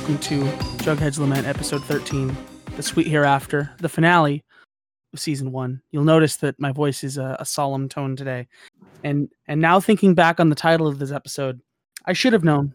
[0.00, 0.40] welcome to
[0.82, 2.34] Jughead's Lament, episode 13,
[2.74, 4.42] The Sweet Hereafter, the finale
[5.12, 5.82] of season one.
[5.90, 8.48] You'll notice that my voice is a, a solemn tone today.
[9.04, 11.60] And and now thinking back on the title of this episode,
[12.06, 12.72] I should have known.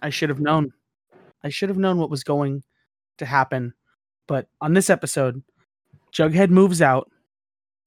[0.00, 0.72] I should have known.
[1.42, 2.62] I should have known what was going
[3.18, 3.74] to happen.
[4.28, 5.42] But on this episode,
[6.12, 7.10] Jughead moves out.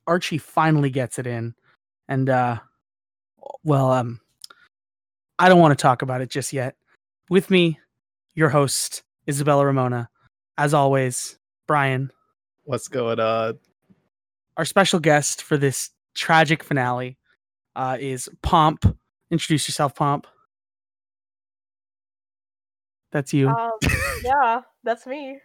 [0.08, 1.56] Archie finally gets it in.
[2.10, 2.58] And uh
[3.64, 4.20] well, um
[5.40, 6.76] I don't want to talk about it just yet.
[7.30, 7.80] With me,
[8.36, 10.10] your host, Isabella Ramona.
[10.58, 11.38] As always,
[11.68, 12.12] Brian,
[12.66, 13.60] What's going on?
[14.58, 17.18] our special guest for this tragic finale
[17.76, 18.86] uh, is Pomp.
[19.32, 20.28] Introduce yourself, Pomp.
[23.12, 23.50] That's you.
[23.50, 23.72] Um,
[24.24, 25.40] yeah, that's me.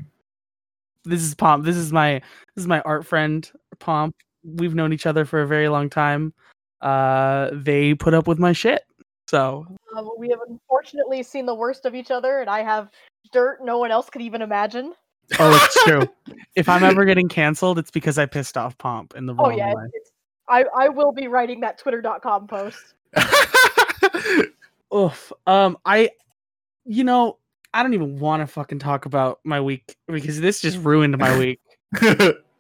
[1.04, 1.64] this is Pomp.
[1.64, 2.14] This is my
[2.54, 4.14] this is my art friend, Pomp.
[4.44, 6.32] We've known each other for a very long time.
[6.80, 8.82] Uh, they put up with my shit.
[9.28, 12.90] So Um, we have unfortunately seen the worst of each other, and I have
[13.30, 14.94] dirt no one else could even imagine.
[15.38, 16.08] Oh, it's true.
[16.56, 19.58] if I'm ever getting canceled, it's because I pissed off Pomp in the Oh wrong
[19.58, 19.82] yeah, way.
[19.92, 20.12] it's,
[20.48, 22.94] I I will be writing that Twitter.com post.
[24.94, 25.30] Oof.
[25.46, 26.10] Um, I,
[26.86, 27.36] you know,
[27.74, 31.36] I don't even want to fucking talk about my week because this just ruined my
[31.38, 31.60] week.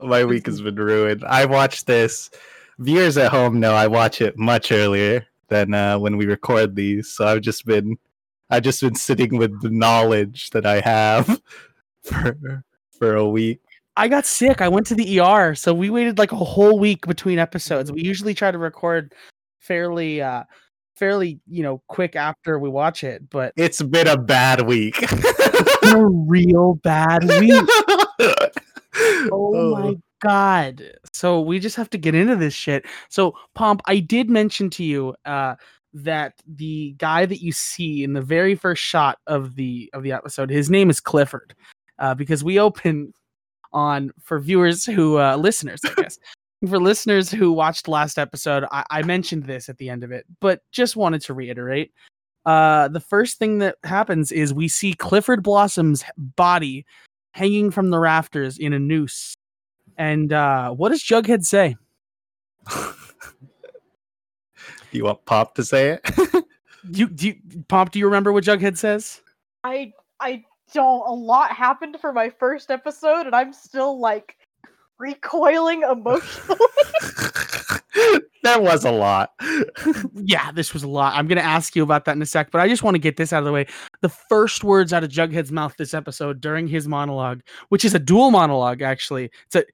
[0.00, 1.24] My week has been ruined.
[1.24, 2.30] I watched this.
[2.78, 7.08] Viewers at home know I watch it much earlier than uh, when we record these.
[7.08, 7.98] So I've just been,
[8.50, 11.40] I've just been sitting with the knowledge that I have
[12.02, 12.64] for
[12.98, 13.60] for a week.
[13.96, 14.60] I got sick.
[14.60, 17.90] I went to the ER, so we waited like a whole week between episodes.
[17.90, 19.12] We usually try to record
[19.58, 20.44] fairly, uh,
[20.94, 25.02] fairly, you know, quick after we watch it, but It's been a bad week.
[25.82, 27.64] a real bad week.
[29.32, 30.92] Oh my god.
[31.12, 32.86] So we just have to get into this shit.
[33.08, 35.56] So Pomp, I did mention to you uh
[35.94, 40.12] that the guy that you see in the very first shot of the of the
[40.12, 41.54] episode, his name is Clifford.
[41.98, 43.12] Uh because we open
[43.72, 46.18] on for viewers who uh listeners, I guess.
[46.68, 50.26] for listeners who watched last episode, I, I mentioned this at the end of it,
[50.40, 51.92] but just wanted to reiterate.
[52.44, 56.84] Uh the first thing that happens is we see Clifford Blossom's body
[57.32, 59.34] hanging from the rafters in a noose.
[59.98, 61.76] And uh, what does Jughead say?
[64.92, 66.44] you want Pop to say it?
[66.90, 67.34] You, do you,
[67.68, 69.20] Pomp, do you remember what Jughead says?
[69.64, 71.06] I I don't.
[71.06, 74.36] A lot happened for my first episode, and I'm still like
[74.98, 76.58] recoiling emotionally.
[78.42, 79.32] that was a lot.
[80.14, 81.14] yeah, this was a lot.
[81.14, 83.00] I'm going to ask you about that in a sec, but I just want to
[83.00, 83.66] get this out of the way.
[84.00, 87.98] The first words out of Jughead's mouth this episode during his monologue, which is a
[87.98, 89.30] dual monologue, actually.
[89.46, 89.64] It's a,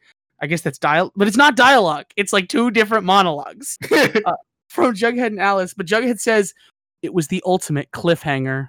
[0.41, 2.07] I guess that's dial, but it's not dialogue.
[2.17, 3.79] It's like two different monologues
[4.69, 5.75] from Jughead and Alice.
[5.75, 6.53] But Jughead says
[7.03, 8.69] it was the ultimate cliffhanger.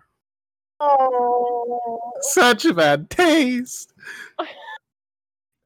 [0.79, 3.93] oh, Such a bad taste.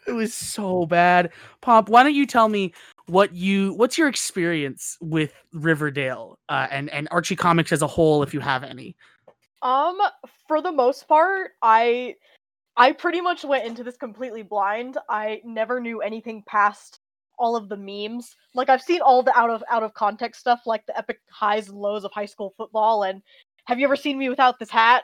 [0.07, 1.31] It was so bad.
[1.61, 2.73] Pomp, why don't you tell me
[3.05, 8.23] what you what's your experience with Riverdale uh, and and Archie Comics as a whole,
[8.23, 8.95] if you have any?
[9.61, 9.99] Um,
[10.47, 12.15] for the most part, I
[12.79, 14.97] I pretty much went into this completely blind.
[15.09, 16.99] I never knew anything past
[17.37, 18.37] all of the memes.
[18.55, 21.67] Like I've seen all the out of out of context stuff, like the epic highs
[21.67, 23.21] and lows of high school football, and
[23.65, 25.03] have you ever seen me without this hat?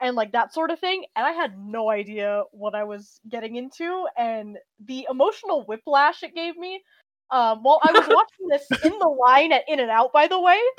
[0.00, 1.04] And like that sort of thing.
[1.16, 6.34] And I had no idea what I was getting into, and the emotional whiplash it
[6.34, 6.80] gave me.
[7.32, 10.40] Um, while I was watching this in the line at In and Out, by the
[10.40, 10.60] way,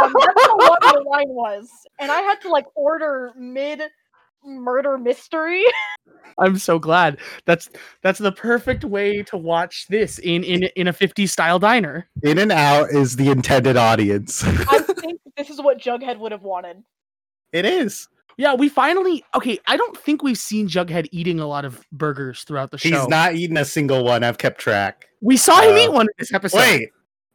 [0.00, 1.68] um, that's long the line was,
[1.98, 3.82] and I had to like order mid
[4.44, 5.64] murder mystery.
[6.38, 7.18] I'm so glad.
[7.44, 7.68] That's
[8.02, 12.08] that's the perfect way to watch this in in in a 50 style diner.
[12.22, 14.42] In and Out is the intended audience.
[14.46, 16.82] I think this is what Jughead would have wanted.
[17.52, 18.08] it is.
[18.36, 19.60] Yeah, we finally okay.
[19.68, 22.88] I don't think we've seen Jughead eating a lot of burgers throughout the show.
[22.98, 24.24] He's not eating a single one.
[24.24, 25.06] I've kept track.
[25.20, 26.58] We saw him Uh, eat one in this episode.
[26.58, 26.88] Wait.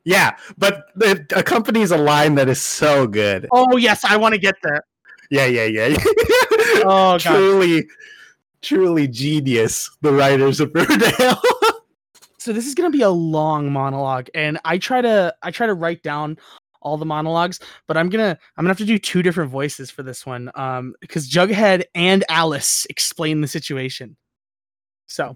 [0.03, 3.47] Yeah, but it accompanies a line that is so good.
[3.53, 4.83] Oh yes, I want to get there.
[5.31, 5.87] Yeah, yeah, yeah.
[6.85, 7.19] Oh, God.
[7.19, 7.87] truly,
[8.61, 9.89] truly genius.
[10.01, 11.41] The writers of Riverdale.
[12.39, 15.73] so this is gonna be a long monologue and i try to i try to
[15.73, 16.37] write down
[16.81, 20.01] all the monologues but i'm gonna i'm gonna have to do two different voices for
[20.01, 24.15] this one um because jughead and alice explain the situation
[25.07, 25.35] so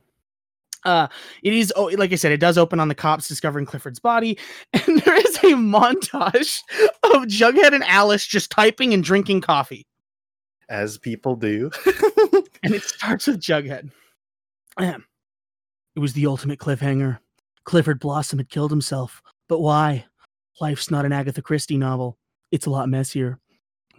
[0.86, 1.08] uh
[1.44, 4.38] it is oh like i said it does open on the cops discovering clifford's body
[4.74, 6.60] and there is a montage
[7.04, 9.86] of jughead and alice just typing and drinking coffee
[10.70, 11.70] As people do.
[12.64, 13.92] and it starts with Jughead.
[15.96, 17.20] It was the ultimate cliffhanger.
[17.66, 19.22] Clifford Blossom had killed himself.
[19.48, 20.06] But why?
[20.60, 22.18] Life's not an Agatha Christie novel.
[22.52, 23.40] It's a lot messier.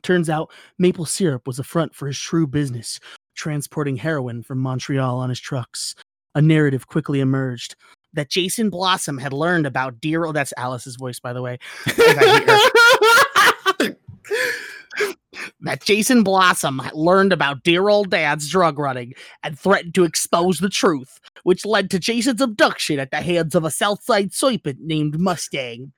[0.03, 3.01] Turns out maple syrup was a front for his true business,
[3.35, 5.95] transporting heroin from Montreal on his trucks.
[6.35, 7.77] A narrative quickly emerged
[8.13, 10.25] that Jason Blossom had learned about dear.
[10.25, 11.59] Oh, that's Alice's voice, by the way.
[14.99, 15.52] As I hate her.
[15.61, 20.69] that Jason Blossom learned about dear old dad's drug running and threatened to expose the
[20.69, 25.93] truth, which led to Jason's abduction at the hands of a Southside serpent named Mustang.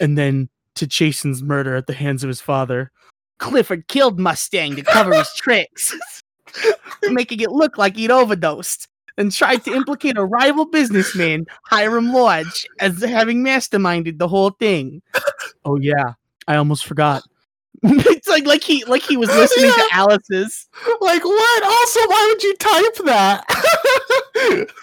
[0.00, 0.48] And then
[0.78, 2.90] to Jason's murder at the hands of his father.
[3.38, 5.94] Clifford killed Mustang to cover his tricks,
[7.02, 12.66] making it look like he'd overdosed, and tried to implicate a rival businessman, Hiram Lodge,
[12.78, 15.02] as having masterminded the whole thing.
[15.64, 16.14] Oh yeah,
[16.46, 17.22] I almost forgot.
[17.82, 20.68] it's like like he like he was listening to Alice's.
[21.00, 21.62] like what?
[21.62, 23.44] Also, why would you type that?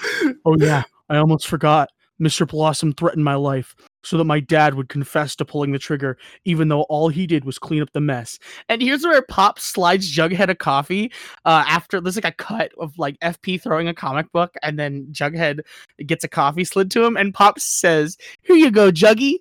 [0.45, 1.89] Oh yeah, I almost forgot.
[2.21, 2.47] Mr.
[2.47, 6.67] Blossom threatened my life so that my dad would confess to pulling the trigger, even
[6.67, 8.37] though all he did was clean up the mess.
[8.69, 11.11] And here's where Pop slides Jughead a coffee.
[11.43, 15.07] Uh, after there's like a cut of like FP throwing a comic book, and then
[15.11, 15.61] Jughead
[16.05, 19.39] gets a coffee slid to him, and Pop says, "Here you go, Juggy."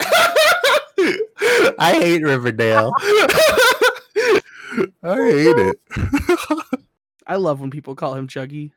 [1.78, 2.92] I hate Riverdale.
[5.02, 5.80] I hate it.
[7.26, 8.72] I love when people call him Juggy.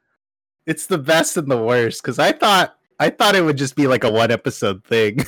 [0.65, 3.87] it's the best and the worst because I thought I thought it would just be
[3.87, 5.19] like a one episode thing,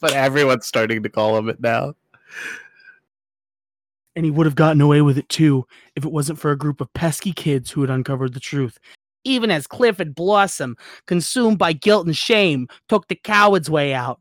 [0.00, 1.94] but everyone's starting to call him it now.
[4.14, 6.80] And he would have gotten away with it too if it wasn't for a group
[6.80, 8.78] of pesky kids who had uncovered the truth.
[9.24, 10.76] Even as Clifford Blossom,
[11.06, 14.20] consumed by guilt and shame, took the coward's way out.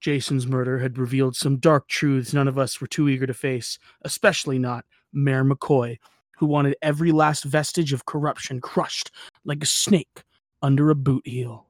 [0.00, 3.78] Jason's murder had revealed some dark truths none of us were too eager to face,
[4.02, 5.98] especially not Mayor McCoy,
[6.38, 9.10] who wanted every last vestige of corruption crushed
[9.44, 10.22] like a snake
[10.62, 11.66] under a boot heel.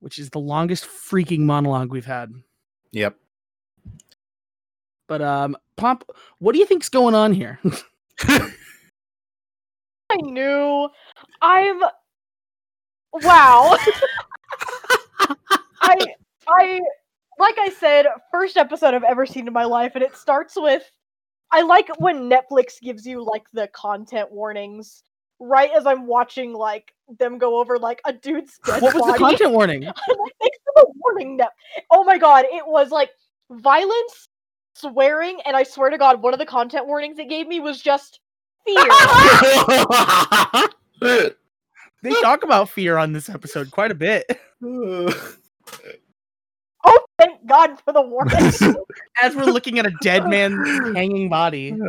[0.00, 2.32] Which is the longest freaking monologue we've had.
[2.92, 3.16] Yep.
[5.08, 6.04] But um, Pomp,
[6.38, 7.58] what do you think's going on here?
[10.10, 10.88] I knew.
[11.40, 11.80] I'm.
[13.12, 13.76] Wow.
[15.80, 15.96] I
[16.48, 16.80] I
[17.38, 20.90] like I said, first episode I've ever seen in my life, and it starts with.
[21.50, 25.02] I like when Netflix gives you like the content warnings
[25.40, 29.18] right as I'm watching like them go over like a dude's dead what was the
[29.18, 29.84] content warning?
[29.86, 31.52] I'm like, thanks for the warning, Nep.
[31.90, 33.10] Oh my god, it was like
[33.50, 34.28] violence,
[34.74, 37.80] swearing, and I swear to God, one of the content warnings it gave me was
[37.80, 38.20] just
[38.66, 38.88] fear.
[42.02, 44.40] They talk about fear on this episode quite a bit.
[46.84, 48.36] Oh, thank God for the warning.
[49.22, 51.76] As we're looking at a dead man's hanging body.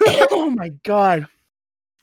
[0.00, 1.26] oh my god.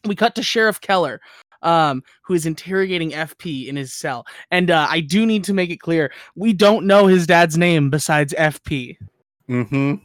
[0.05, 1.19] We cut to Sheriff Keller,
[1.61, 4.25] um, who is interrogating FP in his cell.
[4.51, 7.89] And uh, I do need to make it clear we don't know his dad's name
[7.89, 8.97] besides FP.
[9.49, 9.95] mm-hmm.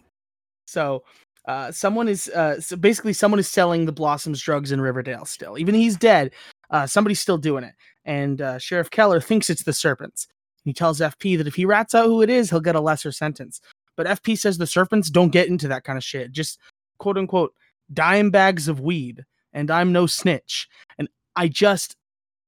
[0.66, 1.02] So
[1.46, 5.58] uh, someone is uh, so basically someone is selling the Blossoms drugs in Riverdale still.
[5.58, 6.32] Even he's dead,
[6.70, 7.74] uh, somebody's still doing it.
[8.04, 10.28] And uh, Sheriff Keller thinks it's the Serpents.
[10.64, 13.12] He tells FP that if he rats out who it is, he'll get a lesser
[13.12, 13.60] sentence.
[13.96, 16.32] But FP says the Serpents don't get into that kind of shit.
[16.32, 16.58] Just
[16.98, 17.54] quote unquote
[17.92, 19.24] dime bags of weed.
[19.52, 20.68] And I'm no snitch.
[20.98, 21.96] And I just,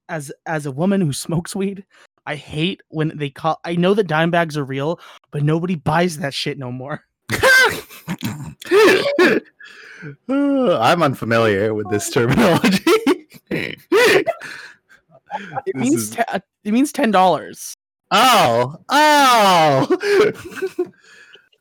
[0.09, 1.85] as as a woman who smokes weed,
[2.26, 3.61] I hate when they call.
[3.64, 5.00] I know that dime bags are real,
[5.31, 7.04] but nobody buys that shit no more.
[10.28, 12.83] I'm unfamiliar with this terminology.
[13.50, 14.28] It
[15.75, 16.23] means is- te-
[16.64, 17.75] it means ten dollars.
[18.12, 20.87] Oh, oh,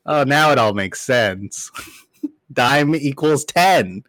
[0.05, 0.24] oh!
[0.24, 1.72] Now it all makes sense.
[2.53, 4.03] Dime equals ten.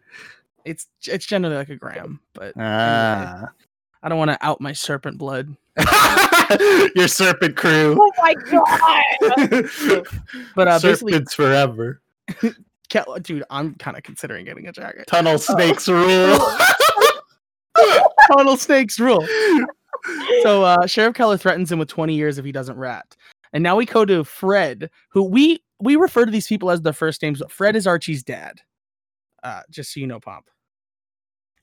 [0.65, 3.49] It's it's generally like a gram, but anyway, Ah,
[4.03, 5.55] I don't want to out my serpent blood.
[6.95, 7.97] your serpent crew.
[7.99, 9.03] oh my God.
[10.55, 12.01] But uh, basically, Serpents forever.
[13.23, 15.07] Dude, I'm kind of considering getting a jacket.
[15.07, 16.37] Tunnel snakes rule.
[18.31, 19.25] Tunnel snakes rule.
[20.41, 23.15] So uh, Sheriff Keller threatens him with 20 years if he doesn't rat.
[23.53, 26.93] And now we go to Fred, who we we refer to these people as their
[26.93, 27.39] first names.
[27.39, 28.61] But Fred is Archie's dad.
[29.43, 30.45] Uh, just so you know, Pomp.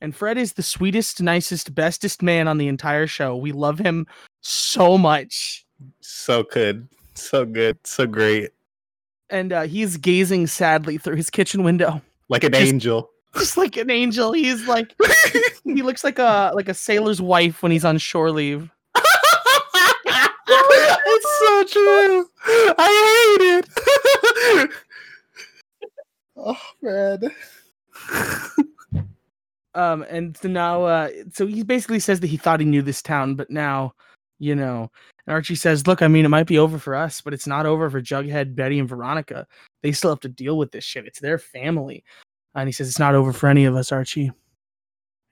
[0.03, 3.37] And Fred is the sweetest, nicest, bestest man on the entire show.
[3.37, 4.07] We love him
[4.41, 5.65] so much.
[6.01, 8.51] so good, so good, so great.
[9.31, 13.11] And uh, he's gazing sadly through his kitchen window, Like an Just- angel.
[13.37, 14.33] Just like an angel.
[14.33, 14.95] He's like
[15.65, 18.71] he looks like a like a sailor's wife when he's on shore leave.
[21.07, 22.29] it's so true.
[22.79, 24.71] I hate it.
[26.37, 27.31] oh man.
[29.75, 33.03] Um, and so now, uh, so he basically says that he thought he knew this
[33.03, 33.95] town, but now
[34.39, 34.91] you know.
[35.27, 37.67] And Archie says, "Look, I mean, it might be over for us, but it's not
[37.67, 39.47] over for Jughead, Betty, and Veronica.
[39.83, 41.07] They still have to deal with this shit.
[41.07, 42.05] It's their family."
[42.55, 44.31] And he says, "It's not over for any of us, Archie."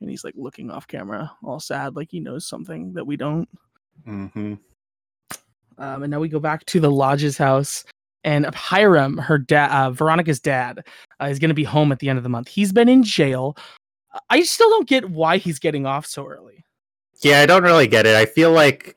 [0.01, 3.49] And he's like looking off camera, all sad, like he knows something that we don't.
[4.05, 4.55] hmm
[5.77, 7.85] Um, and now we go back to the lodge's house,
[8.25, 10.85] and Hiram, her dad, uh, Veronica's dad,
[11.21, 12.49] uh, is going to be home at the end of the month.
[12.49, 13.57] He's been in jail.
[14.31, 16.65] I still don't get why he's getting off so early.
[17.23, 18.15] Yeah, I don't really get it.
[18.15, 18.97] I feel like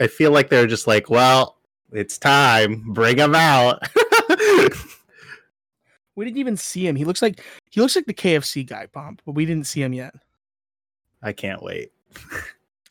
[0.00, 1.58] I feel like they're just like, well,
[1.92, 2.92] it's time.
[2.92, 3.82] Bring him out.
[6.18, 6.96] We didn't even see him.
[6.96, 9.92] He looks like he looks like the KFC guy, Pomp, but we didn't see him
[9.92, 10.12] yet.
[11.22, 11.92] I can't wait.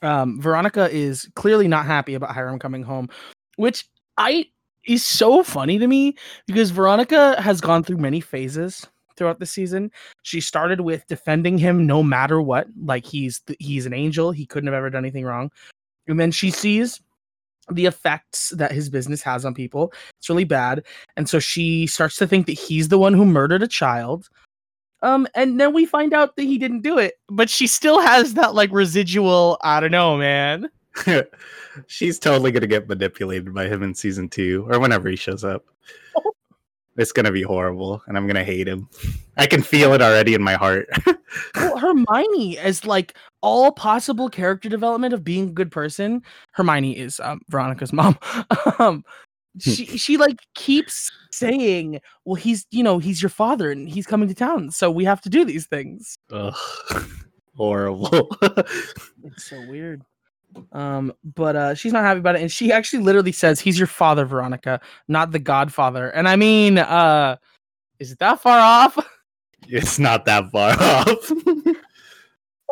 [0.04, 3.10] Um, Veronica is clearly not happy about Hiram coming home,
[3.56, 4.46] which I
[4.86, 6.16] is so funny to me
[6.46, 9.92] because Veronica has gone through many phases throughout the season.
[10.22, 14.46] She started with defending him no matter what, like he's th- he's an angel, he
[14.46, 15.52] couldn't have ever done anything wrong.
[16.08, 17.02] And then she sees
[17.72, 19.94] the effects that his business has on people.
[20.20, 20.84] It's really bad.
[21.16, 24.30] And so she starts to think that he's the one who murdered a child.
[25.04, 28.34] Um, and then we find out that he didn't do it, but she still has
[28.34, 30.70] that like residual, I don't know, man.
[31.88, 35.66] She's totally gonna get manipulated by him in season two or whenever he shows up.
[36.98, 38.90] It's gonna be horrible, and I'm gonna hate him.
[39.38, 40.90] I can feel it already in my heart.
[41.56, 46.24] well, Hermione as like all possible character development of being a good person.
[46.54, 48.18] Hermione is um, Veronica's mom.
[48.80, 49.04] um,
[49.60, 54.28] she she like keeps saying, "Well, he's you know he's your father and he's coming
[54.28, 56.56] to town, so we have to do these things." Ugh,
[57.56, 58.30] horrible.
[58.42, 60.02] It's so weird.
[60.72, 63.88] Um, but uh, she's not happy about it, and she actually literally says, "He's your
[63.88, 67.38] father, Veronica, not the Godfather." And I mean, uh,
[68.00, 68.98] is it that far off?
[69.68, 71.32] it's not that far off.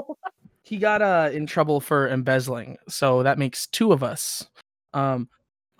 [0.64, 4.48] he got uh in trouble for embezzling, so that makes two of us.
[4.94, 5.30] Um,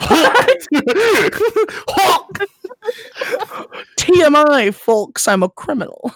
[3.98, 6.14] TMI, folks, I'm a criminal.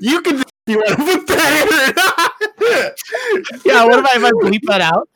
[0.00, 2.49] you can you want to put that
[3.64, 5.08] Yeah, what if I, if I bleep that out?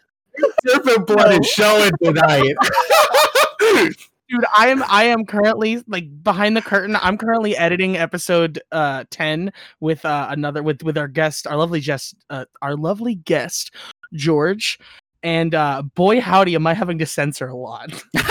[0.66, 1.36] Serpent blood No.
[1.38, 2.54] is showing tonight.
[4.28, 6.96] Dude, I am I am currently like behind the curtain.
[7.00, 11.80] I'm currently editing episode uh 10 with uh another with with our guest, our lovely
[11.80, 13.72] guest uh, our lovely guest,
[14.14, 14.78] George.
[15.22, 18.02] And uh boy howdy am I having to censor a lot.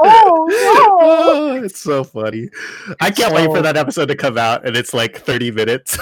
[0.00, 2.50] Oh Oh, it's so funny.
[3.00, 5.98] I can't wait for that episode to come out, and it's like 30 minutes.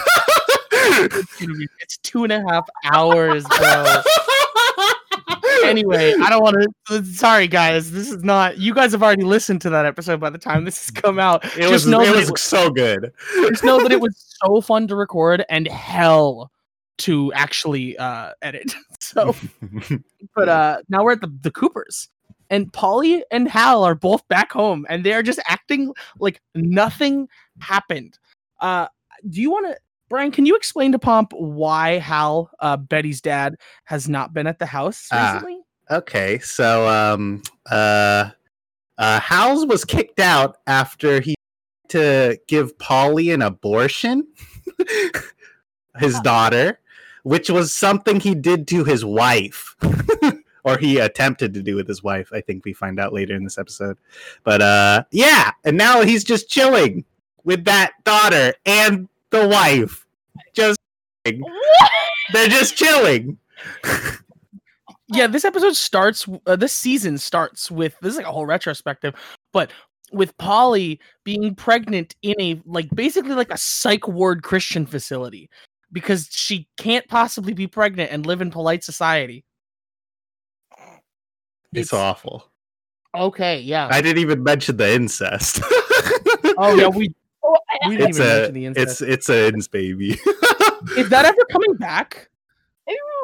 [0.88, 4.02] It's, gonna be- it's two and a half hours, bro.
[5.64, 6.56] anyway, I don't want
[6.88, 7.04] to.
[7.04, 7.90] Sorry, guys.
[7.90, 8.58] This is not.
[8.58, 11.44] You guys have already listened to that episode by the time this has come out.
[11.44, 13.12] it just was, know it that was it was- so good.
[13.48, 16.50] Just know that it was so fun to record and hell
[16.98, 18.74] to actually uh, edit.
[18.98, 19.36] So,
[20.34, 22.08] but uh, now we're at the the Coopers,
[22.50, 27.28] and Polly and Hal are both back home, and they are just acting like nothing
[27.60, 28.18] happened.
[28.58, 28.88] Uh,
[29.30, 29.76] do you want to?
[30.08, 34.58] Brian, can you explain to Pomp why Hal, uh, Betty's dad, has not been at
[34.58, 35.32] the house Ah.
[35.34, 35.58] recently?
[35.90, 38.30] Okay, so um uh
[38.98, 41.34] uh Howes was kicked out after he
[41.88, 44.26] to give Polly an abortion,
[45.98, 46.80] his daughter,
[47.22, 49.76] which was something he did to his wife.
[50.64, 53.44] or he attempted to do with his wife, I think we find out later in
[53.44, 53.96] this episode.
[54.42, 57.04] But uh yeah, and now he's just chilling
[57.44, 60.06] with that daughter and the wife.
[60.54, 60.78] Just
[61.24, 63.38] they're just chilling.
[65.08, 69.14] yeah this episode starts uh, this season starts with this is like a whole retrospective
[69.52, 69.70] but
[70.12, 75.48] with polly being pregnant in a like basically like a psych ward christian facility
[75.92, 79.44] because she can't possibly be pregnant and live in polite society
[81.72, 82.50] It's awful.
[83.14, 85.60] okay yeah I didn't even mention the incest.
[86.58, 87.14] oh yeah we
[87.88, 89.00] we didn't it's even a mention the incest.
[89.02, 90.10] it's it's a ins baby.
[90.96, 92.28] is that ever coming back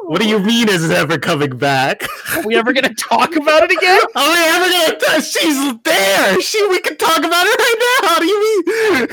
[0.06, 2.02] what do you mean is it ever coming back?
[2.34, 6.40] are we ever gonna talk about it again Are we ever gonna t- she's there.
[6.40, 8.08] She we can talk about it right now.
[8.08, 9.06] How do you mean?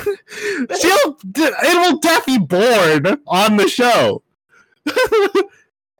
[0.81, 4.23] She'll it will definitely be born on the show.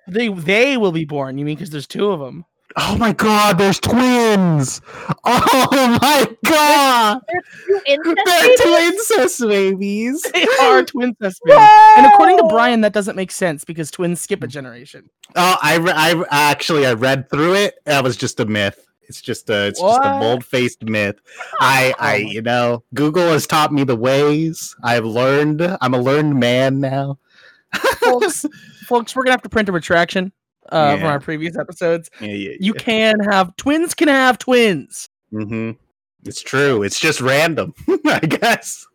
[0.07, 2.43] they they will be born you mean because there's two of them
[2.77, 4.81] Oh my god, there's twins!
[5.25, 7.21] Oh my god!
[7.67, 8.61] You They're babies?
[8.61, 10.21] two incest babies!
[10.33, 11.39] they are twin babies
[11.97, 14.51] and according to brian that doesn't make sense because twins skip a mm.
[14.51, 17.75] generation Oh, I, re- I actually I read through it.
[17.85, 18.85] That was just a myth.
[19.03, 20.19] It's just a it's just a What?
[20.19, 21.19] bold faced myth.
[21.59, 24.75] I I you know Google has taught me the ways.
[24.83, 25.61] I've learned.
[25.81, 27.17] I'm a learned man now.
[27.99, 28.45] folks,
[28.88, 30.31] folks, we're gonna have to print a retraction.
[30.71, 32.09] Uh, from our previous episodes.
[32.19, 33.93] Yeah, yeah, You can have twins.
[33.93, 35.07] Can have twins.
[35.31, 35.71] hmm
[36.25, 36.83] It's true.
[36.83, 37.73] It's just random,
[38.05, 38.85] I guess.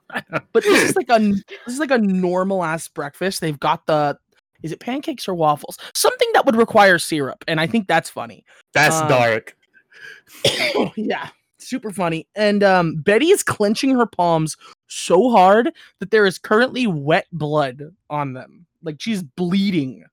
[0.52, 3.40] But this is like a this is like a normal ass breakfast.
[3.40, 4.16] They've got the
[4.62, 5.76] is it pancakes or waffles?
[5.94, 8.44] Something that would require syrup, and I think that's funny.
[8.72, 9.56] That's Um, dark.
[10.96, 11.28] yeah,
[11.58, 12.26] super funny.
[12.34, 17.82] And um, Betty is clenching her palms so hard that there is currently wet blood
[18.10, 18.66] on them.
[18.82, 20.04] Like she's bleeding.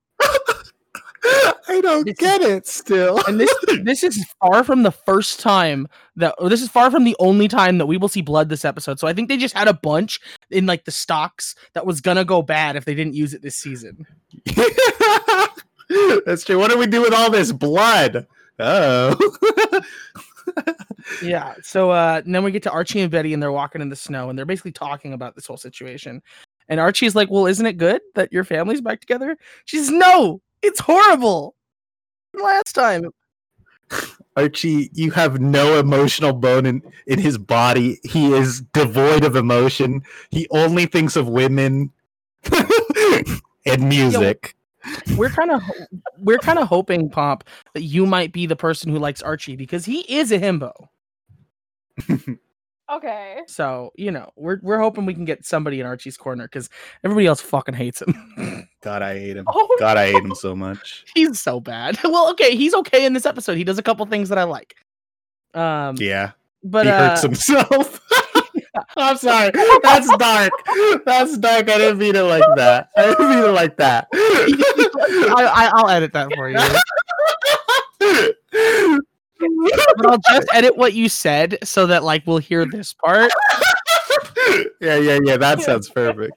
[1.24, 3.22] I don't this is- get it still.
[3.28, 7.04] And this this is far from the first time that or this is far from
[7.04, 9.00] the only time that we will see blood this episode.
[9.00, 12.26] So I think they just had a bunch in like the stocks that was gonna
[12.26, 14.06] go bad if they didn't use it this season.
[16.26, 16.58] That's true.
[16.58, 18.26] What do we do with all this blood?
[18.60, 19.16] Oh.
[21.22, 21.56] Yeah.
[21.64, 24.30] So uh then we get to Archie and Betty and they're walking in the snow
[24.30, 26.22] and they're basically talking about this whole situation.
[26.70, 29.36] And Archie's like, Well, isn't it good that your family's back together?
[29.66, 31.56] She's No, it's horrible.
[32.34, 33.04] Last time.
[34.38, 38.00] Archie, you have no emotional bone in, in his body.
[38.04, 40.04] He is devoid of emotion.
[40.30, 41.92] He only thinks of women
[43.66, 44.56] and music.
[45.16, 45.62] We're kind of
[46.20, 49.86] we're kind of hoping, Pomp, that you might be the person who likes Archie because
[49.86, 50.88] he is a himbo.
[52.92, 53.40] Okay.
[53.48, 56.70] So, you know, we're we're hoping we can get somebody in Archie's corner because
[57.04, 58.68] everybody else fucking hates him.
[58.82, 59.46] God, I hate him.
[59.48, 61.06] Oh, God, I hate him so much.
[61.16, 61.98] he's so bad.
[62.12, 63.56] Well, okay, he's okay in this episode.
[63.56, 64.76] He does a couple things that I like.
[65.54, 66.32] Um Yeah,
[66.64, 68.02] but he uh, hurts himself.
[68.98, 69.52] I'm sorry.
[69.84, 70.52] That's dark.
[71.06, 71.70] That's dark.
[71.70, 72.90] I didn't mean it like that.
[72.98, 74.08] I didn't mean it like that.
[74.14, 76.58] I, I, I'll edit that for you.
[79.98, 83.32] But I'll just edit what you said so that like we'll hear this part.
[84.82, 85.38] yeah, yeah, yeah.
[85.38, 86.34] That sounds perfect.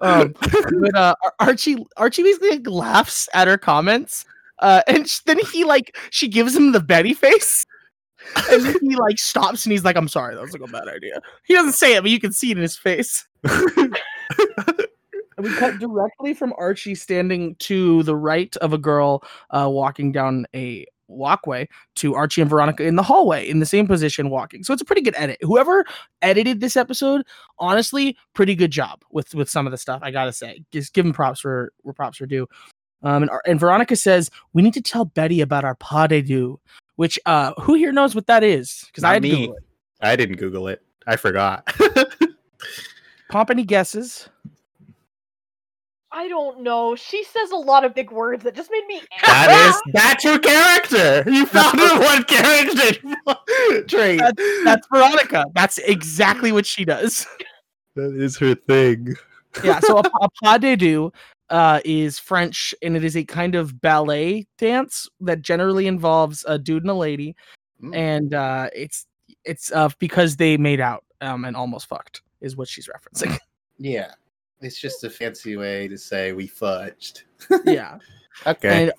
[0.00, 4.24] Um, but uh, Archie Archie basically like, laughs at her comments,
[4.58, 7.64] uh, and sh- then he like she gives him the Betty face,
[8.50, 10.88] and then he like stops and he's like, "I'm sorry, that was like a bad
[10.88, 13.26] idea." He doesn't say it, but you can see it in his face.
[15.36, 20.46] We cut directly from Archie standing to the right of a girl uh, walking down
[20.54, 24.64] a walkway to Archie and Veronica in the hallway in the same position walking.
[24.64, 25.38] So it's a pretty good edit.
[25.40, 25.84] Whoever
[26.22, 27.24] edited this episode,
[27.58, 30.00] honestly, pretty good job with with some of the stuff.
[30.02, 32.46] I gotta say, just give them props for where props are due.
[33.02, 36.58] Um, and, and Veronica says we need to tell Betty about our pas de deux,
[36.96, 38.84] which uh, who here knows what that is?
[38.86, 39.40] Because I had to me.
[39.46, 39.64] Google it.
[40.00, 40.82] I didn't Google it.
[41.06, 41.70] I forgot.
[43.30, 44.28] Pomp any guesses?
[46.16, 46.94] I don't know.
[46.94, 49.00] She says a lot of big words that just made me.
[49.26, 49.70] that angry.
[49.70, 51.30] is that's her character.
[51.30, 54.20] You found her one character trait.
[54.64, 55.44] That's Veronica.
[55.54, 57.26] That's exactly what she does.
[57.96, 59.14] that is her thing.
[59.64, 61.12] yeah so a, a pas de deux
[61.50, 66.58] uh, is french and it is a kind of ballet dance that generally involves a
[66.58, 67.34] dude and a lady
[67.82, 67.94] Mm.
[67.94, 69.06] and uh, it's
[69.44, 73.36] it's uh, because they made out um, and almost fucked is what she's referencing
[73.78, 74.12] Yeah.
[74.64, 77.22] It's just a fancy way to say we fudged.
[77.64, 77.98] yeah
[78.46, 78.84] Okay.
[78.84, 78.92] and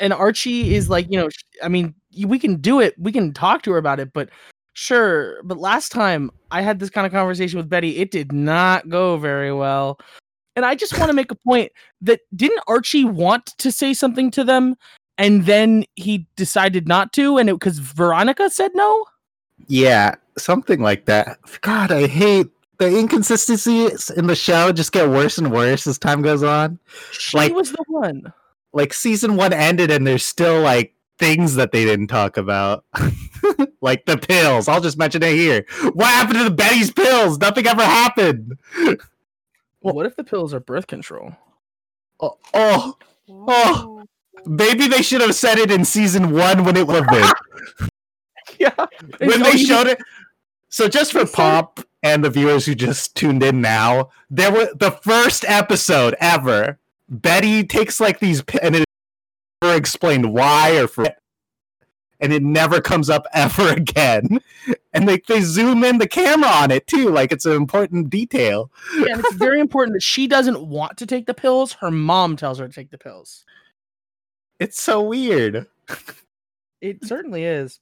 [0.00, 1.28] and archie is like you know
[1.62, 1.94] i mean
[2.24, 4.30] we can do it we can talk to her about it but
[4.72, 8.88] sure but last time i had this kind of conversation with betty it did not
[8.88, 9.98] go very well
[10.56, 11.70] and i just want to make a point
[12.00, 14.74] that didn't archie want to say something to them
[15.18, 19.04] and then he decided not to and it because veronica said no
[19.66, 21.38] yeah, something like that.
[21.60, 22.48] God, I hate
[22.80, 26.78] the inconsistencies in the show just get worse and worse as time goes on.
[27.12, 28.32] she Like- was the one
[28.72, 32.84] Like season one ended and there's still like things that they didn't talk about.
[33.82, 34.66] like the pills.
[34.68, 35.66] I'll just mention it here.
[35.92, 37.38] What happened to the Betty's pills?
[37.38, 38.58] Nothing ever happened.
[39.82, 41.36] well, what if the pills are birth control
[42.18, 42.96] Oh, oh
[43.28, 44.04] Oh.
[44.46, 47.08] Maybe they should have said it in season one when it would have
[47.78, 47.88] been.
[48.58, 48.86] yeah
[49.18, 49.98] when they showed it.
[50.70, 54.90] So just for Pomp and the viewers who just tuned in now, there was the
[54.90, 56.78] first episode ever.
[57.08, 58.84] Betty takes like these, and it
[59.60, 61.08] never explained why or for,
[62.20, 64.40] and it never comes up ever again.
[64.92, 68.70] And they they zoom in the camera on it too, like it's an important detail.
[68.96, 71.74] Yeah, and it's very important that she doesn't want to take the pills.
[71.74, 73.44] Her mom tells her to take the pills.
[74.58, 75.66] It's so weird.
[76.80, 77.80] It certainly is.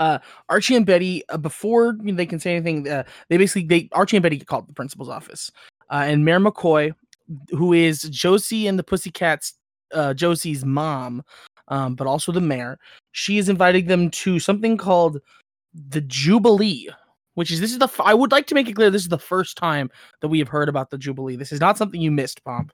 [0.00, 4.16] Uh, Archie and Betty, uh, before they can say anything, uh, they basically they Archie
[4.16, 5.52] and Betty get called to the principal's office,
[5.90, 6.94] uh, and Mayor McCoy,
[7.50, 9.54] who is Josie and the Pussycats,
[9.92, 11.22] uh, Josie's mom,
[11.68, 12.78] um, but also the mayor,
[13.12, 15.20] she is inviting them to something called
[15.74, 16.88] the Jubilee,
[17.34, 19.18] which is this is the I would like to make it clear this is the
[19.18, 19.90] first time
[20.22, 21.36] that we have heard about the Jubilee.
[21.36, 22.72] This is not something you missed, Pomp.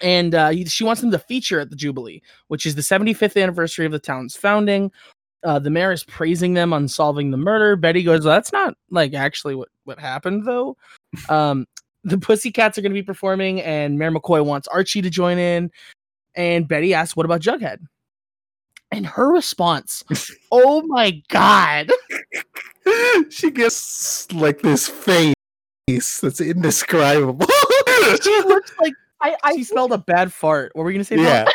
[0.00, 3.86] And uh, she wants them to feature at the Jubilee, which is the 75th anniversary
[3.86, 4.90] of the town's founding.
[5.42, 7.76] Uh, the mayor is praising them on solving the murder.
[7.76, 10.76] Betty goes, well, "That's not like actually what what happened, though."
[11.28, 11.66] Um,
[12.04, 15.70] the Pussycats are going to be performing, and Mayor McCoy wants Archie to join in.
[16.34, 17.78] And Betty asks, "What about Jughead?"
[18.92, 20.04] And her response,
[20.52, 21.90] "Oh my god!"
[23.30, 25.34] she gets like this face
[26.20, 27.46] that's indescribable.
[28.22, 30.72] She looks like I, I she think- smelled a bad fart.
[30.74, 31.16] What were you going to say?
[31.16, 31.24] Paul?
[31.24, 31.48] yeah.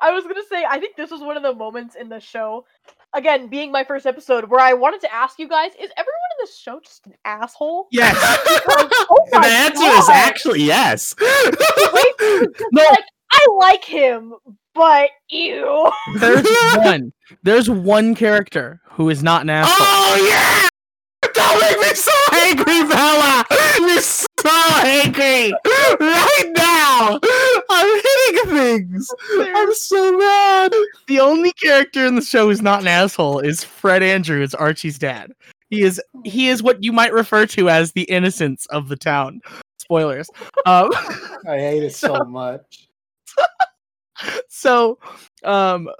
[0.00, 2.66] I was gonna say, I think this was one of the moments in the show,
[3.14, 6.38] again, being my first episode, where I wanted to ask you guys: Is everyone in
[6.40, 7.88] this show just an asshole?
[7.90, 8.14] Yes.
[8.66, 11.14] Like, oh And the answer is actually yes.
[11.20, 12.82] no,
[13.32, 14.34] I like him,
[14.74, 15.90] but ew.
[16.18, 16.46] there's
[16.76, 17.12] one.
[17.42, 19.86] There's one character who is not an oh, asshole.
[19.86, 20.68] Oh yeah!
[21.32, 23.44] Don't make me so angry, Bella!
[23.78, 24.50] You're so
[24.84, 25.52] angry!
[26.00, 26.53] Right
[27.00, 27.18] now!
[27.70, 29.08] I'm hitting things!
[29.38, 30.72] I'm so mad!
[31.06, 35.32] The only character in the show who's not an asshole is Fred Andrews, Archie's dad.
[35.70, 39.40] He is he is what you might refer to as the innocence of the town.
[39.78, 40.28] Spoilers.
[40.66, 40.90] Um,
[41.46, 42.88] I hate it so much.
[44.48, 44.98] so
[45.42, 45.90] um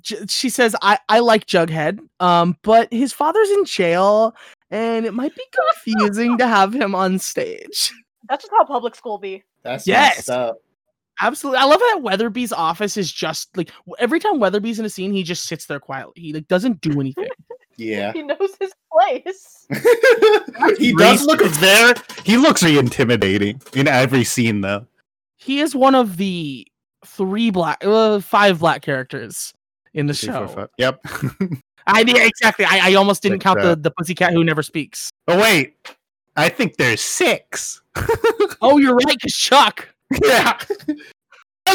[0.00, 4.34] J- she says I I like Jughead um but his father's in jail
[4.70, 7.92] and it might be confusing to have him on stage.
[8.28, 9.44] That's just how public school be.
[9.62, 10.28] That's Yes!
[10.28, 10.58] up.
[11.22, 11.58] Absolutely.
[11.58, 15.22] I love how Weatherbee's office is just like every time Weatherbee's in a scene he
[15.22, 16.14] just sits there quietly.
[16.16, 17.28] He like doesn't do anything.
[17.76, 18.12] Yeah.
[18.12, 19.66] He knows his place.
[20.78, 21.94] he does look there.
[22.26, 24.86] he looks really intimidating in every scene though.
[25.38, 26.66] he is one of the
[27.06, 29.54] three black uh, five black characters
[29.94, 30.54] in the Three, four, show.
[30.54, 30.68] five.
[30.76, 31.00] Yep.
[31.86, 32.66] I yeah, exactly.
[32.66, 33.82] I, I almost didn't Like count the, that.
[33.82, 35.10] the pussycat who never speaks.
[35.28, 35.74] oh wait.
[36.36, 37.82] I think there's six.
[38.62, 39.88] Oh, you're right, because Chuck.
[40.22, 40.58] yeah.
[40.86, 40.98] And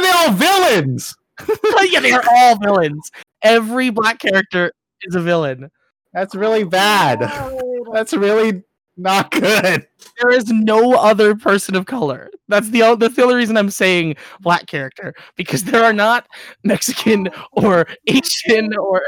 [0.03, 1.15] they're all villains.
[1.89, 3.09] yeah, they are all villains.
[3.41, 5.71] Every black character is a villain.
[6.13, 7.21] That's really bad.
[7.91, 8.63] That's really
[8.97, 9.87] not good.
[10.21, 12.29] There is no other person of color.
[12.47, 16.27] That's the that's the only reason I'm saying black character because there are not
[16.63, 19.01] Mexican or Asian or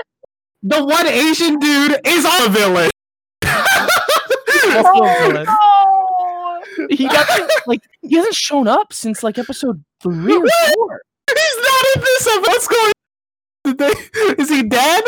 [0.64, 2.90] The one Asian dude is a villain.
[4.86, 5.46] Also a villain.
[5.50, 6.88] Oh, no!
[6.90, 7.28] He got
[7.68, 11.02] like he hasn't shown up since like episode three or four.
[11.30, 12.28] He's not in this.
[12.28, 12.42] episode.
[12.48, 12.92] What's going?
[13.78, 13.94] They,
[14.42, 15.04] is he dead?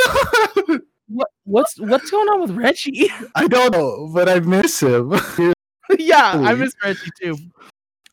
[1.11, 3.09] What what's what's going on with Reggie?
[3.33, 5.11] I don't know, but I miss him.
[5.97, 7.35] yeah, I miss Reggie too.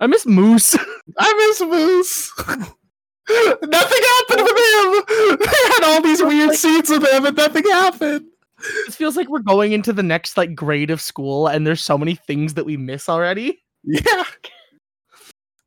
[0.01, 0.75] I miss Moose.
[1.19, 2.33] I miss Moose.
[2.39, 5.39] nothing happened with him.
[5.41, 8.25] They had all these weird scenes with him, and nothing happened.
[8.59, 11.99] It feels like we're going into the next like grade of school, and there's so
[11.99, 13.63] many things that we miss already.
[13.85, 14.25] Yeah.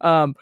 [0.01, 0.33] Um,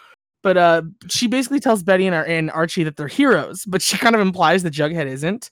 [0.43, 3.97] but uh, she basically tells Betty and, Ar- and Archie that they're heroes, but she
[3.97, 5.49] kind of implies that Jughead isn't.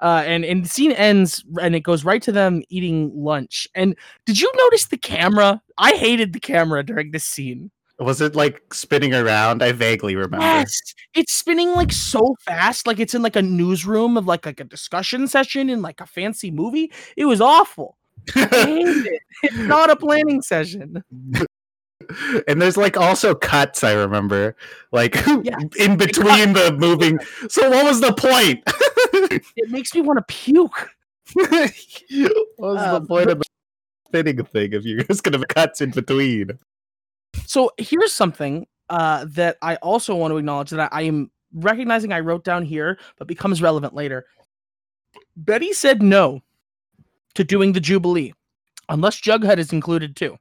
[0.00, 3.68] Uh, and and the scene ends, and it goes right to them eating lunch.
[3.74, 5.62] And did you notice the camera?
[5.78, 7.70] I hated the camera during this scene.
[8.00, 9.62] Was it like spinning around?
[9.62, 10.44] I vaguely remember.
[10.44, 10.80] Yes,
[11.14, 14.64] it's spinning like so fast, like it's in like a newsroom of like like a
[14.64, 16.90] discussion session in like a fancy movie.
[17.16, 17.96] It was awful.
[18.34, 19.22] I hated it.
[19.44, 21.04] It's not a planning session.
[22.48, 23.84] and there's like also cuts.
[23.84, 24.56] I remember,
[24.90, 25.58] like Yeah.
[25.78, 27.18] in between the moving.
[27.48, 28.62] So what was the point?
[29.56, 30.90] It makes me want to puke.
[31.34, 31.72] what
[32.58, 33.44] was Uh, the point of the
[34.08, 36.58] spinning thing if you're just gonna have cuts in between?
[37.46, 42.12] So here's something uh, that I also want to acknowledge that I, I am recognizing
[42.12, 44.26] I wrote down here, but becomes relevant later.
[45.36, 46.40] Betty said no
[47.34, 48.32] to doing the Jubilee,
[48.88, 50.36] unless Jughead is included too.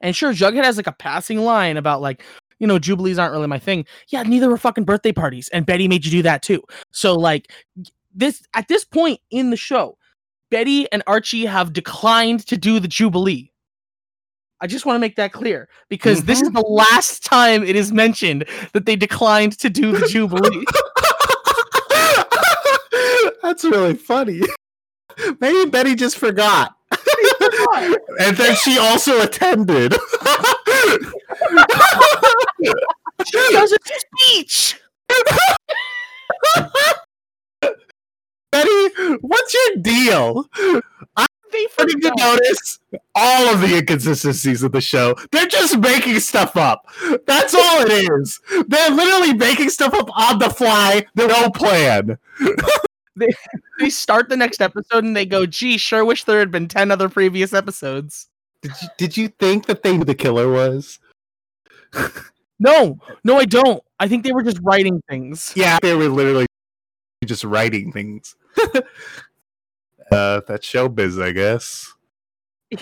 [0.00, 2.22] And sure, Jughead has like a passing line about like,
[2.58, 3.84] you know, Jubilees aren't really my thing.
[4.08, 6.62] Yeah, neither were fucking birthday parties, and Betty made you do that too.
[6.90, 7.50] So like,
[8.14, 9.98] this at this point in the show,
[10.50, 13.50] Betty and Archie have declined to do the Jubilee.
[14.64, 16.54] I just want to make that clear because this is mm-hmm.
[16.54, 20.64] the last time it is mentioned that they declined to do the Jubilee.
[23.42, 24.40] That's really funny.
[25.38, 26.74] Maybe Betty just forgot.
[28.20, 29.92] and then she also attended.
[33.26, 34.80] she does a speech.
[38.50, 38.88] Betty,
[39.20, 40.48] what's your deal?
[41.52, 42.80] They starting to notice
[43.14, 45.14] all of the inconsistencies of the show.
[45.30, 46.86] They're just making stuff up.
[47.26, 48.40] That's all it is.
[48.66, 51.06] They're literally making stuff up on the fly.
[51.14, 52.18] They don't plan.
[53.78, 56.90] They start the next episode and they go, "Gee, sure wish there had been ten
[56.90, 58.28] other previous episodes."
[58.62, 60.98] Did you, did you think that they knew the killer was?
[62.58, 63.82] No, no, I don't.
[63.98, 65.52] I think they were just writing things.
[65.56, 66.46] Yeah, they were literally
[67.24, 68.36] just writing things.
[70.14, 71.92] uh, that's showbiz, I guess.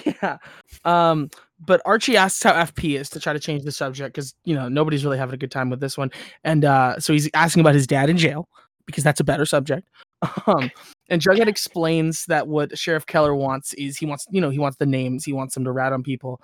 [0.04, 0.38] Yeah.
[0.84, 1.30] Um,
[1.64, 4.68] but Archie asks how FP is to try to change the subject because you know
[4.68, 6.10] nobody's really having a good time with this one,
[6.44, 8.48] and uh, so he's asking about his dad in jail
[8.86, 9.88] because that's a better subject.
[10.46, 10.70] Um,
[11.08, 14.76] and Jughead explains that what Sheriff Keller wants is he wants you know he wants
[14.76, 16.40] the names, he wants them to rat on people.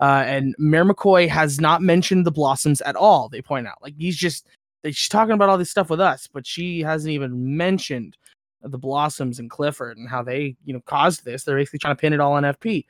[0.00, 3.30] Uh, and Mayor McCoy has not mentioned the Blossoms at all.
[3.30, 4.46] They point out like he's just
[4.84, 8.16] she's talking about all this stuff with us, but she hasn't even mentioned
[8.62, 11.44] the Blossoms and Clifford and how they you know caused this.
[11.44, 12.86] They're basically trying to pin it all on FP.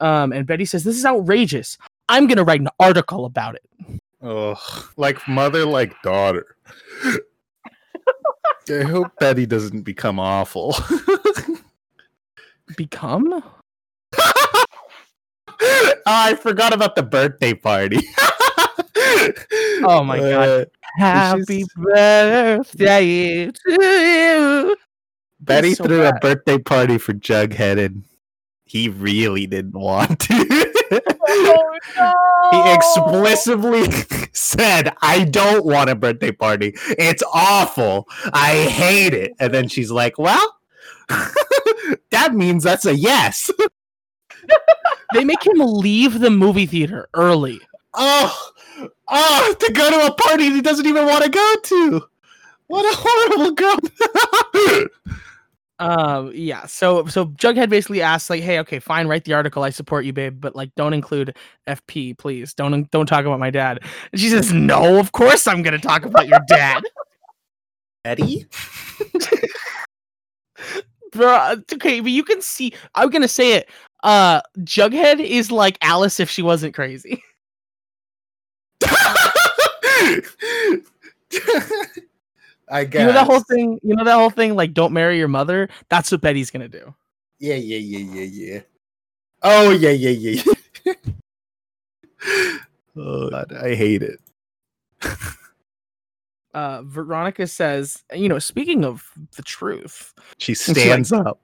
[0.00, 1.76] Um, and Betty says, This is outrageous.
[2.08, 4.00] I'm going to write an article about it.
[4.22, 4.56] Oh,
[4.96, 6.56] like mother, like daughter.
[8.70, 10.76] I hope Betty doesn't become awful.
[12.76, 13.32] Become?
[14.18, 14.64] oh,
[16.06, 18.00] I forgot about the birthday party.
[19.84, 20.48] Oh my God.
[20.48, 20.64] Uh,
[20.98, 24.76] Happy birthday to you.
[25.40, 28.04] Betty so threw a birthday party for Jughead and
[28.64, 30.72] he really didn't want to.
[30.92, 32.50] Oh no!
[32.50, 33.90] he explicitly
[34.32, 36.74] said, I don't want a birthday party.
[36.98, 38.08] It's awful.
[38.32, 39.34] I hate it.
[39.40, 40.56] And then she's like, Well,
[42.10, 43.50] that means that's a yes.
[45.14, 47.60] They make him leave the movie theater early.
[47.94, 48.50] Oh,
[49.08, 52.02] oh, to go to a party he doesn't even want to go to.
[52.66, 53.78] What a horrible girl.
[55.80, 56.66] Um, yeah.
[56.66, 59.62] So so Jughead basically asks like, "Hey, okay, fine, write the article.
[59.62, 61.36] I support you, babe, but like, don't include
[61.68, 62.52] FP, please.
[62.54, 63.80] Don't don't talk about my dad."
[64.12, 66.82] And she says, "No, of course I'm gonna talk about your dad."
[68.04, 68.46] Eddie?
[71.12, 72.72] Bro, okay, but you can see.
[72.94, 73.70] I'm gonna say it.
[74.02, 77.22] Uh, Jughead is like Alice if she wasn't crazy.
[82.70, 83.00] I guess.
[83.00, 83.80] You know that whole thing.
[83.82, 84.54] You know that whole thing.
[84.54, 85.68] Like, don't marry your mother.
[85.88, 86.94] That's what Betty's gonna do.
[87.38, 88.22] Yeah, yeah, yeah, yeah,
[88.54, 88.60] yeah.
[89.42, 90.42] Oh, yeah, yeah, yeah.
[90.84, 90.94] yeah.
[92.96, 94.18] oh, God, I hate it.
[96.54, 99.04] Uh, Veronica says, you know, speaking of
[99.36, 101.40] the truth, She she, like- stands up.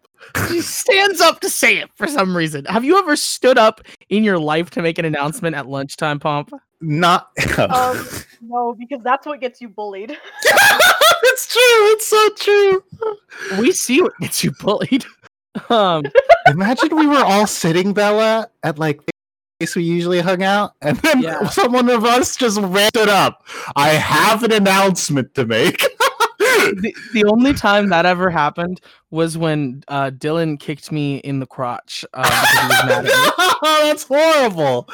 [0.48, 2.64] she stands up to say it for some reason.
[2.64, 6.50] Have you ever stood up in your life to make an announcement at lunchtime, Pomp?
[6.80, 7.30] Not.
[7.58, 8.08] Um,
[8.40, 10.18] no, because that's what gets you bullied.
[11.24, 11.60] it's true.
[11.92, 12.84] It's so true.
[13.60, 15.04] We see what gets you bullied.
[15.70, 16.02] Um,
[16.48, 19.12] Imagine we were all sitting, Bella, at like the
[19.60, 21.48] place we usually hung out, and then Yeah.
[21.48, 23.44] someone of us just ramped it up.
[23.76, 25.80] I have an announcement to make.
[26.72, 31.46] the, the only time that ever happened was when uh, Dylan kicked me in the
[31.46, 33.54] crotch uh, because he was mad at me.
[33.84, 34.88] That's horrible.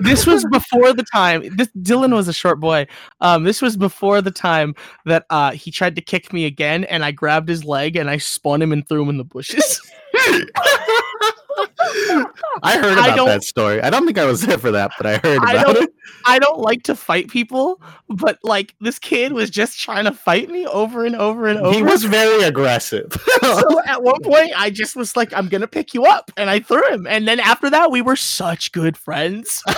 [0.00, 1.56] This was before the time.
[1.56, 2.86] This Dylan was a short boy.
[3.20, 7.04] Um, this was before the time that uh, he tried to kick me again, and
[7.04, 9.80] I grabbed his leg and I spun him and threw him in the bushes.
[12.62, 13.80] I heard about don't- that story.
[13.82, 15.90] I don't think I was there for that, but I heard I about don't- it.
[16.24, 20.48] I don't like to fight people, but like this kid was just trying to fight
[20.50, 21.76] me over and over and over.
[21.76, 23.12] He was very aggressive.
[23.42, 26.60] so at one point, I just was like, "I'm gonna pick you up," and I
[26.60, 27.06] threw him.
[27.06, 29.62] And then after that, we were such good friends.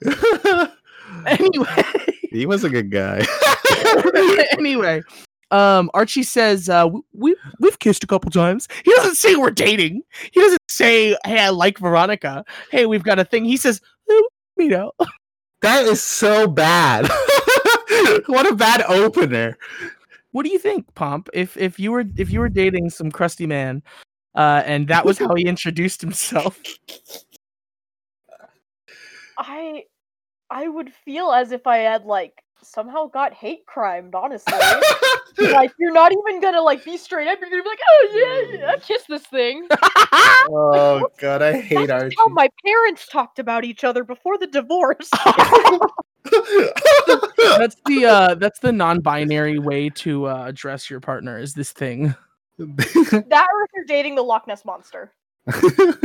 [1.26, 1.84] anyway,
[2.30, 3.26] he was a good guy.
[4.52, 5.02] anyway,
[5.50, 8.68] um, Archie says uh, w- we we've kissed a couple times.
[8.84, 10.02] He doesn't say we're dating.
[10.32, 13.44] He doesn't say, "Hey, I like Veronica." Hey, we've got a thing.
[13.44, 14.20] He says, "Eh,
[14.58, 14.92] "You know."
[15.62, 17.08] that is so bad.
[18.26, 19.58] what a bad opener.
[20.32, 21.28] What do you think, Pomp?
[21.32, 23.82] If if you were if you were dating some crusty man,
[24.34, 26.60] uh, and that was how he introduced himself,
[29.38, 29.84] I
[30.50, 34.58] I would feel as if I had like somehow got hate crimed, honestly.
[35.52, 38.58] like you're not even gonna like be straight up, you're gonna be like, oh yeah,
[38.58, 39.66] yeah I kissed this thing.
[40.50, 42.16] oh god, I hate That's Archie.
[42.18, 45.08] how my parents talked about each other before the divorce.
[47.58, 51.38] that's the uh, that's the non-binary way to uh, address your partner.
[51.38, 52.14] Is this thing?
[52.58, 55.12] that or if you're dating the Loch Ness monster.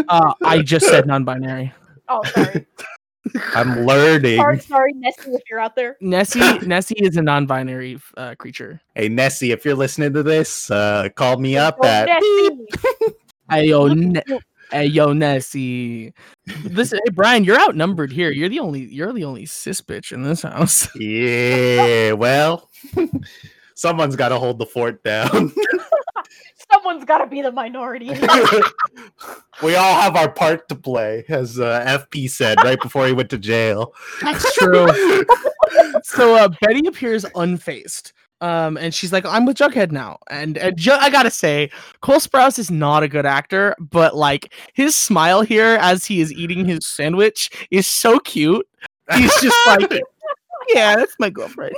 [0.08, 1.74] Uh, I just said non-binary.
[2.08, 2.66] Oh sorry.
[3.54, 4.38] I'm learning.
[4.38, 5.98] sorry, sorry, Nessie, if you're out there.
[6.02, 8.80] Nessie Nessie is a non-binary uh, creature.
[8.94, 13.14] Hey Nessie, if you're listening to this, uh, call me up Oh, at Nessie.
[13.50, 14.24] Hey yo, ne-
[14.72, 16.14] hey yo, Nessie.
[16.64, 18.32] Listen, hey Brian, you're outnumbered here.
[18.32, 20.88] You're the only you're the only cis bitch in this house.
[20.96, 22.70] Yeah, well,
[23.76, 25.52] someone's got to hold the fort down.
[26.76, 28.10] Someone's got to be the minority.
[29.64, 33.30] we all have our part to play, as uh, FP said right before he went
[33.30, 33.94] to jail.
[34.22, 34.88] That's true.
[36.04, 38.12] so uh, Betty appears unfazed.
[38.42, 40.20] Um, and she's like, I'm with Jughead now.
[40.30, 44.54] And, and Ju- I gotta say, Cole Sprouse is not a good actor, but like
[44.74, 48.68] his smile here as he is eating his sandwich is so cute.
[49.16, 49.90] He's just like,
[50.74, 51.76] yeah, that's my girlfriend.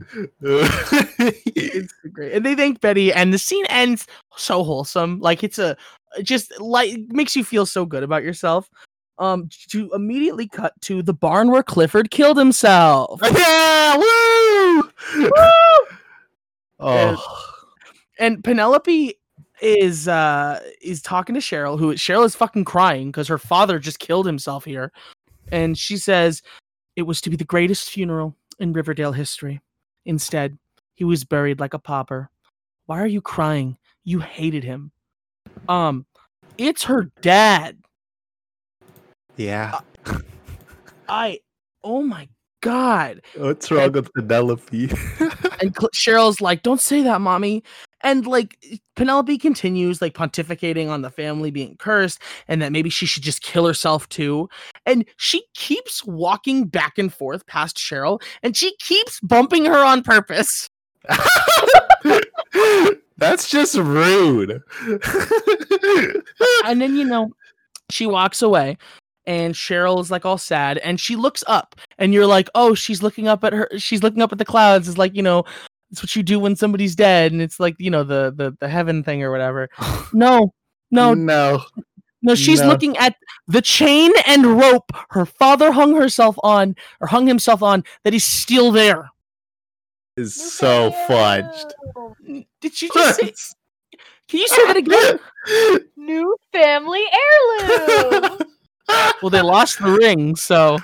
[0.40, 2.32] it's great.
[2.32, 5.20] And they thank Betty, and the scene ends so wholesome.
[5.20, 5.76] Like it's a
[6.22, 8.68] just like makes you feel so good about yourself.
[9.18, 13.20] Um, to immediately cut to the barn where Clifford killed himself.
[13.36, 14.82] yeah, woo!
[15.16, 15.30] woo.
[16.80, 17.52] oh,
[18.18, 19.14] and Penelope
[19.62, 24.00] is uh is talking to Cheryl, who Cheryl is fucking crying because her father just
[24.00, 24.90] killed himself here,
[25.52, 26.42] and she says
[26.96, 29.60] it was to be the greatest funeral in Riverdale history.
[30.06, 30.58] Instead,
[30.94, 32.30] he was buried like a pauper.
[32.86, 33.76] Why are you crying?
[34.04, 34.92] You hated him.
[35.68, 36.06] Um,
[36.58, 37.78] it's her dad.
[39.36, 39.80] yeah.
[41.08, 41.40] I,
[41.82, 42.28] oh my
[42.60, 43.22] god.
[43.36, 44.90] What's wrong with Penelope?
[45.60, 47.62] And Cheryl's like, "Don't say that, mommy."
[48.04, 48.58] And like
[48.94, 53.42] Penelope continues like pontificating on the family being cursed and that maybe she should just
[53.42, 54.48] kill herself too.
[54.86, 60.02] And she keeps walking back and forth past Cheryl and she keeps bumping her on
[60.02, 60.68] purpose.
[63.16, 64.62] That's just rude.
[66.66, 67.30] And then you know,
[67.90, 68.78] she walks away
[69.26, 73.02] and Cheryl is like all sad and she looks up and you're like, "Oh, she's
[73.02, 75.44] looking up at her she's looking up at the clouds." It's like, you know,
[75.94, 78.68] it's what you do when somebody's dead and it's like, you know, the the the
[78.68, 79.68] heaven thing or whatever.
[80.12, 80.52] No.
[80.90, 81.62] No, no.
[82.20, 82.66] No, she's No.
[82.68, 83.14] looking at
[83.46, 88.24] the chain and rope her father hung herself on or hung himself on that is
[88.24, 89.10] still there.
[90.16, 91.70] Is so fudged.
[92.60, 93.32] Did you just say,
[94.28, 95.20] Can you say that again?
[95.96, 97.04] New family
[97.60, 98.38] heirloom.
[99.22, 100.78] well, they lost the ring, so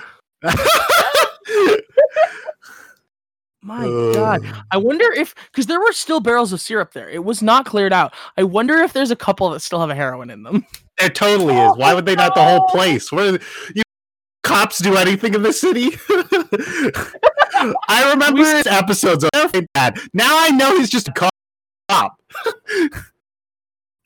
[3.61, 4.41] my god.
[4.71, 7.09] I wonder if because there were still barrels of syrup there.
[7.09, 8.13] It was not cleared out.
[8.37, 10.65] I wonder if there's a couple that still have a heroin in them.
[10.99, 11.77] There totally is.
[11.77, 13.11] Why would they not the whole place?
[13.11, 13.39] Where
[13.73, 13.81] you
[14.43, 15.91] cops do anything in the city?
[17.87, 19.97] I remember his episodes of bad.
[20.13, 21.29] Now I know he's just a
[21.89, 22.15] cop.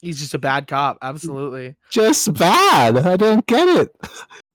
[0.01, 1.75] He's just a bad cop, absolutely.
[1.89, 2.97] Just bad.
[2.97, 3.95] I don't get it.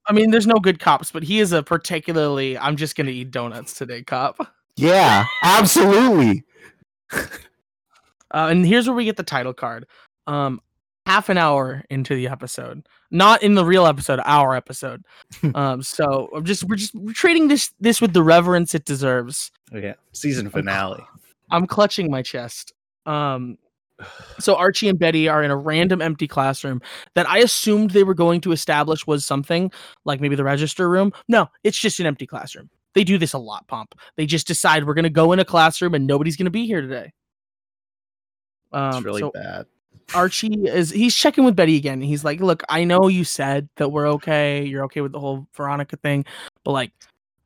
[0.07, 3.31] I mean, there's no good cops, but he is a particularly I'm just gonna eat
[3.31, 4.39] donuts today cop.
[4.77, 6.45] Yeah, absolutely.
[8.33, 9.87] Uh, and here's where we get the title card.
[10.27, 10.61] Um,
[11.07, 15.05] half an hour into the episode, not in the real episode, our episode.
[15.55, 19.51] um, so I'm just we're just we're treating this this with the reverence it deserves.
[19.73, 21.03] Yeah, season finale.
[21.51, 22.73] I'm clutching my chest.
[23.07, 23.59] Um,
[24.39, 26.81] so Archie and Betty are in a random empty classroom
[27.15, 29.71] that I assumed they were going to establish was something
[30.05, 31.13] like maybe the register room.
[31.29, 32.71] No, it's just an empty classroom.
[32.95, 33.95] They do this a lot, Pomp.
[34.17, 36.67] They just decide we're going to go in a classroom and nobody's going to be
[36.67, 37.13] here today.
[38.73, 39.67] Um, It's really so bad.
[40.15, 42.01] Archie is he's checking with Betty again.
[42.01, 44.65] He's like, "Look, I know you said that we're okay.
[44.65, 46.25] You're okay with the whole Veronica thing,
[46.65, 46.93] but like,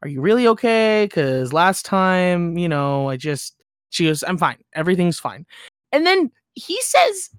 [0.02, 1.04] are you really okay?
[1.04, 4.56] Because last time, you know, I just she goes, I'm fine.
[4.74, 5.46] Everything's fine."
[5.92, 7.30] And then he says,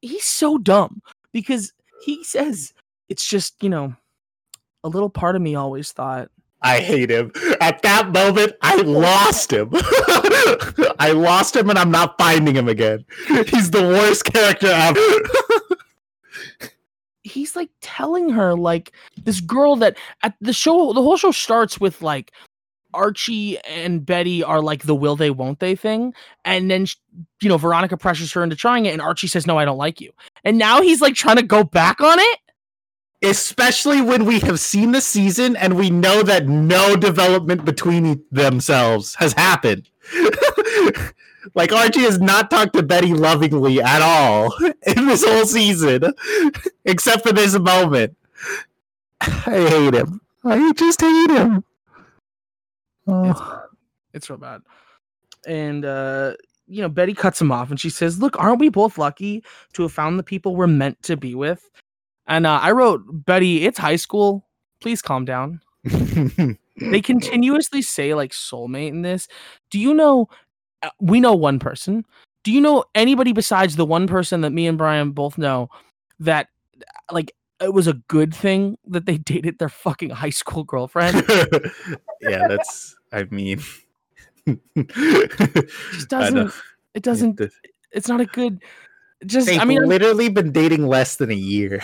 [0.00, 1.00] he's so dumb
[1.32, 1.72] because
[2.04, 2.72] he says
[3.08, 3.94] it's just you know,
[4.84, 6.28] a little part of me always thought
[6.66, 7.30] I hate him.
[7.60, 9.70] At that moment, I lost him.
[10.98, 13.04] I lost him and I'm not finding him again.
[13.46, 15.00] He's the worst character ever.
[17.22, 21.78] he's like telling her like this girl that at the show the whole show starts
[21.78, 22.32] with like
[22.94, 26.86] Archie and Betty are like the will they won't they thing and then
[27.42, 30.00] you know Veronica pressures her into trying it and Archie says no I don't like
[30.00, 30.12] you
[30.44, 32.38] and now he's like trying to go back on it
[33.22, 39.14] Especially when we have seen the season and we know that no development between themselves
[39.16, 39.88] has happened.
[41.54, 44.54] like Archie has not talked to Betty lovingly at all
[44.86, 46.12] in this whole season,
[46.84, 48.16] except for this moment.
[49.20, 50.20] I hate him.
[50.44, 51.64] I just hate him.
[53.08, 53.62] Oh.
[54.12, 54.62] it's real bad
[55.46, 56.34] and uh
[56.66, 59.82] you know Betty cuts him off and she says look aren't we both lucky to
[59.82, 61.70] have found the people we're meant to be with
[62.26, 64.46] and uh, I wrote Betty it's high school
[64.80, 65.60] please calm down
[66.80, 69.28] they continuously say like soulmate in this.
[69.70, 70.28] Do you know?
[70.82, 72.04] uh, We know one person.
[72.42, 75.68] Do you know anybody besides the one person that me and Brian both know
[76.20, 76.48] that
[77.10, 81.24] like it was a good thing that they dated their fucking high school girlfriend?
[82.20, 82.96] yeah, that's.
[83.12, 83.60] I mean,
[84.46, 86.52] It just doesn't.
[86.94, 87.40] It doesn't.
[87.92, 88.60] It's not a good.
[89.24, 91.80] Just They've I mean, I'm- literally been dating less than a year.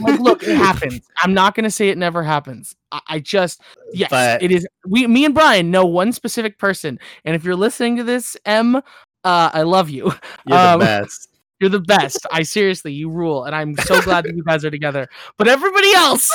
[0.00, 1.00] like, look, it happens.
[1.22, 2.74] I'm not gonna say it never happens.
[2.92, 3.60] I, I just
[3.92, 4.66] yes, But- it is.
[4.86, 8.76] We, me and Brian know one specific person, and if you're listening to this, M,
[8.76, 8.82] uh,
[9.24, 10.12] I love you.
[10.46, 11.28] You're Um, the best.
[11.60, 12.26] You're the best.
[12.30, 15.08] I seriously, you rule, and I'm so glad that you guys are together.
[15.38, 16.30] But everybody else,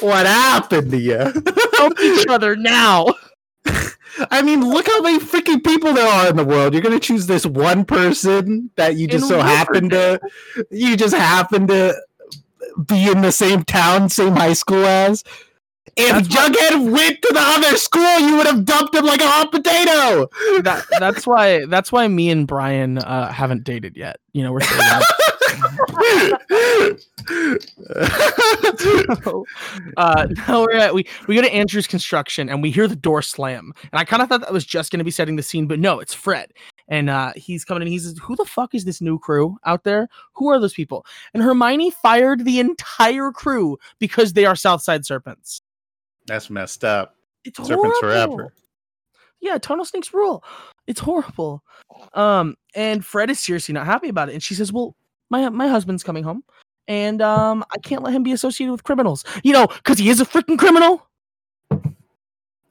[0.00, 1.32] what happened to you?
[1.76, 3.06] help each other now.
[4.30, 6.72] I mean, look how many freaking people there are in the world.
[6.72, 10.20] You're gonna choose this one person that you just In so happen to,
[10.70, 11.94] you just happen to
[12.86, 15.22] be in the same town, same high school as.
[15.98, 19.20] If That's why- Jughead went to the other school, you would have dumped him like
[19.20, 20.28] a hot potato.
[20.62, 21.64] That, that's why.
[21.66, 24.18] That's why me and Brian uh, haven't dated yet.
[24.34, 25.00] You know, we're still.
[29.96, 33.22] uh, now we're at we we go to Andrew's construction and we hear the door
[33.22, 33.72] slam.
[33.82, 35.78] And I kind of thought that was just going to be setting the scene, but
[35.78, 36.52] no, it's Fred.
[36.88, 37.88] And uh, he's coming in.
[37.88, 40.08] He says, "Who the fuck is this new crew out there?
[40.34, 45.60] Who are those people?" And Hermione fired the entire crew because they are Southside Serpents.
[46.26, 47.16] That's messed up.
[47.44, 48.36] It's Serpents horrible.
[48.36, 48.52] forever.
[49.40, 50.44] Yeah, tonal snakes rule.
[50.86, 51.62] It's horrible.
[52.14, 54.34] Um, and Fred is seriously not happy about it.
[54.34, 54.96] And she says, "Well,
[55.30, 56.44] my my husband's coming home,
[56.88, 59.24] and um, I can't let him be associated with criminals.
[59.42, 61.06] You know, because he is a freaking criminal."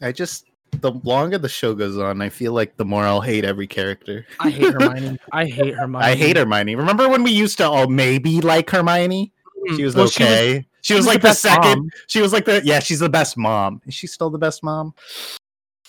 [0.01, 0.45] I just
[0.81, 4.25] the longer the show goes on, I feel like the more I'll hate every character.
[4.39, 5.19] I hate Hermione.
[5.31, 6.05] I hate Hermione.
[6.05, 6.75] I hate Hermione.
[6.75, 9.31] Remember when we used to all maybe like Hermione?
[9.69, 10.65] Mm, She was well, okay.
[10.81, 11.79] She was, she like the, best second.
[11.79, 11.89] mom.
[12.07, 12.79] She was like the yeah.
[12.79, 13.81] She's the best mom.
[13.87, 14.93] Is she still the best mom?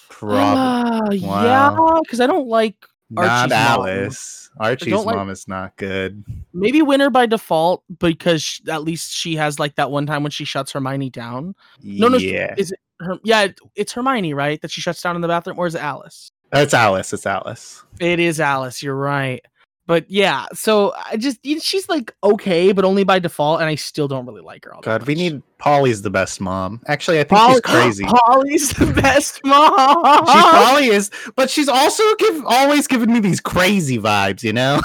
[0.09, 1.45] Probably Uh, Wow.
[1.45, 2.77] Yeah, because I don't like
[3.11, 3.89] not Archie's mom.
[3.89, 4.51] Alice.
[4.59, 6.25] Archie's don't like- mom is not good.
[6.53, 10.31] maybe winner by default because sh- at least she has like that one time when
[10.33, 11.55] she shuts Hermione down.
[11.83, 13.19] No, no, yeah, Is it her?
[13.23, 14.61] Yeah, it's Hermione, right?
[14.63, 16.31] That she shuts down in the bathroom, or is it Alice?
[16.53, 17.13] it's Alice.
[17.13, 17.83] It's Alice.
[18.01, 18.83] It is Alice.
[18.83, 19.45] You're right.
[19.87, 24.09] But yeah, so I just she's like okay, but only by default, and I still
[24.09, 24.75] don't really like her.
[24.75, 26.81] All God, we need Polly's the best mom.
[26.89, 28.05] Actually, I think Polly- she's crazy.
[28.27, 30.27] Polly's the best mom.
[30.27, 34.43] She probably is, but she's also give always giving me these crazy vibes.
[34.43, 34.81] You know,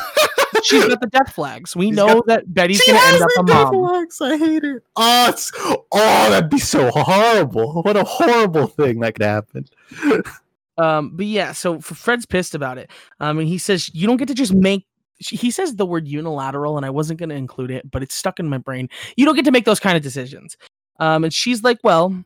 [0.64, 1.76] she's got the death flags.
[1.76, 3.76] We She's know got- that Betty's gonna end up the a mom.
[3.94, 4.22] legs.
[4.22, 4.84] I hate it.
[4.96, 7.82] Oh, it's, oh, that'd be so horrible.
[7.82, 9.66] What a horrible thing that could happen.
[10.78, 12.90] Um, but yeah, so Fred's pissed about it.
[13.20, 14.86] Um, and he says you don't get to just make.
[15.30, 18.40] He says the word unilateral, and I wasn't going to include it, but it's stuck
[18.40, 18.90] in my brain.
[19.16, 20.58] You don't get to make those kind of decisions.
[21.00, 22.24] Um, and she's like, "Well,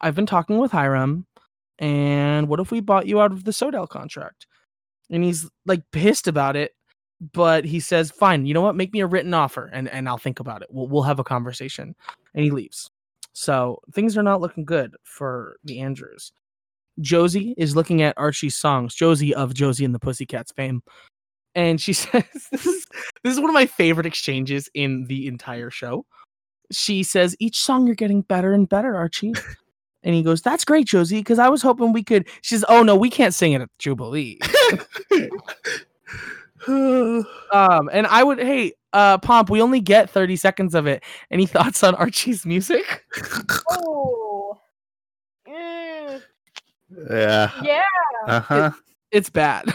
[0.00, 1.26] I've been talking with Hiram,
[1.78, 4.46] and what if we bought you out of the SoDale contract?"
[5.10, 6.74] And he's like pissed about it,
[7.32, 8.76] but he says, "Fine, you know what?
[8.76, 10.68] Make me a written offer, and and I'll think about it.
[10.70, 11.94] We'll we'll have a conversation."
[12.34, 12.90] And he leaves.
[13.32, 16.32] So things are not looking good for the Andrews.
[17.00, 20.82] Josie is looking at Archie's songs, Josie of Josie and the Pussycats fame.
[21.54, 22.86] And she says, this is,
[23.22, 26.04] this is one of my favorite exchanges in the entire show.
[26.72, 29.34] She says, Each song you're getting better and better, Archie.
[30.02, 32.28] And he goes, That's great, Josie, because I was hoping we could.
[32.42, 34.38] She says, Oh, no, we can't sing it at Jubilee.
[36.66, 41.02] um, and I would, hey, uh, Pomp, we only get 30 seconds of it.
[41.30, 43.04] Any thoughts on Archie's music?
[43.70, 44.60] Oh.
[45.48, 46.22] Mm,
[47.10, 47.50] yeah.
[47.62, 47.82] yeah,
[48.26, 48.70] Uh huh.
[49.10, 49.72] It's bad.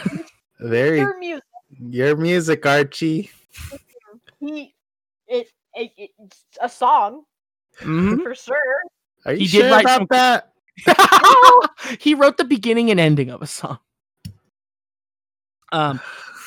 [0.60, 1.44] Very your music.
[1.88, 3.30] Your music, Archie.
[4.40, 4.74] He,
[5.28, 7.22] it, it, it's a song
[7.80, 8.22] Mhm.
[8.22, 8.56] for sure.
[9.26, 10.52] Are you He did sure write about some- that?
[12.00, 13.78] he wrote the beginning and ending of a song.
[15.72, 16.00] Um,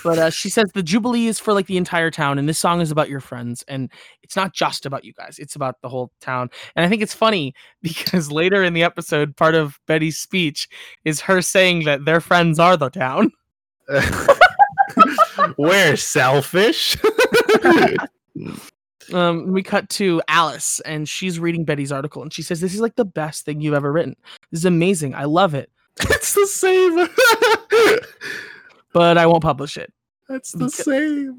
[0.04, 2.82] but uh, she says the Jubilee is for like the entire town, and this song
[2.82, 3.90] is about your friends, and
[4.22, 6.50] it's not just about you guys; it's about the whole town.
[6.76, 10.68] And I think it's funny because later in the episode, part of Betty's speech
[11.06, 13.32] is her saying that their friends are the town.
[15.58, 16.98] We're selfish.
[19.12, 22.80] Um, we cut to Alice, and she's reading Betty's article, and she says, "This is
[22.80, 24.16] like the best thing you've ever written.
[24.50, 25.14] This is amazing.
[25.14, 27.08] I love it, it's the same.
[28.94, 29.92] but I won't publish it."
[30.30, 31.38] That's the same.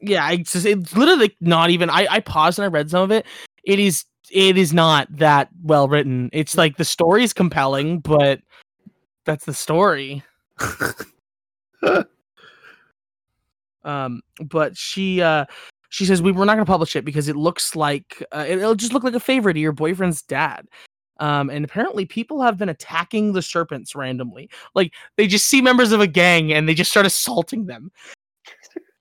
[0.00, 1.88] yeah, I just it's literally not even.
[1.88, 3.24] I I paused and I read some of it.
[3.64, 6.28] It is it is not that well written.
[6.32, 8.40] It's like the story is compelling, but
[9.24, 10.22] that's the story.
[13.88, 15.46] Um, but she uh
[15.88, 18.58] she says we were not going to publish it because it looks like uh, it,
[18.58, 20.66] it'll just look like a favor to your boyfriend's dad.
[21.20, 24.50] Um, and apparently people have been attacking the serpents randomly.
[24.74, 27.90] Like they just see members of a gang and they just start assaulting them.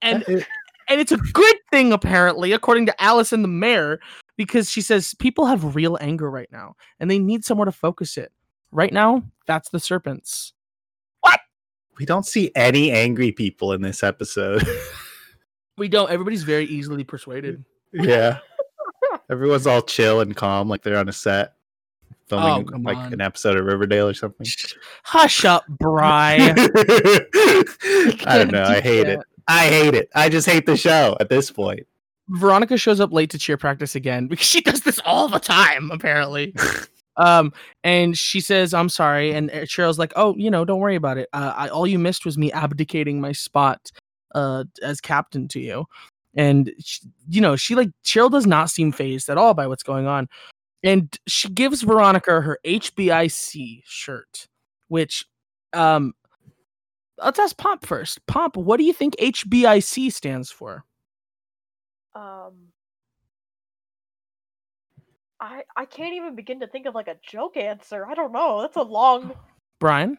[0.01, 0.23] And
[0.88, 3.99] and it's a good thing apparently according to alice and the mayor
[4.38, 8.17] because she says people have real anger right now and they need somewhere to focus
[8.17, 8.31] it
[8.71, 10.53] right now that's the serpents
[11.98, 14.66] we don't see any angry people in this episode.
[15.80, 16.10] We don't.
[16.10, 17.64] Everybody's very easily persuaded.
[17.93, 18.39] yeah.
[19.30, 21.54] Everyone's all chill and calm, like they're on a set
[22.28, 23.14] filming Oh, like on.
[23.14, 24.48] an episode of Riverdale or something.
[25.04, 26.38] Hush up, Bry.
[26.56, 28.64] I don't know.
[28.64, 29.20] I hate it.
[29.48, 30.10] I hate it.
[30.16, 31.86] I just hate the show at this point.
[32.30, 35.91] Veronica shows up late to cheer practice again because she does this all the time,
[35.91, 36.56] apparently.
[37.18, 37.51] Um,
[37.84, 41.18] and she says, "I'm sorry," and uh, Cheryl's like, "Oh, you know, don't worry about
[41.18, 41.28] it.
[41.34, 43.91] Uh, I, all you missed was me abdicating my spot
[44.36, 45.86] uh, as captain to you."
[46.36, 49.84] And she, you know, she like Cheryl does not seem phased at all by what's
[49.84, 50.28] going on,
[50.84, 54.47] and she gives Veronica her HBIC shirt,
[54.88, 55.26] which,
[55.74, 56.13] um,
[57.18, 58.26] let's ask Pomp first.
[58.28, 60.86] Pomp, what do you think HBIC stands for?
[62.13, 62.70] Um,
[65.39, 68.05] I I can't even begin to think of like a joke answer.
[68.05, 68.61] I don't know.
[68.61, 69.33] That's a long.
[69.79, 70.17] Brian?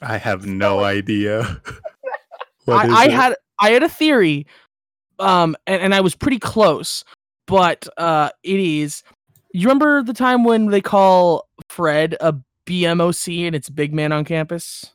[0.00, 1.60] I have no idea.
[2.64, 3.10] What is I, I it?
[3.12, 4.46] had I had a theory,
[5.18, 7.02] um, and, and I was pretty close,
[7.48, 9.02] but uh, it is.
[9.52, 12.34] You remember the time when they call Fred a
[12.66, 14.92] BMOC and it's big man on campus?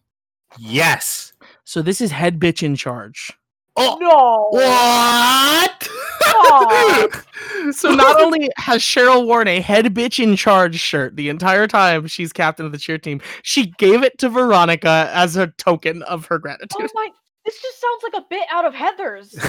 [0.58, 1.34] yes.
[1.66, 3.34] So this is head bitch in charge.
[3.76, 4.48] Oh, No.
[4.58, 5.90] what?
[6.38, 7.72] Aw.
[7.72, 12.08] So not only has Cheryl worn a head bitch in charge shirt the entire time
[12.08, 16.26] she's captain of the cheer team, she gave it to Veronica as a token of
[16.28, 16.78] her gratitude.
[16.80, 17.10] Oh my!
[17.48, 19.34] This just sounds like a bit out of Heathers.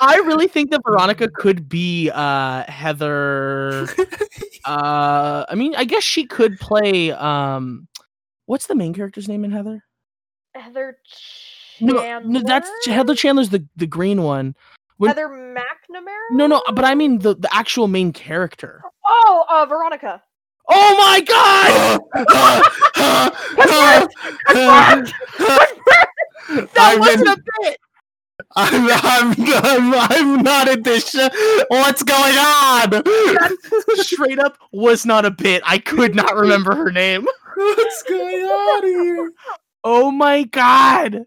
[0.00, 3.88] I really think that Veronica could be uh Heather
[4.64, 7.88] uh I mean I guess she could play um
[8.46, 9.82] what's the main character's name in Heather?
[10.54, 10.98] Heather No,
[11.88, 12.30] Chandler.
[12.30, 14.54] no that's Heather Chandler's the the green one.
[14.98, 16.30] when- Heather McNamara.
[16.32, 18.82] No no but I mean the the actual main character.
[19.06, 20.22] Oh, uh, Veronica.
[20.68, 22.00] Oh my god!
[26.48, 27.76] That I've wasn't a bit.
[28.56, 31.28] I'm, I'm, I'm, I'm not in this show.
[31.68, 33.02] What's going on?
[33.94, 35.62] Straight up was not a bit.
[35.64, 37.26] I could not remember her name.
[37.54, 39.32] What's going on here?
[39.84, 41.24] Oh my god.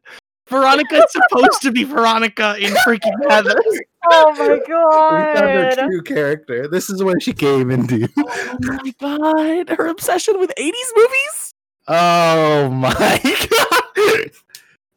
[0.47, 3.55] Veronica's supposed to be Veronica in freaking Heather.
[4.11, 6.67] Oh my We found her true character.
[6.67, 8.07] This is where she came into.
[8.17, 9.69] Oh my god.
[9.69, 11.53] Her obsession with 80s movies?
[11.87, 14.31] Oh my god.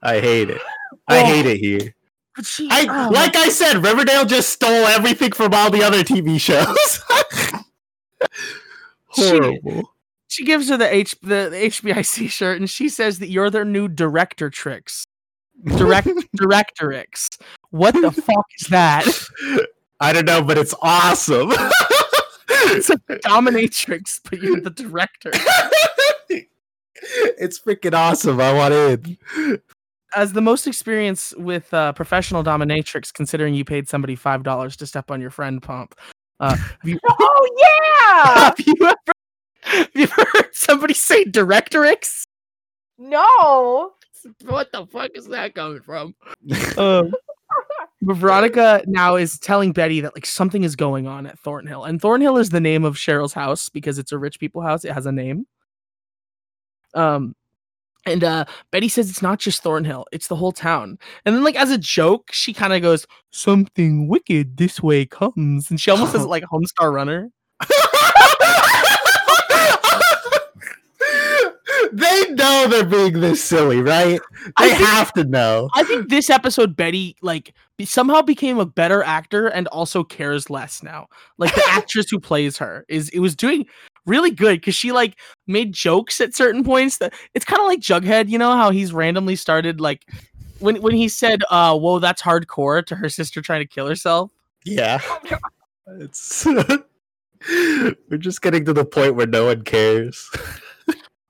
[0.03, 0.61] I hate it.
[1.09, 1.25] I Oh.
[1.25, 1.95] hate it here.
[2.37, 6.03] But she, I oh, like I said, Riverdale just stole everything from all the other
[6.05, 7.01] TV shows.
[9.15, 9.95] She- Horrible.
[10.29, 13.65] she gives her the H the, the HBIC shirt and she says that you're their
[13.65, 15.07] new director tricks.
[15.65, 17.41] Direct directorix.
[17.71, 19.07] What the fuck is that?
[20.01, 21.51] I don't know, but it's awesome.
[22.51, 25.31] It's a dominatrix, but you're the director.
[27.39, 28.41] it's freaking awesome.
[28.41, 29.61] I want in.
[30.17, 34.87] As the most experience with uh, professional dominatrix, considering you paid somebody five dollars to
[34.87, 35.95] step on your friend Pomp,
[36.41, 38.39] uh, have you Oh yeah.
[38.39, 38.97] have you ever
[39.63, 42.23] have you ever heard somebody say directorix?
[42.99, 43.93] No.
[44.45, 46.15] What the fuck is that coming from?
[46.79, 47.13] Um,
[48.03, 52.39] Veronica now is telling Betty that like something is going on at Thornhill, and Thornhill
[52.39, 54.85] is the name of Cheryl's house because it's a rich people house.
[54.85, 55.47] It has a name.
[56.95, 57.35] Um,
[58.07, 60.99] and uh, Betty says it's not just Thornhill; it's the whole town.
[61.25, 65.71] And then, like as a joke, she kind of goes, "Something wicked this way comes,"
[65.71, 67.31] and she almost says it like Homestar Runner.
[71.93, 74.21] they know they're being this silly, right?
[74.59, 75.69] They think- have to know.
[75.75, 77.55] I think this episode, Betty like
[77.85, 81.09] somehow became a better actor and also cares less now.
[81.39, 83.67] Like the actress who plays her is it was doing
[84.07, 85.17] really good because she like
[85.47, 88.93] made jokes at certain points that it's kind of like Jughead, you know how he's
[88.93, 90.07] randomly started like
[90.59, 94.33] when when he said, "Uh, whoa, that's hardcore" to her sister trying to kill herself.
[94.65, 95.01] Yeah.
[96.01, 96.47] It's
[97.49, 100.31] we're just getting to the point where no one cares.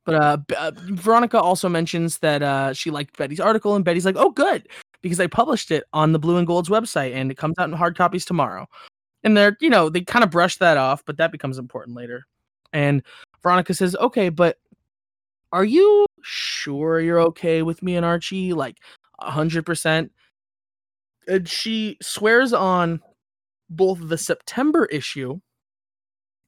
[0.08, 4.16] But uh, uh, Veronica also mentions that uh, she liked Betty's article, and Betty's like,
[4.16, 4.66] "Oh, good,"
[5.02, 7.74] because I published it on the Blue and Gold's website, and it comes out in
[7.74, 8.66] hard copies tomorrow.
[9.22, 12.24] And they're, you know, they kind of brush that off, but that becomes important later.
[12.72, 13.02] And
[13.42, 14.56] Veronica says, "Okay, but
[15.52, 18.54] are you sure you're okay with me and Archie?
[18.54, 18.78] Like,
[19.18, 20.10] a hundred percent?"
[21.26, 23.02] And she swears on
[23.68, 25.38] both the September issue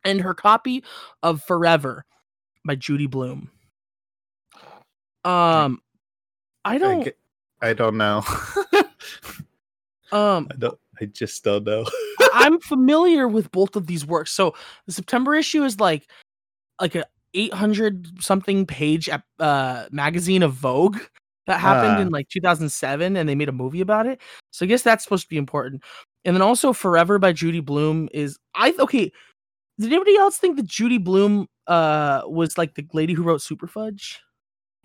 [0.02, 0.82] and her copy
[1.22, 2.06] of Forever
[2.64, 3.50] by Judy Blume.
[5.24, 5.80] Um,
[6.64, 7.04] I I, don't.
[7.04, 7.14] ge-
[7.60, 8.22] I don't know.
[10.12, 10.78] Um, I don't.
[11.00, 11.86] I just don't know.
[12.34, 14.32] I'm familiar with both of these works.
[14.32, 14.54] So
[14.86, 16.08] the September issue is like,
[16.80, 17.04] like a
[17.34, 19.08] 800 something page
[19.38, 20.98] uh, magazine of Vogue
[21.46, 22.00] that happened Ah.
[22.00, 24.20] in like 2007 and they made a movie about it.
[24.50, 25.84] So I guess that's supposed to be important.
[26.24, 29.12] And then also Forever by Judy Blume is I okay.
[29.78, 34.18] Did anybody else think that Judy Blume uh was like the lady who wrote Superfudge?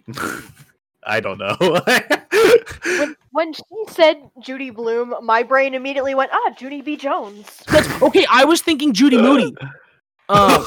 [1.07, 1.57] I don't know.
[2.97, 6.95] When, when she said Judy Blume, my brain immediately went, ah, Junie B.
[6.95, 7.63] Jones.
[7.67, 8.25] That's okay.
[8.29, 9.55] I was thinking Judy Moody.
[10.27, 10.65] Um,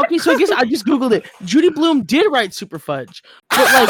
[0.00, 1.26] okay, so I guess I just googled it.
[1.46, 3.88] Judy Blume did write Superfudge, but like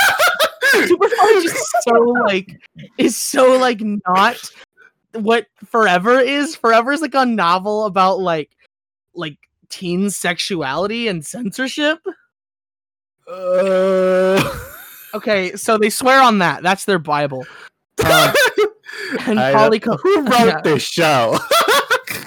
[0.86, 1.92] Superfudge is so
[2.28, 2.60] like
[2.98, 4.36] is so like not
[5.12, 6.54] what Forever is.
[6.54, 8.52] Forever is like a novel about like
[9.14, 9.38] like
[9.70, 11.98] teen sexuality and censorship.
[13.30, 14.54] Uh,
[15.14, 16.62] Okay, so they swear on that.
[16.62, 17.46] That's their Bible.
[18.04, 18.34] Um,
[19.26, 19.38] and
[19.82, 20.60] co- who wrote Yeah.
[20.62, 21.38] this show?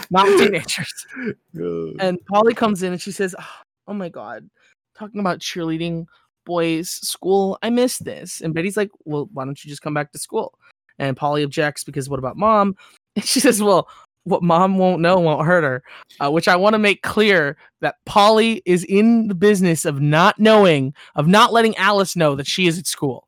[0.10, 0.92] not teenagers.
[1.56, 4.50] Uh, And Polly comes in and she says, "Ah, "Oh my god,
[4.98, 6.08] talking about cheerleading,
[6.44, 7.60] boys, school.
[7.62, 10.58] I miss this." And Betty's like, "Well, why don't you just come back to school?"
[10.98, 12.76] And Polly objects because what about mom?
[13.16, 13.88] And she says, "Well,
[14.24, 15.84] what mom won't know won't hurt her."
[16.20, 20.40] Uh, which I want to make clear that Polly is in the business of not
[20.40, 23.28] knowing, of not letting Alice know that she is at school.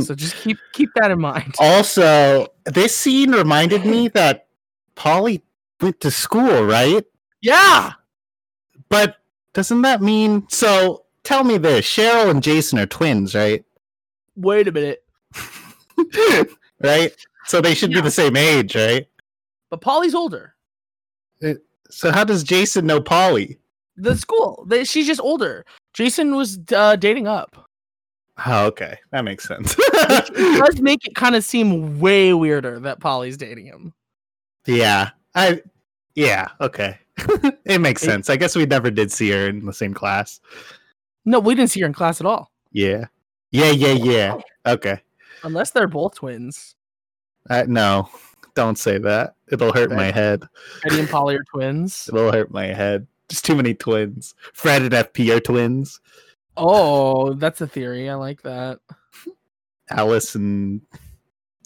[0.00, 1.54] so just keep keep that in mind.
[1.58, 4.46] also, this scene reminded me that
[4.94, 5.42] Polly
[5.80, 7.04] went to school, right?
[7.42, 7.92] Yeah.
[8.88, 9.16] But
[9.52, 11.04] doesn't that mean so?
[11.24, 13.64] Tell me this: Cheryl and Jason are twins, right?
[14.36, 15.04] Wait a minute.
[16.82, 17.12] right?
[17.46, 17.98] So they should Yeah.
[17.98, 19.06] be the same age, right?
[19.74, 20.54] But Polly's older.
[21.90, 23.58] So how does Jason know Polly?
[23.96, 24.64] the school.
[24.68, 25.66] They, she's just older.
[25.94, 27.68] Jason was uh, dating up.
[28.46, 29.74] Oh, okay, that makes sense.
[30.06, 33.92] It does make it kind of seem way weirder that Polly's dating him.
[34.64, 35.60] yeah, I.
[36.14, 36.96] Yeah, okay,
[37.64, 38.30] it makes It- sense.
[38.30, 40.40] I guess we never did see her in the same class.
[41.24, 43.06] No, we didn't see her in class at all, Yeah,
[43.50, 44.36] yeah, yeah, yeah.
[44.66, 45.00] Okay,
[45.42, 46.76] unless they're both twins.
[47.50, 48.08] uh, no,
[48.54, 49.34] don't say that.
[49.50, 50.44] It'll hurt my head.
[50.86, 52.08] Eddie and Polly are twins.
[52.12, 53.06] It'll hurt my head.
[53.28, 54.34] Just too many twins.
[54.52, 56.00] Fred and FP are twins.
[56.56, 58.08] Oh, that's a theory.
[58.08, 58.78] I like that.
[59.90, 60.80] Alice and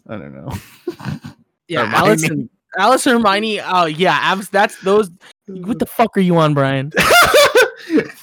[0.08, 0.52] I don't know.
[1.68, 1.98] Yeah, Hermione.
[2.08, 3.60] Alice and Alice and Hermione.
[3.60, 5.10] Oh yeah, abs- that's those.
[5.46, 6.90] What the fuck are you on, Brian?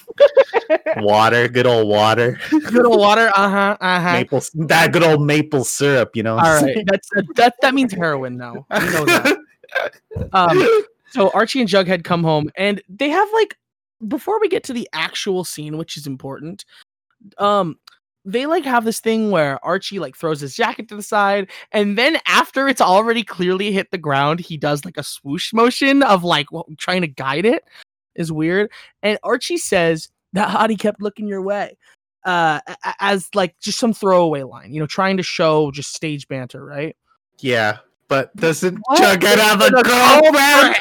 [0.97, 2.39] water, good old water.
[2.49, 3.31] Good old water.
[3.35, 3.77] Uh huh.
[3.79, 4.13] Uh huh.
[4.13, 6.15] Maple, that good old maple syrup.
[6.15, 6.37] You know.
[6.37, 7.55] All right, that's that.
[7.61, 8.65] That means heroin now.
[8.71, 9.37] We know that.
[10.31, 10.65] Um,
[11.09, 13.57] so Archie and Jughead come home and they have like
[14.07, 16.63] before we get to the actual scene, which is important,
[17.37, 17.77] um,
[18.23, 21.97] they like have this thing where Archie like throws his jacket to the side, and
[21.97, 26.23] then after it's already clearly hit the ground, he does like a swoosh motion of
[26.23, 27.63] like what, trying to guide it.
[28.15, 28.71] Is weird.
[29.03, 31.77] And Archie says that hottie kept looking your way.
[32.23, 32.59] Uh,
[32.99, 36.95] as like just some throwaway line, you know, trying to show just stage banter, right?
[37.39, 37.77] Yeah,
[38.07, 39.19] but doesn't What?
[39.19, 40.73] Jughead have a girlfriend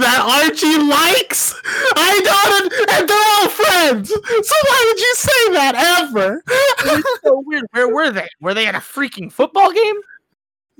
[0.00, 1.54] that Archie likes?
[1.96, 4.08] I don't, and they're all friends.
[4.10, 5.74] So why would you say that
[6.08, 6.42] ever?
[6.48, 7.64] It's so weird.
[7.72, 8.28] Where were they?
[8.40, 9.96] Were they at a freaking football game?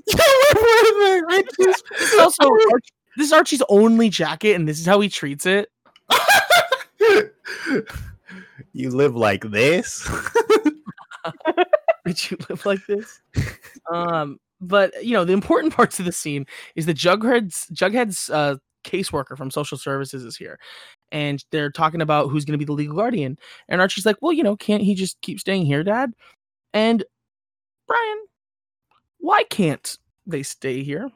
[0.07, 0.15] Yeah,
[0.55, 1.37] where were they?
[1.37, 2.49] I just- This also
[3.17, 5.69] this is Archie's only jacket, and this is how he treats it.
[8.75, 10.05] you live like this?
[12.05, 13.21] Did you live like this?
[13.91, 16.45] Um, but you know, the important parts of the scene
[16.75, 20.59] is that Jughead's Jughead's uh, caseworker from social services is here,
[21.11, 23.37] and they're talking about who's going to be the legal guardian.
[23.69, 26.13] And Archie's like, "Well, you know, can't he just keep staying here, Dad?"
[26.73, 27.03] And
[27.87, 28.17] Brian,
[29.19, 29.97] why can't
[30.27, 31.09] they stay here?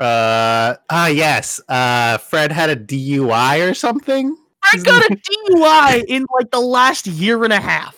[0.00, 1.60] Uh ah yes.
[1.68, 4.36] Uh Fred had a DUI or something.
[4.62, 7.96] I got a DUI in like the last year and a half.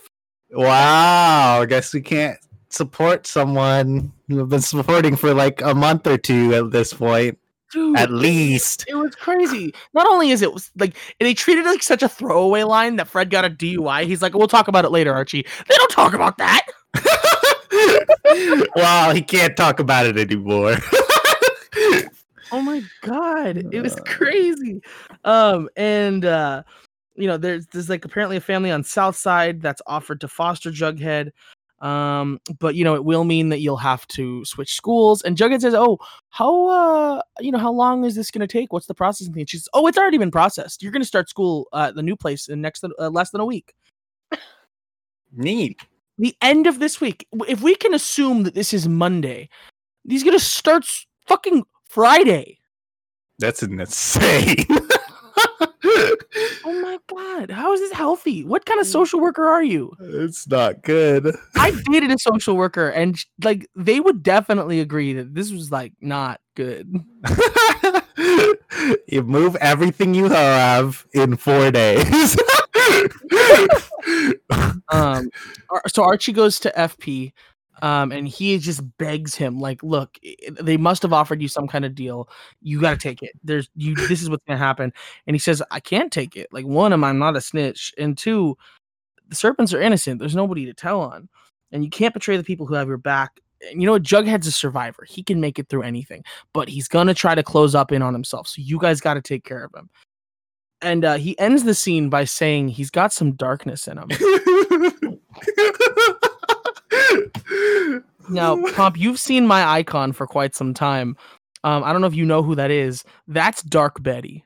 [0.50, 2.38] Wow, I guess we can't
[2.68, 7.38] support someone who have been supporting for like a month or two at this point,
[7.72, 8.84] Dude, at least.
[8.88, 9.74] It was crazy.
[9.94, 13.08] Not only is it was like they treated it like such a throwaway line that
[13.08, 14.06] Fred got a DUI.
[14.06, 16.66] He's like, "We'll talk about it later, Archie." They don't talk about that.
[18.76, 20.76] well, he can't talk about it anymore.
[22.52, 24.82] Oh my god, it was crazy.
[25.24, 26.62] Um, and uh,
[27.14, 30.70] you know, there's there's like apparently a family on South Side that's offered to foster
[30.70, 31.30] Jughead.
[31.80, 35.22] Um, but you know, it will mean that you'll have to switch schools.
[35.22, 35.98] And Jughead says, "Oh,
[36.28, 38.72] how uh, you know, how long is this going to take?
[38.72, 40.82] What's the processing thing?" She says, "Oh, it's already been processed.
[40.82, 43.40] You're going to start school uh, at the new place in next uh, less than
[43.40, 43.74] a week."
[45.34, 45.80] Neat.
[46.18, 47.26] the end of this week.
[47.48, 49.48] If we can assume that this is Monday,
[50.06, 50.84] he's gonna start
[51.26, 52.58] fucking Friday.
[53.38, 54.56] That's insane.
[56.64, 57.50] Oh my god!
[57.50, 58.44] How is this healthy?
[58.44, 58.90] What kind of Mm.
[58.92, 59.92] social worker are you?
[60.00, 61.34] It's not good.
[61.56, 65.92] I dated a social worker, and like they would definitely agree that this was like
[66.00, 66.88] not good.
[69.08, 72.36] you move everything you have in four days.
[74.90, 75.30] Um,
[75.88, 77.32] so Archie goes to FP,
[77.82, 80.16] um, and he just begs him, like, "Look,
[80.60, 82.28] they must have offered you some kind of deal.
[82.62, 83.32] You got to take it.
[83.42, 83.96] There's you.
[84.08, 84.92] This is what's gonna happen."
[85.26, 86.46] And he says, "I can't take it.
[86.52, 88.56] Like, one, I'm I'm not a snitch, and two,
[89.28, 90.20] the serpents are innocent.
[90.20, 91.28] There's nobody to tell on,
[91.72, 94.04] and you can't betray the people who have your back." And you know what?
[94.04, 95.04] Jughead's a survivor.
[95.08, 96.22] He can make it through anything,
[96.52, 98.46] but he's gonna try to close up in on himself.
[98.46, 99.90] So you guys got to take care of him.
[100.80, 104.10] And uh, he ends the scene by saying he's got some darkness in him.
[108.28, 111.16] Now, Pomp, you've seen my icon for quite some time.
[111.64, 113.04] Um, I don't know if you know who that is.
[113.28, 114.44] That's Dark Betty.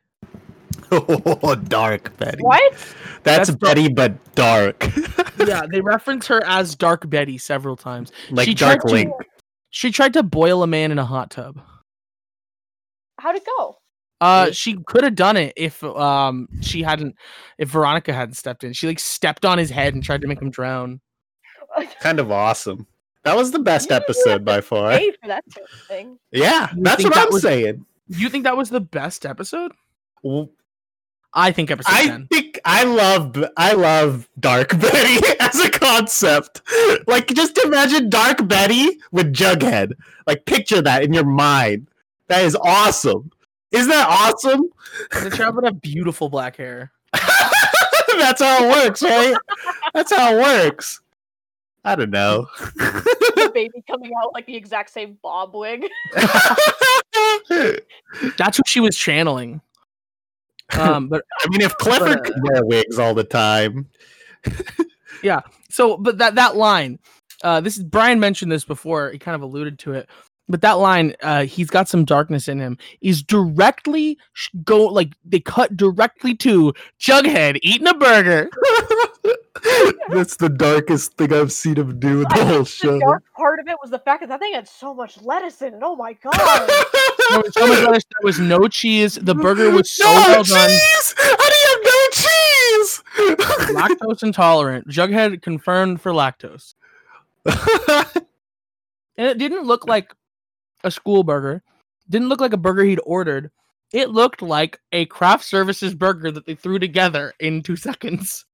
[0.92, 2.42] oh, dark Betty.
[2.42, 2.72] What?
[3.22, 3.60] That's, That's dark.
[3.60, 4.90] Betty, but dark.
[5.46, 8.10] Yeah, they reference her as Dark Betty several times.
[8.30, 9.12] like She Dark tried to- Link.
[9.68, 11.60] She tried to boil a man in a hot tub.
[13.20, 13.76] How'd it go?
[14.22, 17.16] Uh, she could have done it if um she hadn't,
[17.58, 18.72] if Veronica hadn't stepped in.
[18.72, 21.00] She like stepped on his head and tried to make him drown.
[22.00, 22.86] Kind of awesome.
[23.24, 24.92] That was the best You episode by far.
[24.98, 26.18] For that sort of thing.
[26.30, 27.84] Yeah, You that's what that I'm was- saying.
[28.08, 29.72] You think that was the best episode?
[30.22, 30.50] Well,
[31.34, 32.28] I think episode I ten.
[32.28, 36.62] think I love I love Dark Betty as a concept.
[37.08, 39.92] Like just imagine Dark Betty with Jughead.
[40.26, 41.88] Like picture that in your mind.
[42.28, 43.30] That is awesome.
[43.72, 44.62] Isn't that awesome?
[45.10, 46.92] The child would have beautiful black hair.
[47.12, 49.36] That's how it works, right?
[49.94, 51.00] That's how it works.
[51.86, 52.48] I don't know.
[53.36, 55.86] The baby coming out like the exact same bob wig.
[58.38, 59.60] That's who she was channeling.
[60.78, 63.90] Um, but I mean, if Clifford But, uh, could wear wigs all the time,
[65.22, 65.40] yeah.
[65.68, 66.98] So, but that that line,
[67.44, 69.10] uh, this is Brian mentioned this before.
[69.10, 70.08] He kind of alluded to it,
[70.48, 75.12] but that line, uh, he's got some darkness in him, is directly sh- go like
[75.24, 78.48] they cut directly to Jughead eating a burger.
[80.08, 82.98] that's the darkest thing I've seen him do in I the whole The show.
[83.00, 85.74] dark part of it was the fact that that thing had so much lettuce in
[85.74, 85.80] it.
[85.82, 86.32] Oh my god!
[87.30, 89.16] There was so much lettuce, there was no cheese.
[89.16, 90.54] The burger was so no well cheese!
[90.54, 90.70] done.
[91.38, 93.02] How do you have no cheese?
[93.76, 94.88] Lactose intolerant.
[94.88, 96.74] Jughead confirmed for lactose,
[97.46, 98.24] and
[99.28, 100.14] it didn't look like
[100.84, 101.62] a school burger.
[102.08, 103.50] Didn't look like a burger he'd ordered.
[103.92, 108.45] It looked like a craft services burger that they threw together in two seconds.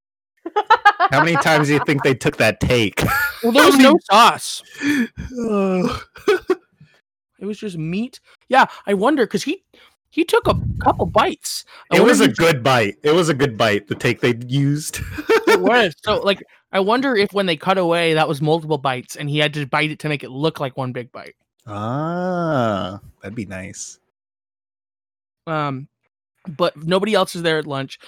[1.10, 3.02] How many times do you think they took that take?
[3.42, 4.62] Well, there was no sauce.
[7.42, 8.20] It was just meat.
[8.48, 9.64] Yeah, I wonder because he
[10.10, 11.64] he took a couple bites.
[11.90, 12.98] I It was a good bite.
[13.02, 13.88] It was a good bite.
[13.88, 15.00] The take they used.
[15.48, 19.16] It was so like I wonder if when they cut away that was multiple bites
[19.16, 21.34] and he had to bite it to make it look like one big bite.
[21.66, 23.98] ah, that'd be nice.
[25.46, 25.88] Um,
[26.46, 27.98] but nobody else is there at lunch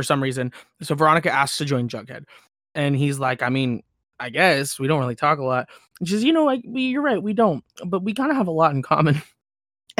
[0.00, 0.50] for some reason.
[0.80, 2.24] So Veronica asks to join Jughead,
[2.74, 3.82] and he's like, "I mean,
[4.18, 6.84] I guess we don't really talk a lot." And she says, "You know, like we,
[6.84, 9.22] you're right, we don't, but we kind of have a lot in common."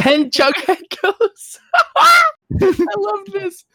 [0.03, 3.67] And Jughead goes, "I love this."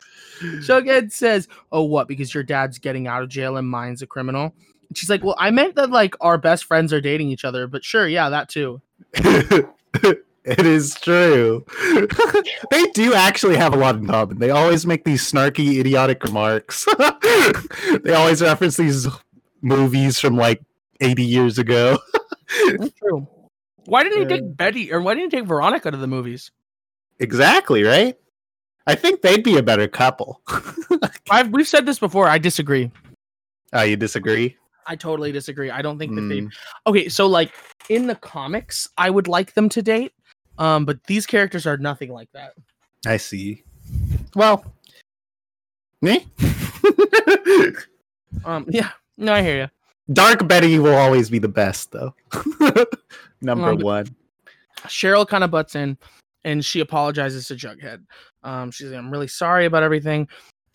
[0.41, 2.07] Jughead says, "Oh, what?
[2.07, 4.55] Because your dad's getting out of jail and mine's a criminal."
[4.89, 7.67] And she's like, "Well, I meant that like our best friends are dating each other,
[7.67, 8.82] but sure, yeah, that too."
[10.46, 11.66] it is true.
[12.72, 14.39] they do actually have a lot in common.
[14.39, 16.86] They always make these snarky, idiotic remarks.
[18.04, 19.08] they always reference these
[19.62, 20.62] movies from like
[21.02, 21.98] 80 years ago.
[22.78, 23.28] That's true.
[23.86, 26.52] Why didn't he take Betty or why didn't he take Veronica to the movies?
[27.20, 28.18] exactly, right?
[28.88, 30.41] I think they'd be a better couple.
[31.30, 32.28] I've we've said this before.
[32.28, 32.91] I disagree.
[33.74, 34.58] Oh, you disagree?
[34.88, 35.72] I totally disagree.
[35.72, 36.52] I don't think that they Mm,
[36.86, 37.52] Okay, so like
[37.89, 40.14] in the comics, I would like them to date.
[40.58, 42.53] Um, but these characters are nothing like that.
[43.06, 43.64] I see.
[44.36, 44.66] Well,
[46.01, 46.26] me?
[48.43, 50.14] Um, yeah, no, I hear you.
[50.14, 52.14] Dark Betty will always be the best, though.
[53.41, 54.08] Number Um, one.
[54.88, 55.97] Cheryl kind of butts in
[56.43, 58.03] and she apologizes to Jughead.
[58.43, 60.28] Um, she's like, I'm really sorry about everything.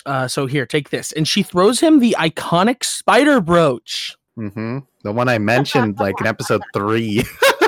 [0.07, 1.13] Uh, so here, take this.
[1.13, 4.17] And she throws him the iconic spider brooch.
[4.37, 7.23] hmm The one I mentioned, like in episode three.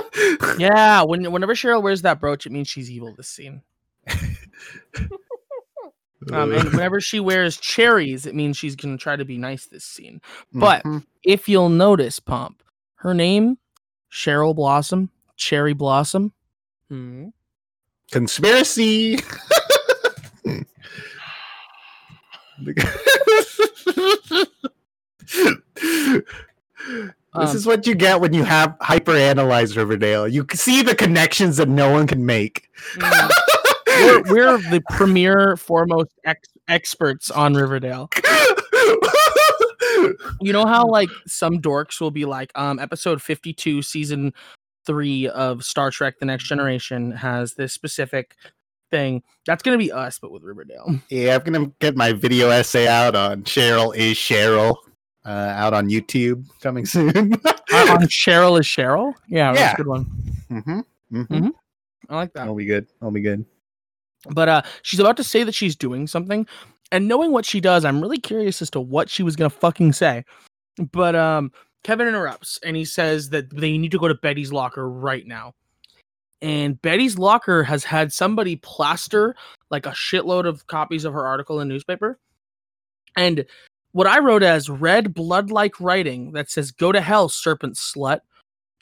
[0.59, 3.63] yeah, when, whenever Cheryl wears that brooch, it means she's evil this scene.
[6.33, 9.67] um, and whenever she wears cherries, it means she's going to try to be nice
[9.67, 10.21] this scene.
[10.53, 10.99] But mm-hmm.
[11.23, 12.63] if you'll notice, Pomp,
[12.97, 13.59] her name,
[14.11, 16.33] Cheryl Blossom, Cherry Blossom.
[16.89, 17.29] Hmm.
[18.11, 19.19] Conspiracy.
[27.41, 30.29] This is what you get when you have hyperanalyze Riverdale.
[30.29, 32.69] You see the connections that no one can make.
[32.97, 33.31] Mm.
[33.87, 38.11] we're, we're the premier, foremost ex- experts on Riverdale.
[40.41, 44.33] You know how like some dorks will be like, um, episode fifty-two, season
[44.85, 48.35] three of Star Trek: The Next Generation has this specific
[48.91, 49.23] thing.
[49.47, 50.99] That's gonna be us, but with Riverdale.
[51.09, 54.77] yeah, I'm gonna get my video essay out on Cheryl is Cheryl.
[55.25, 57.35] Uh, out on YouTube coming soon.
[57.45, 59.15] Uh, on Cheryl is Cheryl.
[59.29, 59.73] Yeah, that's Yeah.
[59.73, 60.05] a good one.
[60.51, 60.81] mm-hmm.
[61.17, 61.35] Mm-hmm.
[61.35, 61.51] Mhm.
[62.09, 62.41] I like that.
[62.41, 62.87] That'll be good.
[63.01, 63.45] That'll be good.
[64.31, 66.47] But uh, she's about to say that she's doing something,
[66.91, 69.93] and knowing what she does, I'm really curious as to what she was gonna fucking
[69.93, 70.25] say.
[70.91, 71.53] But um,
[71.85, 75.55] Kevin interrupts and he says that they need to go to Betty's locker right now.
[76.41, 79.37] And Betty's locker has had somebody plaster
[79.71, 82.19] like a shitload of copies of her article in newspaper.
[83.17, 83.45] And
[83.93, 88.21] what I wrote as red blood like writing that says, Go to hell, serpent slut.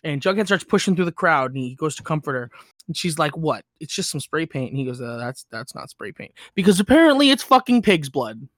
[0.02, 2.50] And Jughead starts pushing through the crowd and he goes to comfort her.
[2.86, 3.64] And she's like, "What?
[3.80, 6.80] It's just some spray paint." And he goes, uh, "That's that's not spray paint because
[6.80, 8.48] apparently it's fucking pig's blood."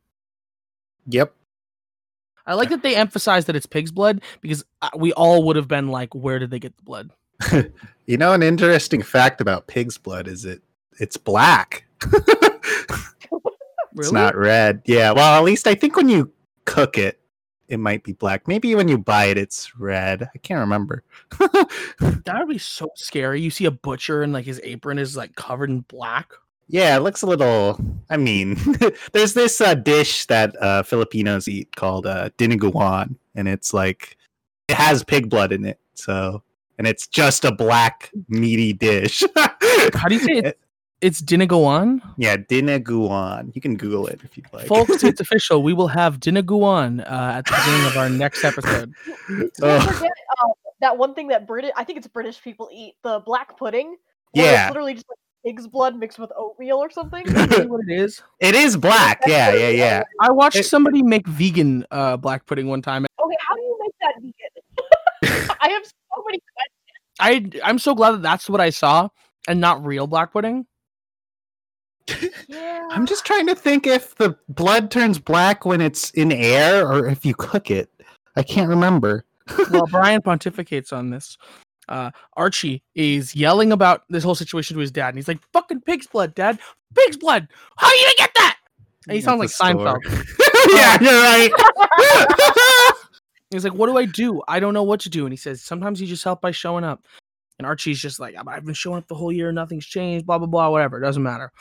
[1.09, 1.35] Yep.
[2.47, 5.69] I like that they emphasize that it's pig's blood because uh, we all would have
[5.69, 7.11] been like, "Where did they get the blood?"
[8.07, 10.63] You know, an interesting fact about pig's blood is it
[10.99, 11.85] it's black.
[13.95, 14.07] Really?
[14.07, 14.81] It's not red.
[14.87, 15.13] Yeah.
[15.13, 16.33] Well, at least I think when you
[16.65, 17.21] cook it,
[17.69, 18.47] it might be black.
[18.47, 20.29] Maybe when you buy it, it's red.
[20.35, 21.05] I can't remember.
[22.25, 23.41] That would be so scary.
[23.41, 26.31] You see a butcher and like his apron is like covered in black.
[26.69, 27.79] yeah, it looks a little.
[28.11, 28.57] I mean,
[29.13, 34.17] there's this uh, dish that uh, Filipinos eat called uh, dinuguan, and it's like
[34.69, 35.79] it has pig blood in it.
[35.95, 36.43] So,
[36.79, 39.23] and it's just a black meaty dish.
[39.95, 40.59] How do you say it?
[41.03, 42.01] It's dinaguan.
[42.17, 43.53] Yeah, dinuguan.
[43.57, 44.69] You can Google it if you'd like.
[44.69, 45.61] Folks, it's official.
[45.63, 48.93] We will have dinaguan uh, at the beginning of our next episode.
[49.29, 49.95] Don't Ugh.
[49.95, 50.13] forget
[50.45, 50.49] uh,
[50.81, 53.97] that one thing that British, I think it's British people eat, the black pudding.
[54.31, 54.63] where Yeah.
[54.67, 57.27] It's literally just like pig's blood mixed with oatmeal or something.
[57.27, 58.23] Is that what it is?
[58.41, 59.23] It is black.
[59.27, 60.03] Yeah, yeah, yeah.
[60.21, 63.07] I watched It- somebody make vegan uh, black pudding one time.
[63.21, 65.57] Okay, how do you make that vegan?
[65.61, 66.41] I have so many
[67.19, 67.59] questions.
[67.65, 69.09] I I'm so glad that that's what I saw
[69.49, 70.65] and not real black pudding.
[72.49, 72.89] Yeah.
[72.91, 77.09] I'm just trying to think if the blood turns black when it's in air or
[77.09, 77.91] if you cook it.
[78.37, 79.25] I can't remember.
[79.71, 81.37] Well, Brian pontificates on this.
[81.89, 85.81] Uh, Archie is yelling about this whole situation to his dad, and he's like, "Fucking
[85.81, 86.59] pig's blood, Dad!
[86.95, 87.49] Pig's blood!
[87.77, 88.59] How are you gonna get that?"
[89.09, 89.69] And he sounds like store.
[89.69, 89.99] Seinfeld.
[90.75, 91.51] yeah, you're right.
[93.51, 94.43] He's like, "What do I do?
[94.49, 96.85] I don't know what to do." And he says, "Sometimes you just help by showing
[96.85, 97.05] up."
[97.59, 99.51] And Archie's just like, "I've been showing up the whole year.
[99.53, 100.25] Nothing's changed.
[100.25, 100.71] Blah blah blah.
[100.71, 100.99] Whatever.
[100.99, 101.53] It doesn't matter."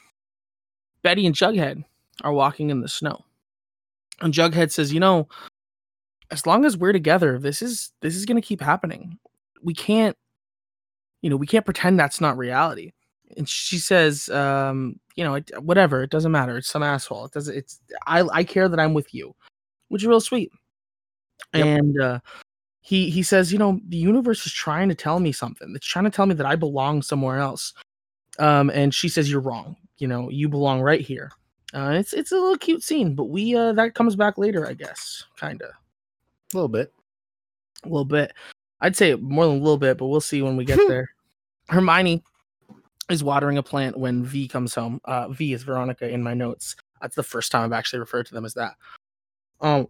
[1.04, 1.84] Betty and Jughead
[2.24, 3.26] are walking in the snow,
[4.22, 5.28] and Jughead says, "You know,
[6.30, 9.18] as long as we're together, this is this is gonna keep happening.
[9.62, 10.18] We can't,
[11.22, 12.92] you know, we can't pretend that's not reality."
[13.38, 16.04] And she says, um, "You know, it, whatever.
[16.04, 16.58] It doesn't matter.
[16.58, 17.26] It's some asshole.
[17.26, 17.56] It doesn't.
[17.56, 19.36] It's I I care that I'm with you,
[19.90, 20.52] which is real sweet."
[21.54, 21.66] Yep.
[21.66, 22.20] And uh,
[22.82, 25.74] he he says, "You know, the universe is trying to tell me something.
[25.76, 27.74] It's trying to tell me that I belong somewhere else."
[28.40, 29.76] Um, and she says, "You're wrong.
[30.02, 31.32] You know, you belong right here."
[31.74, 34.74] Uh, it's it's a little cute scene, but we uh that comes back later, I
[34.74, 36.92] guess, kind of A little bit.
[37.86, 38.34] a little bit.
[38.82, 41.08] I'd say more than a little bit, but we'll see when we get there.
[41.70, 42.24] Hermione
[43.10, 45.00] is watering a plant when V comes home.
[45.06, 46.76] Uh, v is Veronica in my notes.
[47.02, 48.74] That's the first time I've actually referred to them as that.
[49.62, 49.88] Um,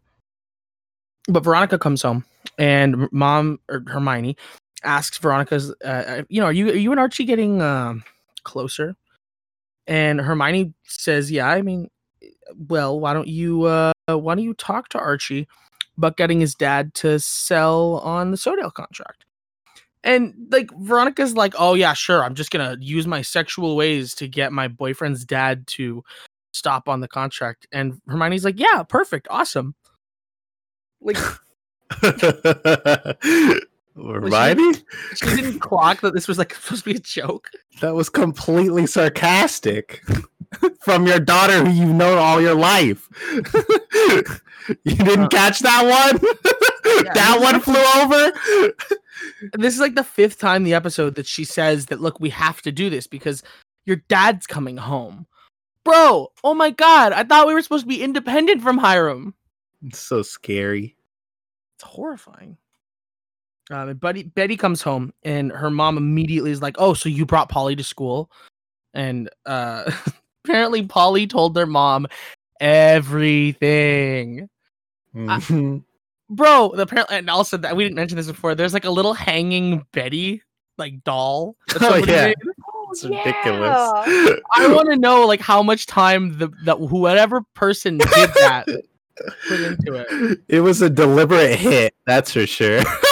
[1.29, 2.25] but Veronica comes home,
[2.57, 4.35] and mom or Hermione
[4.83, 8.03] asks Veronica's, uh, uh, you know, are you are you and Archie getting um
[8.43, 8.95] closer?
[9.87, 11.47] And Hermione says, yeah.
[11.47, 11.89] I mean,
[12.55, 15.47] well, why don't you uh, why don't you talk to Archie
[15.97, 19.25] about getting his dad to sell on the SoDale contract?
[20.03, 22.23] And like Veronica's like, oh yeah, sure.
[22.23, 26.03] I'm just gonna use my sexual ways to get my boyfriend's dad to
[26.53, 27.67] stop on the contract.
[27.71, 29.75] And Hermione's like, yeah, perfect, awesome.
[31.01, 31.17] Like
[33.95, 34.73] Hermione?
[35.15, 37.49] she didn't clock that this was like supposed to be a joke.
[37.81, 40.01] That was completely sarcastic
[40.81, 43.07] from your daughter who you've known all your life.
[44.83, 46.19] you didn't Uh, catch that one?
[47.05, 49.51] Yeah, that one flew over?
[49.57, 52.61] This is like the fifth time the episode that she says that look, we have
[52.63, 53.43] to do this because
[53.85, 55.25] your dad's coming home.
[55.83, 59.33] Bro, oh my god, I thought we were supposed to be independent from Hiram.
[59.83, 60.95] It's so scary.
[61.75, 62.57] It's horrifying.
[63.71, 67.25] Um, and Buddy, Betty comes home and her mom immediately is like, "Oh, so you
[67.25, 68.29] brought Polly to school?"
[68.93, 69.89] And uh,
[70.45, 72.07] apparently, Polly told their mom
[72.59, 74.49] everything.
[75.15, 75.83] Mhm.
[76.29, 76.69] bro.
[76.69, 78.55] Apparently, and also that we didn't mention this before.
[78.55, 80.41] There's like a little hanging Betty
[80.77, 81.55] like doll.
[81.67, 82.27] that Oh, yeah.
[82.27, 82.35] made.
[82.91, 83.17] It's Yeah.
[83.19, 84.41] ridiculous.
[84.55, 88.65] I want to know like how much time the that whoever person did that
[89.47, 90.39] put into it.
[90.49, 92.81] It was a deliberate hit, that's for sure.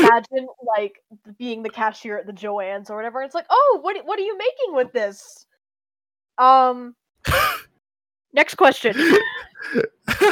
[0.00, 1.02] Can you imagine like
[1.38, 3.22] being the cashier at the Joann's or whatever?
[3.22, 5.46] It's like, oh, what what are you making with this?
[6.38, 6.94] Um.
[8.32, 8.94] Next question.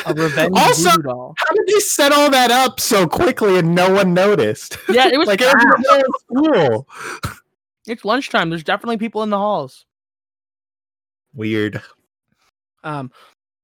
[0.07, 1.33] A revenge Also- voodoo.
[1.37, 4.79] How did they set all that up so quickly and no one noticed?
[4.89, 5.83] Yeah, it was like it was in fast.
[6.29, 7.33] the middle of school.
[7.89, 8.51] It's lunchtime.
[8.51, 9.85] There's definitely people in the halls.
[11.35, 11.83] Weird.
[12.85, 13.11] Um,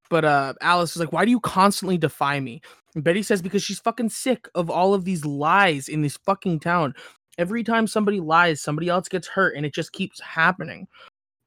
[0.09, 2.61] but uh, Alice is like, "Why do you constantly defy me?"
[2.95, 6.93] Betty says, "Because she's fucking sick of all of these lies in this fucking town.
[7.37, 10.87] Every time somebody lies, somebody else gets hurt, and it just keeps happening."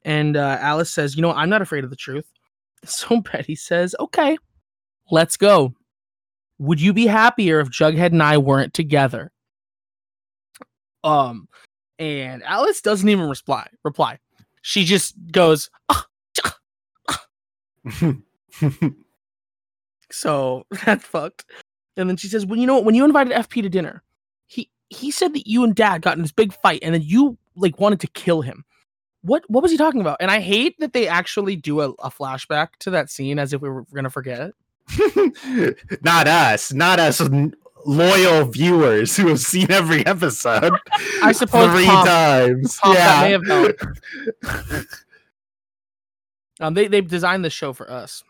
[0.04, 2.30] And uh, Alice says, "You know, I'm not afraid of the truth."
[2.84, 4.38] So Betty says, "Okay,
[5.10, 5.74] let's go.
[6.58, 9.32] Would you be happier if Jughead and I weren't together?"
[11.02, 11.48] Um,
[11.98, 13.66] and Alice doesn't even reply.
[13.82, 14.20] Reply.
[14.62, 16.06] She just goes, "Ah,
[20.10, 21.44] So that's fucked.
[21.96, 22.84] And then she says, "Well, you know what?
[22.84, 24.02] When you invited FP to dinner,
[24.46, 27.36] he he said that you and Dad got in this big fight, and then you
[27.56, 28.64] like wanted to kill him.
[29.22, 30.18] What what was he talking about?
[30.20, 33.60] And I hate that they actually do a, a flashback to that scene as if
[33.60, 34.52] we were gonna forget.
[36.02, 37.20] not us, not us
[37.84, 40.72] loyal viewers who have seen every episode.
[41.22, 42.78] I suppose three Pomp- times.
[42.82, 43.76] That
[44.40, 44.88] yeah.
[46.60, 48.22] Um, they they've designed this show for us.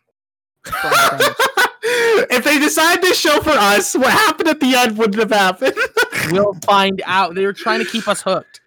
[2.30, 5.74] If they decide this show for us, what happened at the end wouldn't have happened.
[6.32, 7.34] we'll find out.
[7.34, 8.60] They were trying to keep us hooked.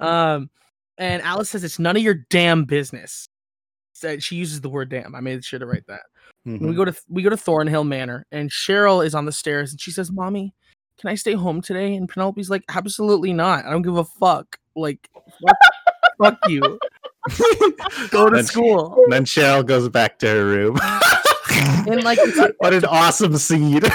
[0.00, 0.50] Um,
[0.98, 3.28] and Alice says it's none of your damn business.
[3.92, 6.02] So she uses the word "damn." I made sure to write that.
[6.44, 9.72] And we go to we go to Thornhill Manor, and Cheryl is on the stairs,
[9.72, 10.54] and she says, "Mommy,
[11.00, 13.64] can I stay home today?" And Penelope's like, "Absolutely not.
[13.64, 14.58] I don't give a fuck.
[14.76, 15.56] Like, fuck,
[16.22, 16.60] fuck you.
[18.10, 20.78] Go to Then- school." then Cheryl goes back to her room.
[21.86, 23.82] And like, it's, what an awesome scene.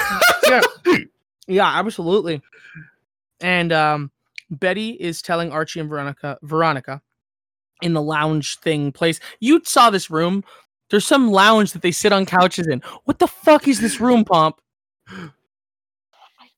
[0.48, 0.60] Yeah,
[1.46, 2.42] yeah, absolutely.
[3.40, 4.10] And um
[4.50, 7.00] Betty is telling Archie and Veronica Veronica
[7.80, 9.18] in the lounge thing place.
[9.40, 10.44] You saw this room.
[10.90, 12.82] There's some lounge that they sit on couches in.
[13.04, 14.60] What the fuck is this room, Pomp?
[15.08, 15.30] I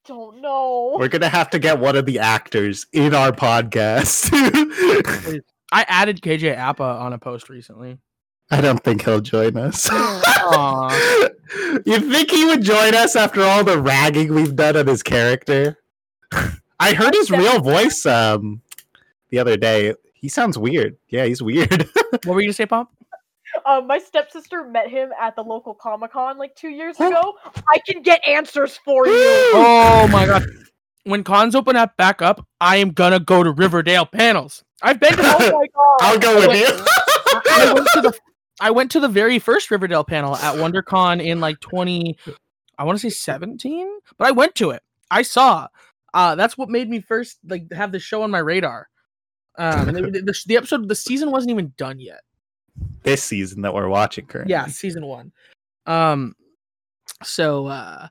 [0.06, 0.96] don't know.
[0.98, 4.30] We're gonna have to get one of the actors in our podcast.
[5.70, 7.98] I added KJ Appa on a post recently.
[8.50, 9.88] I don't think he'll join us.
[11.86, 15.78] You think he would join us after all the ragging we've done on his character?
[16.80, 18.60] I heard his real voice um
[19.30, 19.94] the other day.
[20.14, 20.96] He sounds weird.
[21.08, 21.88] Yeah, he's weird.
[22.24, 22.90] What were you gonna say, Pomp?
[23.66, 27.34] Um, my stepsister met him at the local Comic Con like two years ago.
[27.68, 29.12] I can get answers for you.
[29.56, 30.44] Oh my god.
[31.04, 34.64] When cons open up back up, I am gonna go to Riverdale panels.
[34.82, 35.98] I've been to Oh my god.
[36.00, 36.60] I'll go with Wait.
[36.60, 36.84] you.
[37.50, 38.18] I went to the
[38.60, 42.16] I went to the very first Riverdale panel at WonderCon in like 20
[42.76, 43.88] I want to say 17,
[44.18, 44.82] but I went to it.
[45.10, 45.68] I saw.
[46.12, 48.88] Uh that's what made me first like have the show on my radar.
[49.58, 52.20] Um and the, the, the episode the season wasn't even done yet.
[53.02, 54.52] this season that we're watching currently.
[54.52, 55.32] Yeah, season 1.
[55.86, 56.34] Um
[57.22, 58.08] so uh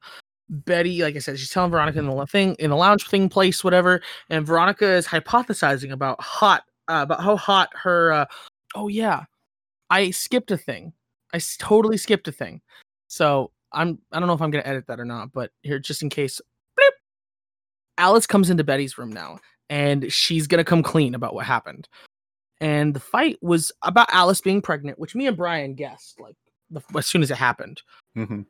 [0.49, 3.63] Betty, like I said, she's telling Veronica in the thing in the lounge thing place,
[3.63, 8.11] whatever, and Veronica is hypothesizing about hot, uh, about how hot her.
[8.11, 8.25] Uh,
[8.75, 9.23] oh yeah,
[9.93, 10.91] I skipped a thing.
[11.35, 12.61] I totally skipped a thing.
[13.07, 16.01] So I'm I don't know if I'm gonna edit that or not, but here just
[16.01, 16.41] in case.
[16.79, 16.89] Bloop.
[17.99, 19.39] Alice comes into Betty's room now,
[19.69, 21.87] and she's gonna come clean about what happened.
[22.59, 26.35] And the fight was about Alice being pregnant, which me and Brian guessed like
[26.71, 27.83] the, as soon as it happened.
[28.17, 28.47] Mhm.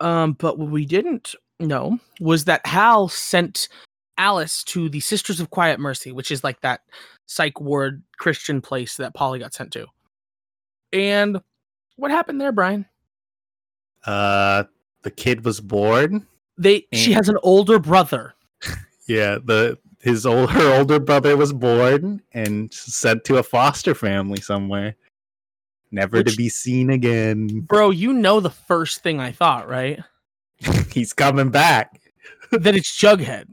[0.00, 3.68] Um, but what we didn't know was that Hal sent
[4.18, 6.82] Alice to the Sisters of Quiet Mercy, which is like that
[7.26, 9.86] psych ward Christian place that Polly got sent to.
[10.92, 11.40] And
[11.96, 12.86] what happened there, Brian?
[14.04, 14.64] Uh,
[15.02, 16.26] the kid was born.
[16.58, 17.14] They she Mm.
[17.14, 18.34] has an older brother.
[19.06, 24.40] Yeah, the his old her older brother was born and sent to a foster family
[24.40, 24.96] somewhere,
[25.90, 27.60] never Which- to be seen again.
[27.60, 30.00] Bro, you know the first thing I thought, right?
[30.92, 32.00] He's coming back.
[32.50, 33.46] that it's Jughead.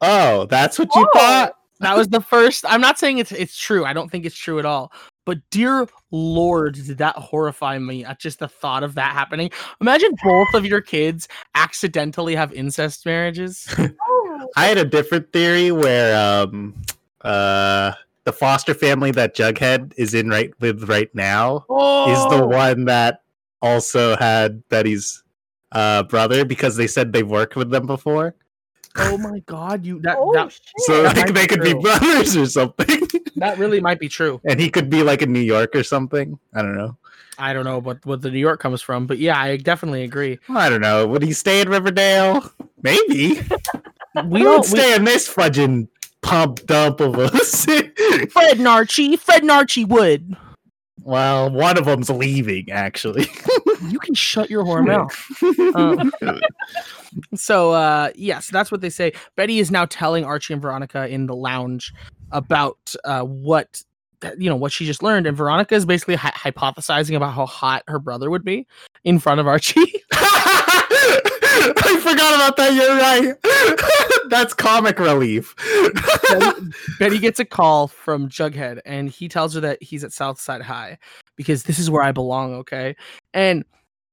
[0.00, 1.18] Oh, that's what you Oh.
[1.18, 1.54] thought.
[1.80, 2.64] That was the first.
[2.68, 3.84] I'm not saying it's it's true.
[3.84, 4.92] I don't think it's true at all.
[5.28, 9.50] But dear lord, did that horrify me at just the thought of that happening.
[9.78, 13.68] Imagine both of your kids accidentally have incest marriages.
[13.78, 16.74] Oh, I had a different theory where um
[17.20, 17.92] uh
[18.24, 22.86] the foster family that Jughead is in right with right now Oh, is the one
[22.86, 23.20] that
[23.60, 25.22] also had Betty's
[25.72, 28.34] uh, brother because they said they've worked with them before.
[28.96, 30.62] Oh my god, you that oh that, shit!
[30.78, 33.07] So That like, they be could be brothers or something.
[33.40, 34.40] That really might be true.
[34.48, 36.38] and he could be like in New York or something.
[36.54, 36.96] I don't know.
[37.38, 40.38] I don't know what what the New York comes from, but yeah, I definitely agree.
[40.48, 41.06] I don't know.
[41.06, 42.50] Would he stay in Riverdale?
[42.82, 43.40] Maybe.
[44.14, 45.86] We We don't would stay in this fudging
[46.22, 47.64] pump dump of us.
[48.32, 50.34] Fred and Archie, Fred and Archie would.
[51.04, 53.26] well, one of them's leaving, actually.
[53.86, 55.14] You can shut your whore mouth.
[55.76, 56.10] Um,
[57.34, 59.12] So uh yes, that's what they say.
[59.36, 61.92] Betty is now telling Archie and Veronica in the lounge
[62.32, 63.82] about uh what
[64.36, 67.84] you know what she just learned and Veronica is basically hy- hypothesizing about how hot
[67.86, 68.66] her brother would be
[69.04, 70.02] in front of Archie.
[71.80, 72.74] I forgot about that.
[72.74, 74.26] You're right.
[74.30, 75.54] That's comic relief.
[76.28, 80.62] Betty, Betty gets a call from Jughead and he tells her that he's at Southside
[80.62, 80.98] High
[81.36, 82.96] because this is where I belong, okay?
[83.34, 83.64] And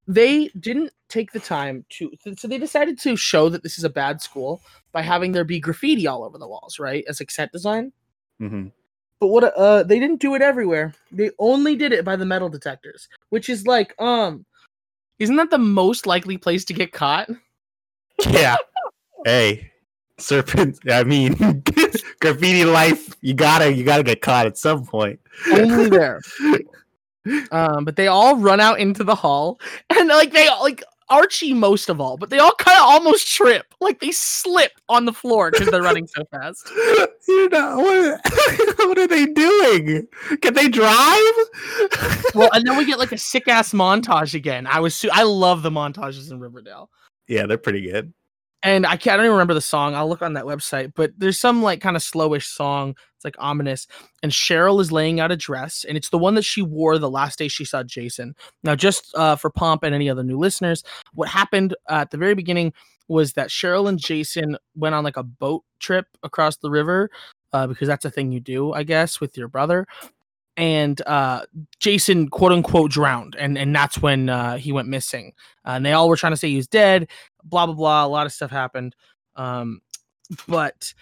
[0.08, 3.90] they didn't take the time to so they decided to show that this is a
[3.90, 4.62] bad school
[4.92, 7.04] by having there be graffiti all over the walls, right?
[7.08, 7.92] As a set design.
[8.42, 8.72] Mhm.
[9.20, 10.94] But what uh they didn't do it everywhere.
[11.12, 14.46] They only did it by the metal detectors, which is like um
[15.20, 17.30] isn't that the most likely place to get caught?
[18.30, 18.58] Yeah.
[19.24, 19.72] hey,
[20.18, 20.80] serpent.
[20.90, 21.34] I mean,
[22.20, 23.16] graffiti life.
[23.22, 25.20] You gotta, you gotta get caught at some point.
[25.52, 26.22] only there.
[27.52, 29.60] Um, but they all run out into the hall,
[29.90, 33.28] and like they all, like Archie most of all, but they all kind of almost
[33.34, 36.70] trip, like they slip on the floor because they're running so fast.
[37.28, 38.22] You know what?
[38.88, 40.08] What are they doing?
[40.42, 41.34] Can they drive?
[42.36, 44.68] Well, and then we get like a sick ass montage again.
[44.68, 46.90] I was su- I love the montages in Riverdale.
[47.28, 48.14] yeah, they're pretty good.
[48.66, 49.94] And I can't I don't even remember the song.
[49.94, 52.96] I'll look on that website, but there's some like kind of slowish song.
[53.16, 53.86] It's like ominous.
[54.24, 57.10] And Cheryl is laying out a dress, and it's the one that she wore the
[57.10, 58.36] last day she saw Jason.
[58.64, 62.34] Now, just uh, for Pomp and any other new listeners, what happened at the very
[62.34, 62.74] beginning
[63.08, 67.12] was that Cheryl and Jason went on like a boat trip across the river
[67.54, 69.86] uh, because that's a thing you do, I guess, with your brother.
[70.58, 71.46] And uh,
[71.80, 75.34] Jason, quote unquote, drowned, and and that's when uh, he went missing.
[75.66, 77.10] Uh, and they all were trying to say he was dead
[77.46, 78.06] blah blah blah.
[78.06, 78.96] A lot of stuff happened,
[79.36, 79.82] um,
[80.48, 80.94] but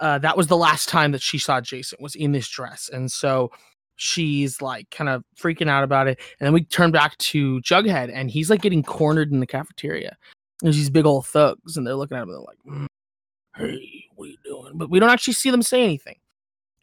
[0.00, 3.10] uh, that was the last time that she saw Jason was in this dress, and
[3.10, 3.50] so
[3.96, 6.18] she's like kind of freaking out about it.
[6.38, 10.16] And then we turn back to Jughead, and he's like getting cornered in the cafeteria.
[10.62, 12.30] There's these big old thugs, and they're looking at him.
[12.30, 12.86] And they're like, "Mm,
[13.56, 16.16] "Hey, what are you doing?" But we don't actually see them say anything.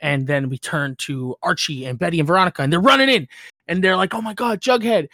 [0.04, 3.28] And then we turn to Archie and Betty and Veronica, and they're running in,
[3.70, 5.08] and they're like, "Oh my god, Jughead!"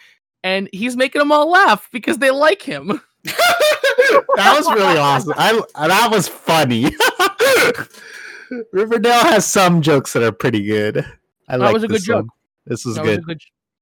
[0.43, 2.99] And he's making them all laugh because they like him.
[3.23, 5.33] that was really awesome.
[5.37, 6.91] I that was funny.
[8.73, 11.05] Riverdale has some jokes that are pretty good.
[11.47, 12.23] I That like was a good this one.
[12.23, 12.27] joke.
[12.65, 13.25] This was that was a good.
[13.27, 13.41] good.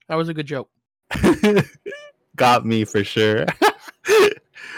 [0.10, 0.70] That was a good joke.
[2.36, 3.46] Got me for sure.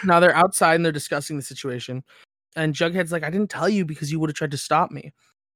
[0.03, 2.03] Now they're outside and they're discussing the situation.
[2.55, 5.11] And Jughead's like, I didn't tell you because you would have tried to stop me.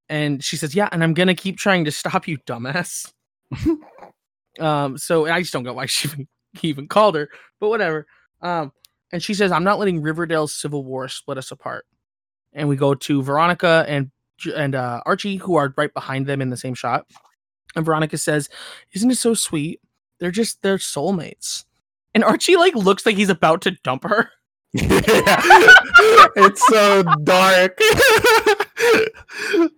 [0.10, 3.12] And she says, Yeah, and I'm gonna keep trying to stop you, dumbass.
[4.60, 8.06] um, so I just don't get why she even, he even called her, but whatever.
[8.42, 8.72] Um,
[9.12, 11.86] and she says, I'm not letting Riverdale's civil war split us apart.
[12.52, 14.12] And we go to Veronica and
[14.56, 17.06] and uh, Archie, who are right behind them in the same shot.
[17.76, 18.50] And Veronica says,
[18.94, 19.80] Isn't it so sweet?
[20.20, 21.66] They're just they're soulmates.
[22.14, 24.32] And Archie like looks like he's about to dump her.
[26.36, 27.78] it's so dark.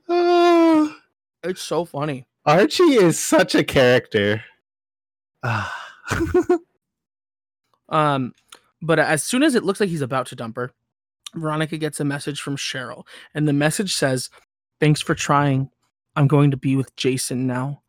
[0.09, 0.95] Oh,
[1.43, 2.25] It's so funny.
[2.45, 4.43] Archie is such a character.
[7.89, 8.33] Um,
[8.81, 10.71] but as soon as it looks like he's about to dump her,
[11.33, 14.29] Veronica gets a message from Cheryl, and the message says,
[14.79, 15.69] "Thanks for trying.
[16.15, 17.81] I'm going to be with Jason now."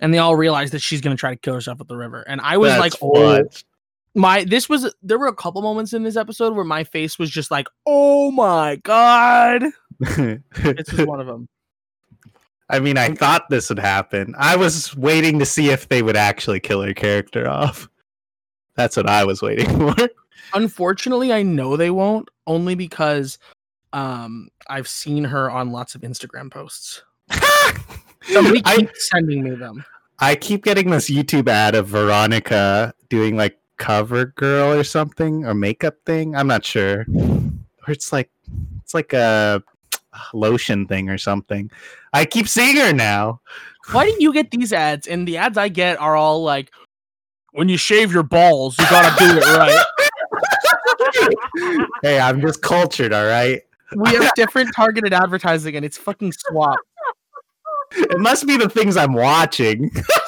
[0.00, 2.22] And they all realize that she's going to try to kill herself at the river.
[2.22, 3.48] And I was That's like, "Oh fun.
[4.18, 7.30] My!" This was there were a couple moments in this episode where my face was
[7.30, 9.64] just like, "Oh my god!"
[10.00, 11.48] This was one of them.
[12.70, 14.34] I mean, I thought this would happen.
[14.38, 17.88] I was waiting to see if they would actually kill her character off.
[18.74, 20.08] That's what I was waiting for.
[20.54, 23.38] Unfortunately, I know they won't, only because
[23.92, 27.02] um I've seen her on lots of Instagram posts.
[28.22, 29.84] Somebody I, sending me them.
[30.18, 35.54] I keep getting this YouTube ad of Veronica doing like cover girl or something or
[35.54, 36.36] makeup thing.
[36.36, 37.06] I'm not sure.
[37.08, 38.30] Or it's like
[38.82, 39.62] it's like a
[40.34, 41.70] lotion thing or something.
[42.12, 43.40] I keep seeing her now.
[43.92, 45.06] Why do you get these ads?
[45.06, 46.70] And the ads I get are all like,
[47.52, 49.84] when you shave your balls, you gotta do it right.
[52.02, 53.62] hey, I'm just cultured, all right.
[53.96, 56.78] We have different targeted advertising, and it's fucking swap.
[57.92, 59.90] It must be the things I'm watching.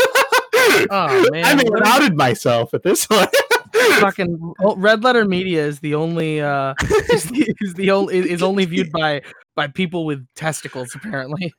[0.90, 3.28] Oh man, I haven't outed myself at this one.
[4.00, 6.74] fucking Red Letter Media is the only uh
[7.12, 9.22] is the, is the only is only viewed by
[9.54, 11.52] by people with testicles apparently.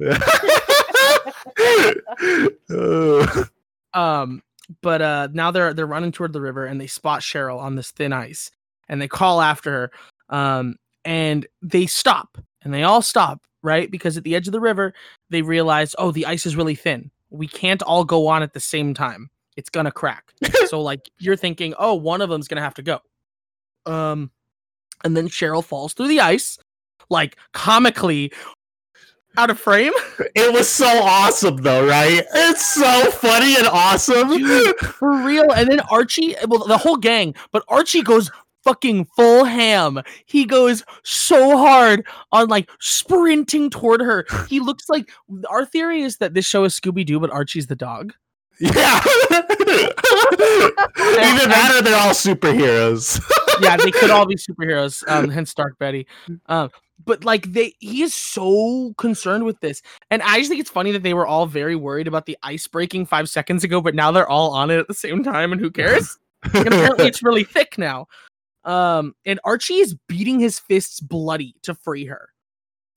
[2.69, 3.45] Uh,
[3.93, 4.41] Um,
[4.81, 7.91] but uh, now they're they're running toward the river and they spot Cheryl on this
[7.91, 8.51] thin ice
[8.87, 9.91] and they call after her.
[10.29, 14.61] Um, and they stop and they all stop right because at the edge of the
[14.61, 14.93] river
[15.29, 17.11] they realize oh the ice is really thin.
[17.31, 19.29] We can't all go on at the same time.
[19.57, 20.33] It's gonna crack.
[20.67, 22.99] so like you're thinking oh one of them's gonna have to go.
[23.85, 24.31] Um,
[25.03, 26.57] and then Cheryl falls through the ice
[27.09, 28.31] like comically
[29.37, 29.93] out of frame.
[30.35, 32.23] it was so awesome though, right?
[32.33, 34.29] It's so funny and awesome.
[34.29, 34.77] Dude.
[34.77, 35.51] For real.
[35.51, 38.31] And then Archie, well, the whole gang, but Archie goes
[38.63, 40.01] fucking full ham.
[40.25, 44.25] He goes so hard on like sprinting toward her.
[44.47, 45.11] He looks like
[45.49, 48.13] our theory is that this show is Scooby Doo, but Archie's the dog.
[48.59, 49.01] Yeah.
[51.11, 53.19] Either that or they're all superheroes.
[53.59, 55.03] Yeah, they could all be superheroes.
[55.07, 56.07] Um, hence Dark Betty.
[56.47, 56.69] Um,
[57.03, 59.81] but like they, he is so concerned with this,
[60.11, 62.67] and I just think it's funny that they were all very worried about the ice
[62.67, 65.59] breaking five seconds ago, but now they're all on it at the same time, and
[65.59, 66.19] who cares?
[66.53, 68.07] and apparently it's really thick now.
[68.63, 72.29] Um, and Archie is beating his fists bloody to free her.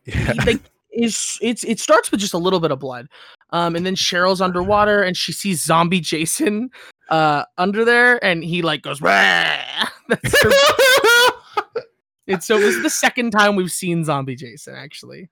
[0.04, 0.32] yeah.
[0.32, 0.60] He, like
[0.92, 3.08] is it's it starts with just a little bit of blood.
[3.50, 6.70] Um, and then Cheryl's underwater and she sees zombie Jason
[7.10, 9.00] uh under there and he like goes!
[9.00, 10.50] That's her-
[12.26, 15.30] it's so this is the second time we've seen zombie Jason actually.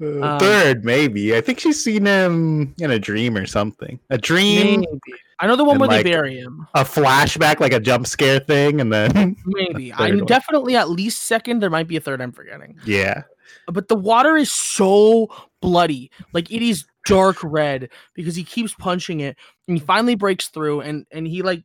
[0.00, 1.34] Uh, Um, Third, maybe.
[1.36, 3.98] I think she's seen him in a dream or something.
[4.10, 5.14] A dream, Maybe.
[5.40, 6.66] I know the one where like, they bury him.
[6.74, 9.92] a flashback, like a jump scare thing, and then Maybe.
[9.92, 10.26] I'm one.
[10.26, 11.60] definitely at least second.
[11.60, 12.76] There might be a third I'm forgetting.
[12.86, 13.22] yeah.
[13.68, 15.28] but the water is so
[15.62, 19.36] bloody like it is dark red because he keeps punching it
[19.68, 21.62] and he finally breaks through and and he like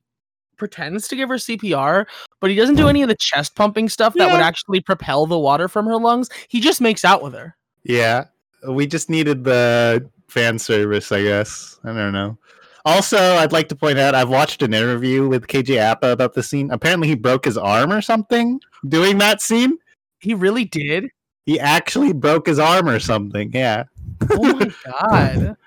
[0.57, 2.05] pretends to give her cpr
[2.39, 5.37] but he doesn't do any of the chest pumping stuff that would actually propel the
[5.37, 8.25] water from her lungs he just makes out with her Yeah.
[8.67, 11.79] We just needed the fan service, I guess.
[11.83, 12.37] I don't know.
[12.85, 16.41] Also, I'd like to point out I've watched an interview with KJ Appa about the
[16.43, 16.71] scene.
[16.71, 19.77] Apparently, he broke his arm or something doing that scene.
[20.19, 21.09] he really did
[21.45, 23.51] He actually broke his arm or something.
[23.53, 23.83] Yeah.
[24.31, 24.71] oh my
[25.01, 25.57] god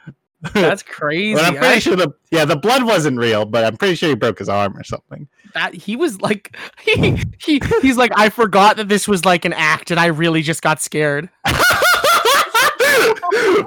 [0.52, 3.76] that's crazy But I'm pretty I- sure the yeah the blood wasn't real, but I'm
[3.76, 5.26] pretty sure he broke his arm or something.
[5.54, 9.52] that he was like he, he he's like i forgot that this was like an
[9.54, 11.28] act and i really just got scared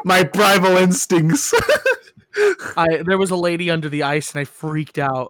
[0.06, 1.54] My primal instincts.
[2.78, 5.28] i there was a lady under the ice and i freaked out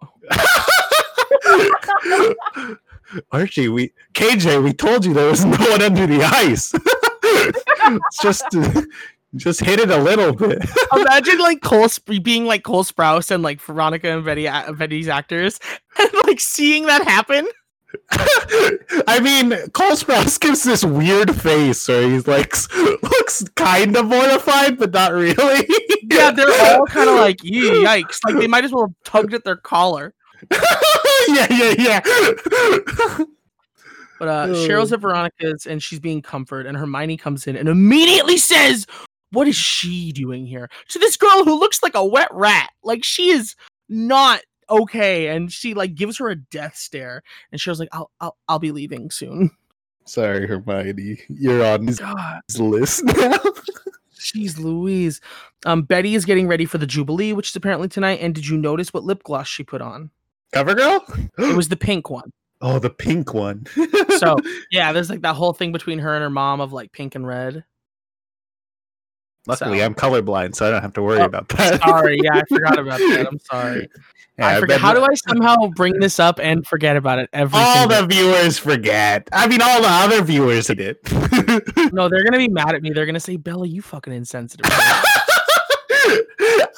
[3.31, 6.73] Archie, we KJ, we told you there was no one under the ice.
[7.23, 8.45] it's just
[9.35, 10.65] just hit it a little bit.
[10.93, 15.59] Imagine like Cole Sp- being like Cole Sprouse and like Veronica and Betty Betty's actors,
[15.99, 17.47] and like seeing that happen.
[19.07, 22.56] I mean, Cole Sprouse gives this weird face where he's like
[23.03, 25.68] looks kind of mortified, but not really.
[26.10, 28.19] Yeah, they're all kind of like yikes!
[28.26, 30.14] Like they might as well have tugged at their collar.
[31.28, 31.99] yeah, yeah, yeah.
[34.19, 34.53] But uh, Oh.
[34.68, 38.88] Cheryl's at Veronica's and she's being comforted, and Hermione comes in and immediately says,
[39.32, 42.69] "What is she doing here?" To this girl who looks like a wet rat.
[42.84, 43.56] Like she is
[43.90, 48.11] not okay, and she like gives her a death stare, and she was like, "I'll
[48.19, 49.52] I'll I'll be leaving soon."
[50.06, 52.41] Sorry, Hermione, you're on his God.
[52.60, 53.38] list now.
[54.19, 55.22] Jeez Louise.
[55.65, 58.19] Um, Betty is getting ready for the Jubilee, which is apparently tonight.
[58.22, 60.10] And did you notice what lip gloss she put on?
[60.53, 61.30] CoverGirl?
[61.38, 62.31] It was the pink one.
[62.61, 63.65] oh, the pink one.
[64.18, 64.38] So
[64.72, 67.27] yeah, there's like that whole thing between her and her mom of like pink and
[67.27, 67.64] red.
[69.48, 71.82] Luckily, so- I'm colorblind, so I don't have to worry Oh, about that.
[71.86, 73.28] Sorry, yeah, I forgot about that.
[73.32, 73.88] I'm sorry.
[74.38, 74.80] Yeah, I forget.
[74.80, 78.60] How do I somehow bring this up and forget about it every all the viewers
[78.60, 79.28] forget.
[79.34, 80.98] I mean, all the other viewers did.
[81.94, 82.91] No, they're gonna be mad at me.
[82.91, 84.69] They're gonna say, Bella, you fucking insensitive.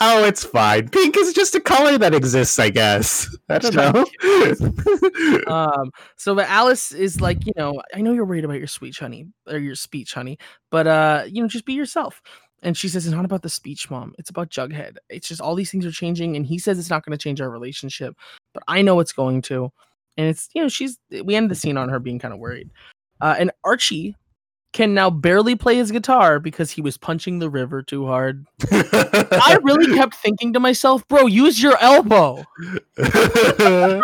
[0.02, 0.88] oh, it's fine.
[0.90, 3.28] Pink is just a color that exists, I guess.
[3.50, 4.06] I don't know.
[5.48, 9.00] um so but alice is like you know i know you're worried about your speech
[9.00, 10.38] honey or your speech honey
[10.72, 12.22] but uh you know just be yourself
[12.64, 14.14] and she says it's not about the speech mom.
[14.18, 14.98] It's about jughead.
[15.10, 17.42] It's just all these things are changing and he says it's not going to change
[17.42, 18.16] our relationship
[18.54, 19.72] but i know it's going to.
[20.18, 22.70] And it's you know she's we end the scene on her being kind of worried.
[23.22, 24.16] Uh and archie
[24.72, 29.58] can now barely play his guitar because he was punching the river too hard i
[29.64, 32.46] really kept thinking to myself bro use your elbow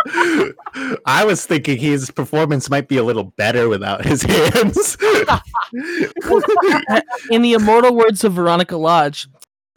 [1.05, 4.97] I was thinking his performance might be a little better without his hands.
[7.31, 9.27] in the immortal words of Veronica Lodge,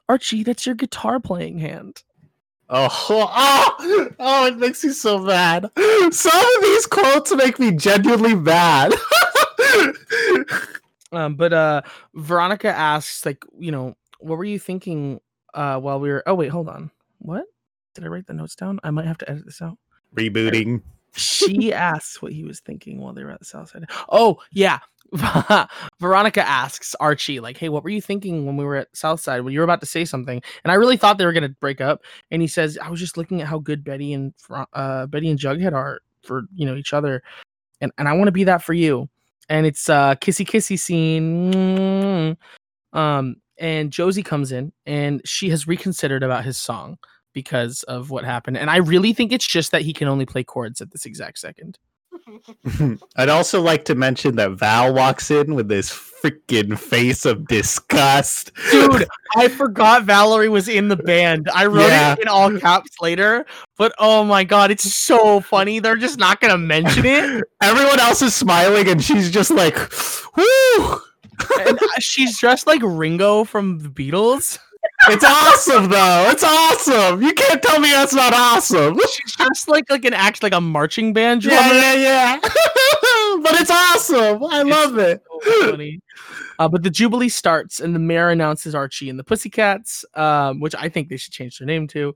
[0.09, 2.03] Archie, that's your guitar playing hand.
[2.71, 5.71] Oh, oh, oh, it makes me so mad.
[6.11, 8.93] Some of these quotes make me genuinely mad.
[11.13, 11.83] Um, but uh,
[12.15, 15.21] Veronica asks, like, you know, what were you thinking
[15.55, 16.23] uh while we were?
[16.27, 16.91] Oh wait, hold on.
[17.19, 17.45] What
[17.95, 18.81] did I write the notes down?
[18.85, 19.79] I might have to edit this out.
[20.15, 20.83] Rebooting.
[21.17, 23.87] She asks what he was thinking while they were at the south side.
[24.11, 24.81] Oh yeah,
[26.01, 29.53] Veronica asks Archie, like, "Hey, what were you thinking when we were at Southside when
[29.53, 32.03] you were about to say something?" And I really thought they were gonna break up.
[32.31, 34.35] And he says, "I was just looking at how good Betty and
[34.75, 37.23] uh, Betty and Jughead are for you know each other,
[37.81, 39.09] and and I want to be that for you."
[39.49, 42.37] And it's a kissy kissy scene.
[42.93, 46.99] Um, and Josie comes in and she has reconsidered about his song
[47.33, 48.57] because of what happened.
[48.57, 51.39] And I really think it's just that he can only play chords at this exact
[51.39, 51.79] second.
[53.17, 58.51] I'd also like to mention that Val walks in with this freaking face of disgust.
[58.71, 61.49] Dude, I forgot Valerie was in the band.
[61.55, 62.13] I wrote Yeah.
[62.15, 63.47] it in all caps later,
[63.77, 65.79] but oh my god, it's so funny.
[65.79, 67.45] They're just not gonna mention it.
[67.63, 69.77] Everyone else is smiling, and she's just like,
[70.37, 71.01] "Whoo!"
[71.61, 74.59] And uh, she's dressed like Ringo from the Beatles.
[75.09, 76.29] It's awesome, though.
[76.31, 77.23] It's awesome.
[77.23, 78.99] You can't tell me that's not awesome.
[79.13, 81.57] She's just like like an act like a marching band drummer.
[81.57, 82.39] Yeah, yeah, yeah.
[83.43, 84.43] but it's awesome.
[84.45, 85.23] I love it.
[85.43, 86.01] so funny.
[86.59, 90.75] Uh, but the Jubilee starts, and the mayor announces Archie and the Pussycats, um, which
[90.75, 92.15] I think they should change their name to.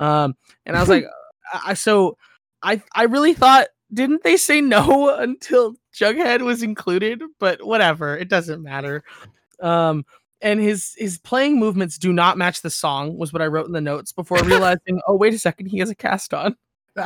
[0.00, 0.34] Um,
[0.66, 1.04] and I was like,
[1.52, 2.16] I, I- so
[2.62, 7.22] I I really thought, didn't they say no until Jughead was included?
[7.38, 9.02] But whatever, it doesn't matter.
[9.60, 10.04] Um,
[10.44, 13.72] and his his playing movements do not match the song, was what I wrote in
[13.72, 16.54] the notes before realizing, oh wait a second, he has a cast on.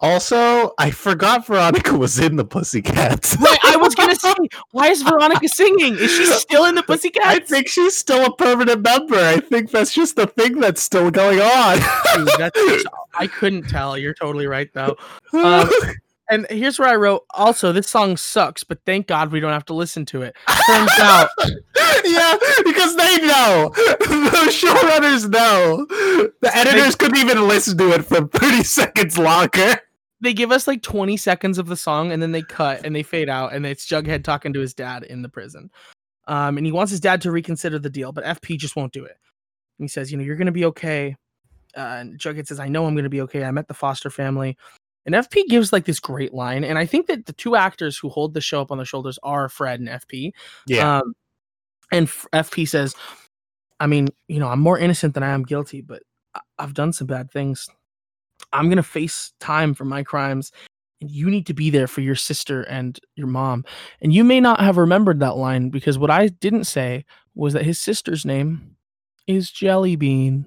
[0.00, 3.36] also, I forgot Veronica was in the Pussycats.
[3.42, 4.32] Right, I was gonna say,
[4.72, 5.94] why is Veronica singing?
[5.94, 7.26] Is she still in the Pussycats?
[7.26, 9.16] I think she's still a permanent member.
[9.16, 11.76] I think that's just the thing that's still going on.
[12.16, 13.98] Dude, that's- I couldn't tell.
[13.98, 14.96] You're totally right though.
[15.34, 15.68] Um,
[16.30, 17.24] and here's where I wrote.
[17.34, 20.34] Also, this song sucks, but thank God we don't have to listen to it.
[20.66, 21.28] Turns out,
[22.04, 23.72] yeah, because they know.
[24.32, 25.86] The showrunners know.
[26.40, 29.80] The editors couldn't even listen to it for 30 seconds longer.
[30.20, 33.02] they give us like 20 seconds of the song, and then they cut and they
[33.02, 35.70] fade out, and it's Jughead talking to his dad in the prison.
[36.28, 39.04] Um, and he wants his dad to reconsider the deal, but FP just won't do
[39.04, 39.16] it.
[39.78, 41.16] And he says, "You know, you're gonna be okay."
[41.76, 43.44] Uh, and Jughead says, "I know I'm gonna be okay.
[43.44, 44.56] I met the Foster family."
[45.04, 48.08] And FP gives like this great line, and I think that the two actors who
[48.08, 50.32] hold the show up on their shoulders are Fred and FP.
[50.98, 51.14] Um,
[51.90, 52.94] and F- FP says,
[53.80, 56.02] I mean, you know, I'm more innocent than I am guilty, but
[56.34, 57.68] I- I've done some bad things.
[58.52, 60.52] I'm going to face time for my crimes.
[61.00, 63.64] And you need to be there for your sister and your mom.
[64.00, 67.04] And you may not have remembered that line because what I didn't say
[67.34, 68.76] was that his sister's name
[69.26, 70.44] is Jellybean.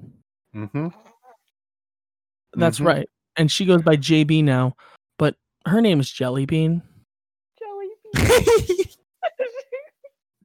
[0.54, 0.88] hmm
[2.54, 2.86] That's Mhm.
[2.86, 3.10] right.
[3.38, 4.76] And she goes by JB now,
[5.18, 5.36] but
[5.66, 6.82] her name is Jellybean.
[7.62, 8.88] Jellybean.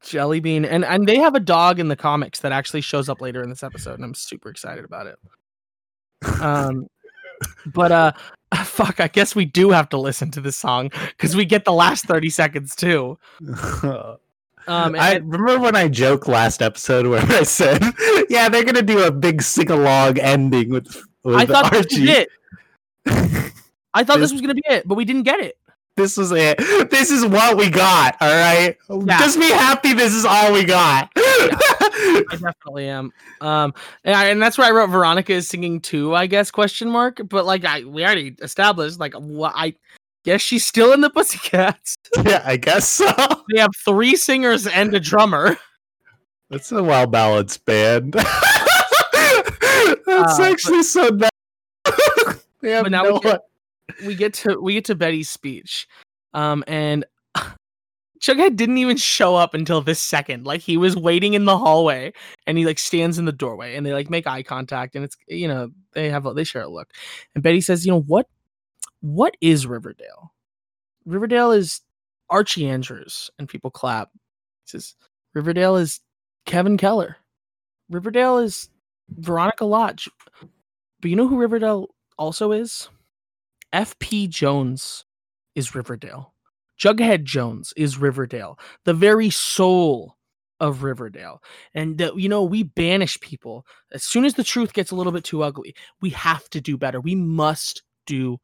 [0.03, 3.43] Jellybean, and and they have a dog in the comics that actually shows up later
[3.43, 5.19] in this episode, and I'm super excited about it.
[6.41, 6.87] Um,
[7.67, 8.13] but uh,
[8.65, 11.73] fuck, I guess we do have to listen to this song because we get the
[11.73, 13.19] last thirty seconds too.
[14.67, 17.83] Um, I and- remember when I joked last episode where I said,
[18.29, 20.87] "Yeah, they're gonna do a big sing along ending with,
[21.25, 22.29] with I thought this Archie." was it.
[23.07, 25.57] I thought this This- was gonna be it, but we didn't get it.
[25.97, 26.57] This was it.
[26.91, 28.17] This is what we got.
[28.21, 29.19] All right, Yeah.
[29.19, 29.93] just be happy.
[29.93, 31.11] This is all we got.
[31.17, 33.13] I definitely am.
[33.43, 33.75] Um,
[34.05, 36.15] and, I, and that's where I wrote Veronica is singing too.
[36.15, 37.21] I guess question mark.
[37.29, 39.75] But like I we already established, like what I
[40.25, 41.97] guess she's still in the Pussycats.
[42.25, 43.11] yeah, I guess so.
[43.53, 45.59] They have three singers and a drummer.
[46.49, 48.13] That's a well balanced band.
[48.15, 48.29] That's
[49.13, 51.31] Uh, but- actually so nice.
[52.63, 53.41] They have But now no we get-
[54.07, 55.89] We get to we get to Betty's speech,
[56.33, 57.05] um, and
[58.21, 60.47] Jughead didn't even show up until this second.
[60.47, 62.13] Like he was waiting in the hallway,
[62.47, 65.17] and he like stands in the doorway, and they like make eye contact, and it's
[65.27, 66.93] you know they have a, they share a look,
[67.35, 68.29] and Betty says, you know what,
[69.01, 70.33] what is Riverdale?
[71.05, 71.81] Riverdale is
[72.29, 74.11] Archie Andrews, and people clap.
[74.67, 74.95] He says
[75.35, 76.01] Riverdale is
[76.47, 77.17] Kevin Keller.
[77.89, 78.69] Riverdale is
[79.19, 80.09] Veronica Lodge.
[81.01, 81.89] But you know who Riverdale
[82.21, 82.89] also is?
[83.73, 84.29] F.P.
[84.29, 85.05] Jones
[85.55, 86.35] is Riverdale.
[86.79, 88.59] Jughead Jones is Riverdale.
[88.85, 90.17] The very soul
[90.61, 91.43] of Riverdale.
[91.75, 95.25] And you know, we banish people as soon as the truth gets a little bit
[95.25, 95.75] too ugly.
[96.01, 97.01] We have to do better.
[97.01, 98.39] We must do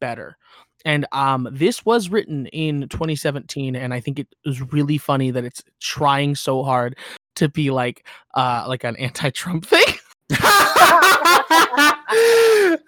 [0.00, 0.36] better.
[0.84, 5.44] And um, this was written in 2017, and I think it is really funny that
[5.44, 6.98] it's trying so hard
[7.36, 9.94] to be like uh like an anti-Trump thing.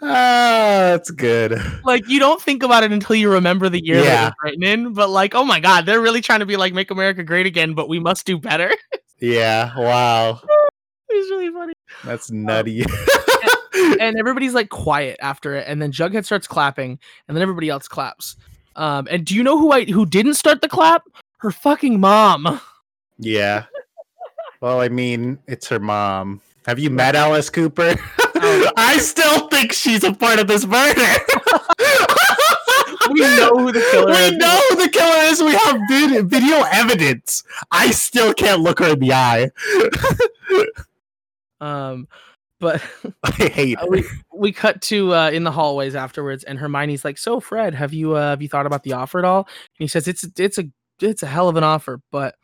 [0.06, 1.60] Ah, that's good.
[1.85, 4.05] Like you don't think about it until you remember the year Yeah.
[4.05, 4.93] that it written in.
[4.93, 7.74] But like, oh my god, they're really trying to be like make America great again,
[7.74, 8.70] but we must do better.
[9.20, 10.40] Yeah, wow.
[11.09, 11.72] it's really funny.
[12.05, 12.85] That's nutty.
[14.01, 16.98] And everybody's like quiet after it, and then Jughead starts clapping,
[17.28, 18.36] and then everybody else claps.
[18.76, 21.02] Um, and do you know who I who didn't start the clap?
[21.39, 22.60] Her fucking mom.
[23.18, 23.64] yeah.
[24.60, 26.40] Well, I mean, it's her mom.
[26.66, 27.94] Have you met Alice Cooper?
[28.77, 31.01] I still think she's a part of this murder.
[33.11, 34.31] We know who the killer is.
[34.31, 35.43] We know who the killer is.
[35.43, 37.43] We have vid- video evidence.
[37.71, 39.51] I still can't look her in the eye.
[41.61, 42.09] Um,
[42.61, 42.83] but
[43.23, 44.05] I hate Uh, we
[44.35, 48.15] we cut to uh, in the hallways afterwards, and Hermione's like, "So, Fred, have you
[48.16, 49.49] uh, have you thought about the offer at all?" And
[49.79, 50.65] he says, "It's it's a
[51.01, 52.35] it's a hell of an offer, but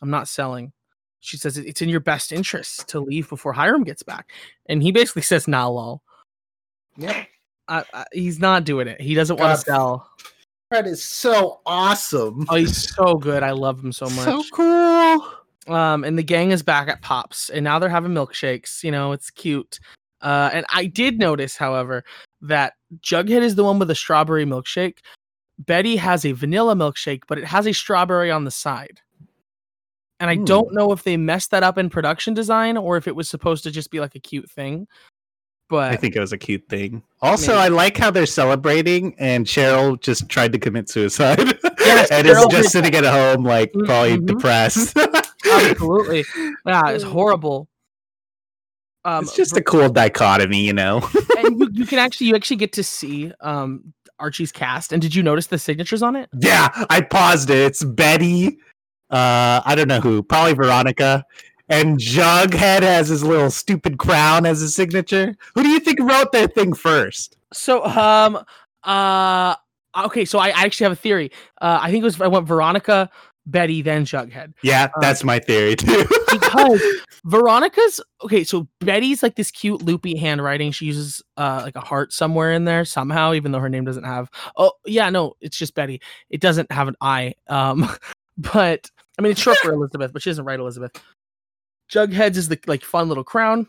[0.00, 0.72] I'm not selling."
[1.20, 4.30] She says, "It's in your best interest to leave before Hiram gets back,"
[4.66, 6.02] and he basically says, "Nah, lol."
[6.96, 7.24] Yeah.
[7.68, 9.00] I, I, he's not doing it.
[9.00, 10.10] He doesn't want to sell.
[10.70, 12.46] Fred is so awesome.
[12.48, 13.42] Oh, he's so good.
[13.42, 14.24] I love him so much.
[14.24, 15.74] so cool.
[15.74, 19.12] um and the gang is back at pops and now they're having milkshakes you know
[19.12, 19.78] it's cute
[20.22, 22.04] uh and i did notice however
[22.40, 22.72] that
[23.02, 24.98] jughead is the one with a strawberry milkshake
[25.58, 29.00] betty has a vanilla milkshake but it has a strawberry on the side
[30.20, 30.44] and i Hmm.
[30.44, 33.62] don't know if they messed that up in production design or if it was supposed
[33.64, 34.86] to just be like a cute thing
[35.70, 37.02] but I think it was a cute thing.
[37.20, 37.60] Also, Maybe.
[37.60, 42.38] I like how they're celebrating, and Cheryl just tried to commit suicide, Yes, and is
[42.38, 44.26] Cheryl just sitting at home, like Mhm, probably mhm.
[44.28, 44.96] depressed.
[45.52, 46.24] absolutely
[46.66, 47.68] yeah it's horrible
[49.04, 51.06] um it's just a cool dichotomy, you know.
[51.38, 55.14] and you, you can actually you actually get to see um archie's cast and did
[55.14, 57.58] you notice the signatures on it yeah, I paused it.
[57.58, 58.58] It's Betty.
[59.10, 60.22] Uh, I don't know who.
[60.22, 61.24] Probably Veronica.
[61.68, 65.36] And Jughead has his little stupid crown as his signature.
[65.54, 67.36] Who do you think wrote that thing first?
[67.52, 68.42] So, um,
[68.84, 69.54] uh,
[70.04, 70.24] okay.
[70.24, 71.30] So I, I actually have a theory.
[71.60, 73.10] Uh, I think it was I went Veronica,
[73.48, 76.06] Betty, then Jughead Yeah, that's my theory too.
[76.32, 76.82] because
[77.24, 78.44] Veronica's okay.
[78.44, 80.70] So Betty's like this cute loopy handwriting.
[80.72, 84.04] She uses uh like a heart somewhere in there somehow, even though her name doesn't
[84.04, 84.30] have.
[84.56, 86.00] Oh yeah, no, it's just Betty.
[86.30, 87.34] It doesn't have an I.
[87.48, 87.90] Um,
[88.38, 90.92] but I mean it's short for Elizabeth, but she doesn't write Elizabeth.
[91.90, 93.66] Jughead's is the like fun little crown.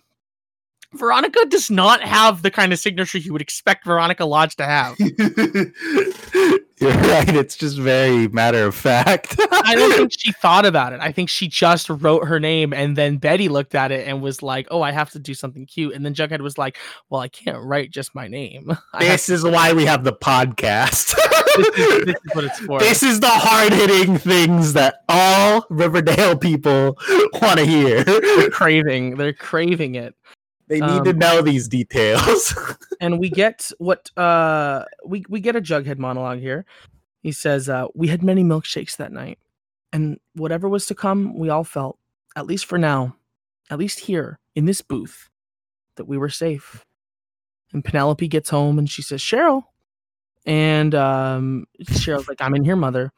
[0.94, 4.98] Veronica does not have the kind of signature you would expect Veronica Lodge to have.
[6.80, 7.36] You're right.
[7.36, 9.36] It's just very matter of fact.
[9.52, 11.02] I don't think she thought about it.
[11.02, 14.42] I think she just wrote her name, and then Betty looked at it and was
[14.42, 16.78] like, "Oh, I have to do something cute." And then Jughead was like,
[17.10, 18.76] "Well, I can't write just my name.
[18.94, 21.16] I this is why we have the podcast.
[21.64, 25.66] This, is, this is what it's for." This is the hard hitting things that all
[25.70, 26.98] Riverdale people
[27.42, 28.04] want to hear.
[28.04, 29.16] They're craving.
[29.18, 30.16] They're craving it.
[30.68, 32.54] They need to Um, know these details.
[33.02, 36.64] and we get what uh we we get a jughead monologue here
[37.24, 39.40] he says uh we had many milkshakes that night
[39.92, 41.98] and whatever was to come we all felt
[42.36, 43.16] at least for now
[43.72, 45.30] at least here in this booth
[45.96, 46.86] that we were safe
[47.74, 49.64] and penelope gets home and she says cheryl
[50.46, 53.12] and um cheryl's like i'm in here mother.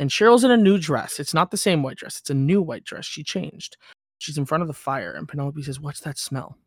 [0.00, 1.20] And cheryl's in a new dress.
[1.20, 2.18] It's not the same white dress.
[2.18, 3.04] It's a new white dress.
[3.04, 3.76] She changed.
[4.18, 5.12] She's in front of the fire.
[5.12, 6.58] And penelope says what's that smell?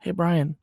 [0.00, 0.56] Hey brian.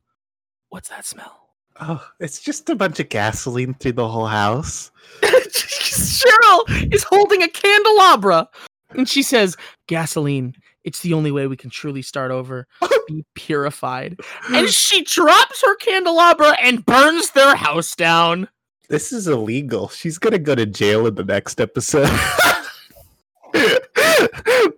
[0.68, 1.44] What's that smell?
[1.80, 4.92] Oh, it's just a bunch of gasoline through the whole house.
[5.22, 8.48] Cheryl is holding a candelabra.
[8.90, 9.56] And she says,
[9.88, 12.66] Gasoline, it's the only way we can truly start over,
[13.08, 14.20] be purified.
[14.52, 18.48] And she drops her candelabra and burns their house down.
[18.88, 19.88] This is illegal.
[19.88, 22.10] She's gonna go to jail in the next episode.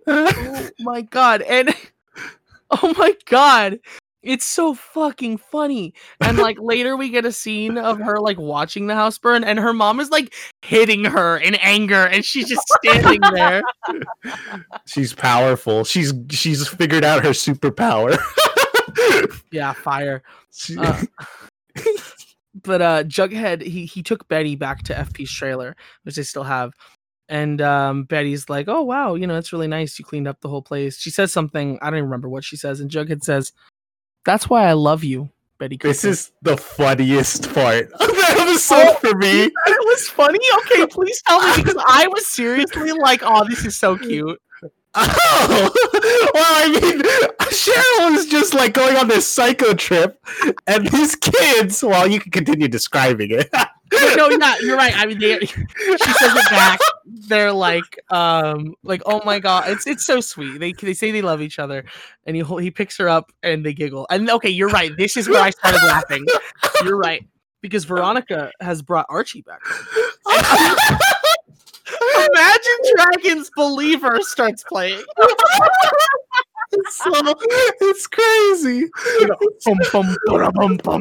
[0.09, 1.43] Oh my god.
[1.43, 1.75] And
[2.71, 3.81] oh my god.
[4.27, 5.95] It's so fucking funny.
[6.21, 9.59] And like later we get a scene of her like watching the house burn and
[9.59, 13.63] her mom is like hitting her in anger and she's just standing there.
[14.87, 15.85] she's powerful.
[15.85, 18.19] She's she's figured out her superpower.
[19.51, 20.23] Yeah, fire.
[20.79, 21.03] Uh,
[22.63, 26.73] but uh Jughead he he took Betty back to FP's trailer, which they still have.
[27.29, 29.99] And um Betty's like, "Oh wow, you know, it's really nice.
[29.99, 32.57] You cleaned up the whole place." She says something, I don't even remember what she
[32.57, 33.53] says, and Jughead says,
[34.27, 38.49] "That's why I love you, Betty." this Cooper." is the funniest part of the oh,
[38.51, 39.45] episode Oh, for me.
[39.45, 40.39] It was funny.
[40.59, 44.41] Okay, please tell me because I was seriously like, "Oh, this is so cute."
[44.99, 45.71] Oh,
[46.33, 47.03] well, I mean,
[47.53, 50.19] Cheryl is just like going on this psycho trip,
[50.67, 51.83] and these kids.
[51.85, 53.51] Well, you can continue describing it.
[53.93, 54.97] no, yeah, you're right.
[54.97, 56.81] I mean, they, she says it back.
[57.29, 59.69] they're like um like oh my god.
[59.69, 60.59] It's it's so sweet.
[60.59, 61.85] They they say they love each other
[62.25, 64.07] and he he picks her up and they giggle.
[64.11, 64.97] And okay you're right.
[64.97, 66.27] This is where i started laughing.
[66.85, 67.25] You're right.
[67.61, 69.61] Because veronica has brought archie back.
[72.17, 75.03] Imagine dragons believer starts playing
[76.73, 77.13] It's so
[77.81, 78.89] it's crazy.
[79.65, 81.01] bum, bum, bada, bum, bum.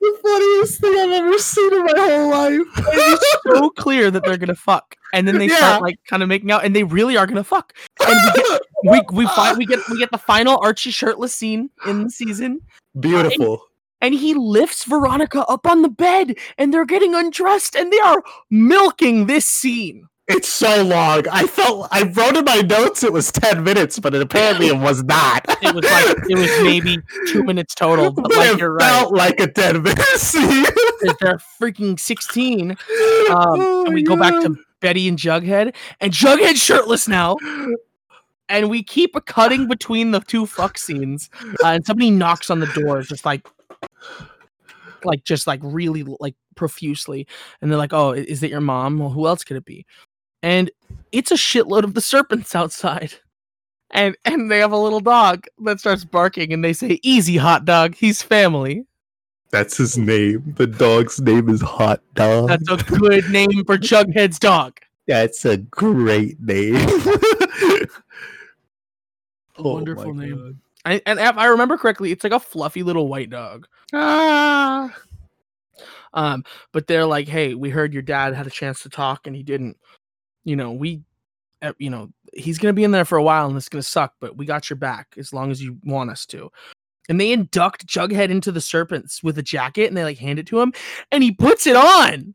[0.00, 2.66] the funniest thing I've ever seen in my whole life.
[2.76, 5.56] it's so clear that they're gonna fuck and then they Yeah.
[5.56, 7.74] start like kind of making out and they really are gonna fuck
[8.06, 8.60] and we get
[9.12, 12.60] we we, fi- we get we get the final archie shirtless scene in the season
[12.98, 13.62] Beautiful.
[14.00, 18.22] and he lifts Veronica up on the bed and they're getting undressed and they are
[18.50, 20.08] milking this scene.
[20.28, 21.26] It's so long.
[21.28, 24.76] I felt I wrote in my notes it was ten minutes, but it apparently it
[24.78, 25.44] was not.
[25.60, 28.84] It was like it was maybe two minutes total, but But like it you're right,
[28.88, 30.64] felt like a ten minute scene.
[30.64, 32.70] 'cause they're freaking 16.
[33.30, 37.36] Um, Oh and we my go back to Betty and Jughead, and Jughead shirtless now.
[38.48, 41.30] And we keep cutting between the two fuck scenes,
[41.64, 43.46] uh, and somebody knocks on the door, just like,
[45.04, 47.26] like just like really like profusely,
[47.60, 48.98] and they're like, "Oh, is it your mom?
[48.98, 49.86] Well, who else could it be?"
[50.42, 50.70] And
[51.12, 53.14] it's a shitload of the serpents outside,
[53.90, 57.64] and and they have a little dog that starts barking, and they say, "Easy, hot
[57.64, 57.94] dog.
[57.94, 58.84] He's family."
[59.50, 60.54] That's his name.
[60.56, 62.48] The dog's name is Hot Dog.
[62.48, 64.80] That's a good name for Jughead's dog.
[65.06, 66.74] That's a great name.
[69.58, 70.36] Oh Wonderful name.
[70.36, 70.56] God.
[70.84, 73.68] I, and if I remember correctly, it's like a fluffy little white dog.
[73.92, 74.94] Ah.
[76.14, 79.36] Um, but they're like, "Hey, we heard your dad had a chance to talk and
[79.36, 79.76] he didn't.
[80.44, 81.02] You know, we,
[81.60, 84.14] uh, you know, he's gonna be in there for a while and it's gonna suck,
[84.20, 86.50] but we got your back as long as you want us to."
[87.08, 90.46] And they induct Jughead into the serpents with a jacket and they like hand it
[90.48, 90.72] to him,
[91.10, 92.34] and he puts it on.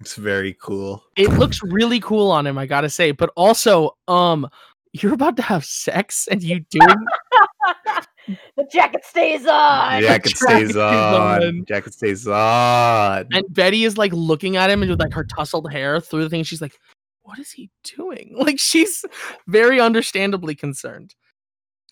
[0.00, 1.02] It's very cool.
[1.16, 3.12] It looks really cool on him, I gotta say.
[3.12, 4.48] But also, um,
[4.92, 6.78] you're about to have sex and you do
[8.56, 10.02] the jacket stays on.
[10.02, 11.42] Jacket Jacket stays is on.
[11.42, 11.64] on.
[11.66, 13.26] Jacket stays on.
[13.32, 16.30] And Betty is like looking at him and with like her tousled hair through the
[16.30, 16.44] thing.
[16.44, 16.78] She's like,
[17.24, 19.04] "What is he doing?" Like she's
[19.48, 21.14] very understandably concerned,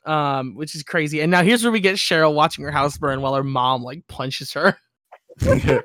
[0.07, 1.21] um, which is crazy.
[1.21, 4.07] And now here's where we get Cheryl watching her house burn while her mom like
[4.07, 4.79] punches her.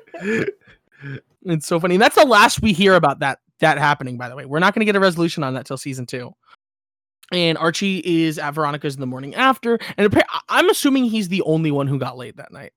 [1.44, 1.94] It's so funny.
[1.94, 4.18] And that's the last we hear about that that happening.
[4.18, 6.32] By the way, we're not going to get a resolution on that till season two.
[7.30, 11.70] And Archie is at Veronica's in the morning after, and I'm assuming he's the only
[11.70, 12.72] one who got laid that night.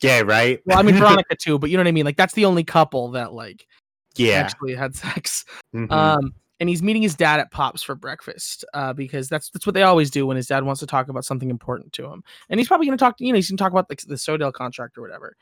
[0.00, 0.60] yeah, right?
[0.64, 2.06] Well, I mean Veronica too, but you know what I mean.
[2.06, 3.66] Like that's the only couple that like
[4.16, 4.34] yeah.
[4.34, 5.44] actually had sex.
[5.74, 5.90] Mhm.
[5.90, 9.74] Um, and he's meeting his dad at Pops for breakfast uh, because that's that's what
[9.74, 12.22] they always do when his dad wants to talk about something important to him.
[12.48, 14.14] And he's probably going to talk, you know, he's going to talk about the, the
[14.14, 15.36] SoDale contract or whatever.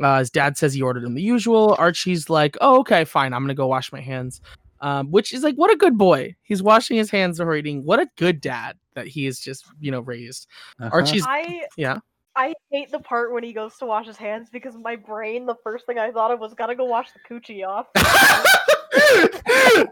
[0.00, 1.76] Uh, his dad says he ordered him the usual.
[1.78, 3.32] Archie's like, "Oh, okay, fine.
[3.32, 4.40] I'm going to go wash my hands."
[4.80, 6.36] Um, which is like, what a good boy.
[6.42, 7.84] He's washing his hands before eating.
[7.84, 10.46] What a good dad that he is just, you know, raised.
[10.78, 10.90] Uh-huh.
[10.92, 12.00] Archie's I yeah.
[12.36, 15.54] I hate the part when he goes to wash his hands because my brain, the
[15.62, 17.86] first thing I thought of was gotta go wash the coochie off.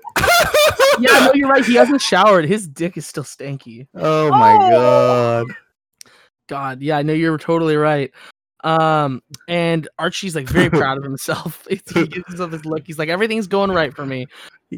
[0.98, 1.64] Yeah, no, you're right.
[1.64, 2.44] He hasn't showered.
[2.44, 3.86] His dick is still stanky.
[3.94, 5.44] oh my Oh.
[5.46, 5.56] god.
[6.48, 8.10] God, yeah, I know you're totally right.
[8.62, 11.66] Um, and Archie's like very proud of himself.
[11.70, 12.82] he gives himself this look.
[12.86, 14.26] He's like, everything's going right for me.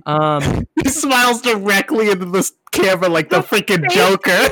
[0.07, 4.49] Um, He smiles directly into this camera like the freaking Joker.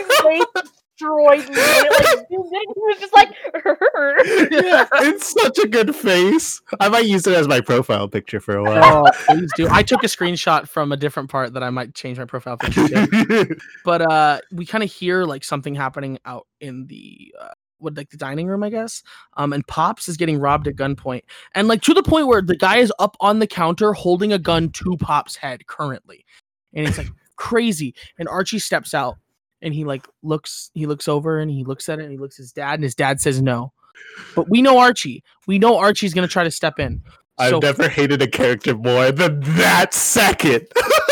[1.02, 1.56] His face destroyed me.
[1.56, 3.28] Like, he was just like,
[4.50, 6.60] yeah, it's such a good face.
[6.80, 9.06] I might use it as my profile picture for a while.
[9.06, 9.68] oh, please do.
[9.70, 12.88] I took a screenshot from a different part that I might change my profile picture
[12.88, 13.56] to.
[13.84, 17.48] But uh, we kind of hear like something happening out in the uh,
[17.78, 19.02] what like the dining room, I guess.
[19.36, 21.22] Um, and Pops is getting robbed at gunpoint,
[21.54, 24.38] and like to the point where the guy is up on the counter holding a
[24.38, 26.24] gun to Pop's head currently,
[26.72, 27.94] and it's like crazy.
[28.18, 29.16] And Archie steps out,
[29.62, 32.36] and he like looks, he looks over, and he looks at it, and he looks
[32.38, 33.72] at his dad, and his dad says no.
[34.34, 35.22] But we know Archie.
[35.46, 37.02] We know Archie's gonna try to step in.
[37.38, 40.66] I've So- never hated a character more than that second.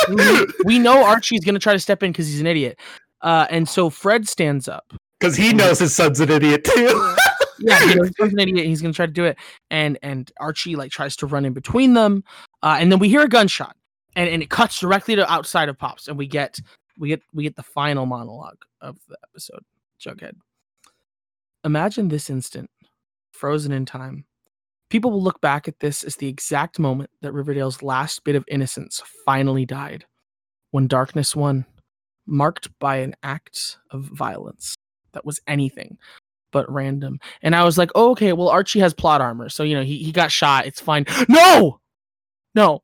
[0.08, 2.78] we, we know Archie's gonna try to step in because he's an idiot.
[3.22, 4.92] Uh, and so Fred stands up.
[5.18, 7.14] Because he knows his son's an idiot too.
[7.62, 8.66] Yeah, he knows he's an idiot.
[8.66, 9.36] He's gonna try to do it,
[9.70, 12.24] and and Archie like tries to run in between them,
[12.62, 13.76] uh, and then we hear a gunshot,
[14.16, 16.58] and and it cuts directly to outside of Pops, and we get
[17.00, 19.64] we get we get the final monologue of the episode.
[20.00, 20.34] Jughead.
[21.64, 22.70] Imagine this instant,
[23.32, 24.24] frozen in time.
[24.88, 28.44] People will look back at this as the exact moment that Riverdale's last bit of
[28.48, 30.04] innocence finally died,
[30.70, 31.64] when darkness won,
[32.26, 34.74] marked by an act of violence
[35.12, 35.96] that was anything
[36.52, 37.20] but random.
[37.42, 39.48] And I was like, oh, okay, well, Archie has plot armor.
[39.48, 40.66] So, you know, he, he got shot.
[40.66, 41.06] It's fine.
[41.28, 41.80] No!
[42.54, 42.82] No.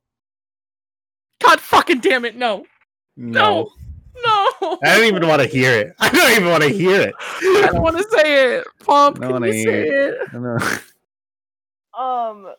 [1.43, 2.35] God fucking damn it!
[2.37, 2.65] No,
[3.17, 3.41] No.
[3.41, 3.71] no.
[4.83, 5.95] I don't even want to hear it.
[5.99, 7.15] I don't even want to hear it.
[7.19, 8.67] I don't want to say it.
[8.83, 10.15] Pomp, I don't can wanna you say it?
[10.33, 10.57] I know.
[11.97, 12.53] Um,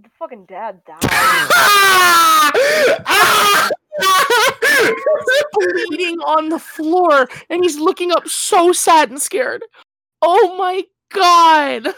[0.00, 1.00] the fucking dad died.
[5.52, 9.64] bleeding on the floor and he's looking up so sad and scared.
[10.22, 11.88] Oh my god.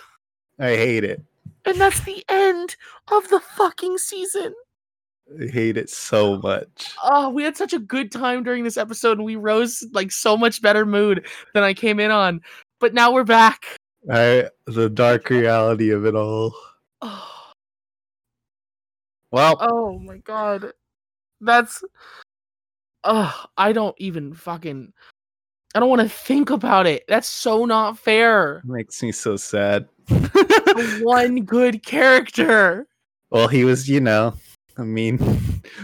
[0.59, 1.23] I hate it.
[1.65, 2.77] And that's the end
[3.11, 4.55] of the fucking season.
[5.29, 6.95] I hate it so much.
[7.03, 10.37] Oh, we had such a good time during this episode and we rose like so
[10.37, 12.41] much better mood than I came in on.
[12.79, 13.65] But now we're back.
[14.11, 16.55] I the dark reality of it all.
[17.03, 17.51] Oh,
[19.33, 20.73] Well, oh my god.
[21.41, 21.83] That's
[23.03, 24.93] Oh, I don't even fucking
[25.75, 27.05] I don't want to think about it.
[27.09, 28.63] That's so not fair.
[28.65, 29.89] makes me so sad.
[31.03, 32.87] One good character.
[33.31, 34.35] well, he was, you know,
[34.79, 35.19] I mean,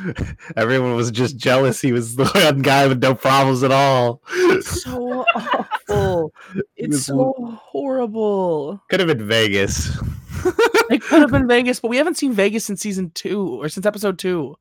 [0.56, 1.80] everyone was just jealous.
[1.80, 4.22] He was the one guy with no problems at all.
[4.30, 6.32] It's so awful.
[6.76, 8.82] It's so horrible.
[8.90, 9.96] Could have been Vegas.
[10.90, 13.86] It could have been Vegas, but we haven't seen Vegas since season two or since
[13.86, 14.56] episode two.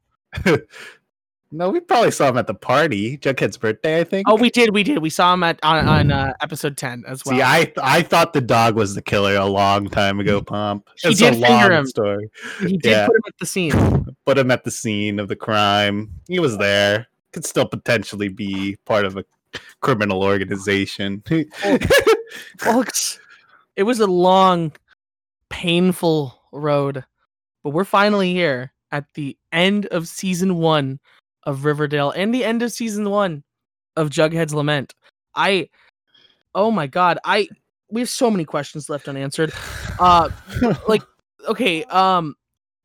[1.52, 4.28] No, we probably saw him at the party, Jughead's birthday, I think.
[4.30, 5.00] Oh, we did, we did.
[5.00, 7.36] We saw him at on, on uh, episode ten as well.
[7.36, 10.88] See, I I thought the dog was the killer a long time ago, Pomp.
[11.02, 11.86] He It's did a finger long him.
[11.88, 12.30] story.
[12.62, 13.06] he did yeah.
[13.06, 14.16] put him at the scene.
[14.26, 16.12] Put him at the scene of the crime.
[16.28, 17.08] He was there.
[17.34, 19.26] Could still potentially be part of a
[19.82, 21.24] criminal organization.
[22.60, 23.20] Folks,
[23.76, 24.72] it was a long,
[25.50, 27.04] painful road,
[27.64, 31.00] but we're finally here at the end of season one
[31.44, 33.44] of Riverdale and the end of season one
[33.96, 34.94] of Jughead's Lament.
[35.36, 35.70] I,
[36.56, 37.48] oh my god, I
[37.90, 39.54] we have so many questions left unanswered.
[40.00, 40.30] Uh,
[40.88, 41.04] like,
[41.48, 42.34] okay, um,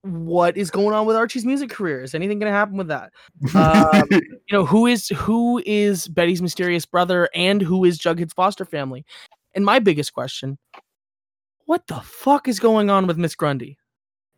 [0.03, 2.03] what is going on with Archie's music career?
[2.03, 3.11] Is anything going to happen with that?
[3.55, 8.67] Um, you know who is who is Betty's mysterious brother and who is Jughead's foster
[8.67, 9.07] family?
[9.55, 10.59] And my biggest question:
[11.65, 13.79] What the fuck is going on with Miss Grundy?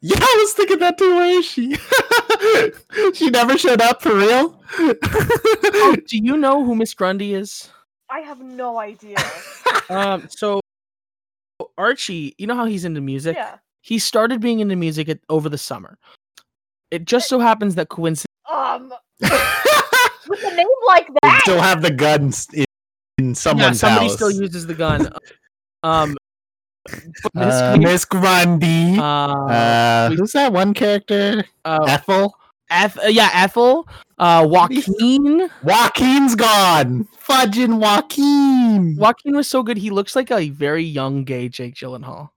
[0.01, 1.17] yeah, I was thinking that too.
[1.17, 1.77] Where is she?
[3.15, 4.61] she never showed up for real.
[5.81, 7.71] Oh, do you know who Miss Grundy is?
[8.11, 9.17] I have no idea.
[9.91, 10.61] Um, so
[11.79, 13.37] Archie, you know how he's into music.
[13.37, 13.57] yeah.
[13.81, 15.97] He started being into music at, over the summer.
[16.91, 18.29] It just so happens that coincidentally.
[18.53, 21.41] Um, with a name like They that.
[21.43, 22.67] still have the guns in,
[23.19, 24.13] in Yeah, somebody house.
[24.15, 25.09] still uses the gun.
[25.83, 26.19] Um, but
[27.35, 28.99] Miss uh, Grundy- Miss Grundy.
[28.99, 31.45] uh, Uh, who's that one character?
[31.65, 32.35] uh, Ethel.
[32.71, 33.89] Eth- uh, yeah, Ethel,
[34.19, 35.49] uh, Joaquin.
[35.63, 37.09] Joaquin's gone.
[37.27, 38.97] Fudging Joaquin.
[38.99, 39.79] Joaquin was so good.
[39.79, 42.31] He looks like a very young gay Jake Gyllenhaal.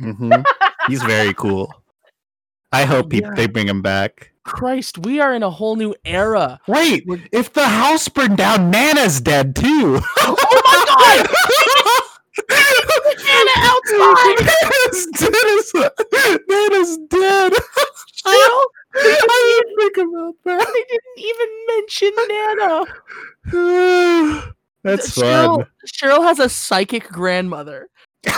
[0.00, 0.44] Mhm.
[0.88, 1.72] He's very cool.
[2.70, 3.32] I hope he, Yeah.
[3.34, 4.30] they bring him back.
[4.44, 6.60] Christ, we are in a whole new era.
[6.68, 10.00] Wait, We're- if the house burned down, Nana's dead too.
[10.18, 11.28] Oh my god!
[12.48, 14.38] Nana outside!
[14.38, 15.90] Nana's dead.
[16.48, 17.52] Nana's dead.
[17.52, 20.66] Cheryl, I didn't think about that.
[20.74, 22.84] they didn't even mention Nana.
[24.82, 25.66] That's Cheryl, fun.
[25.86, 27.88] Cheryl has a psychic grandmother.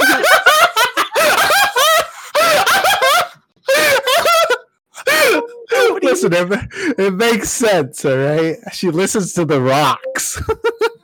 [6.03, 6.69] Listen, it,
[6.99, 8.57] it makes sense, all right?
[8.73, 10.43] She listens to the rocks.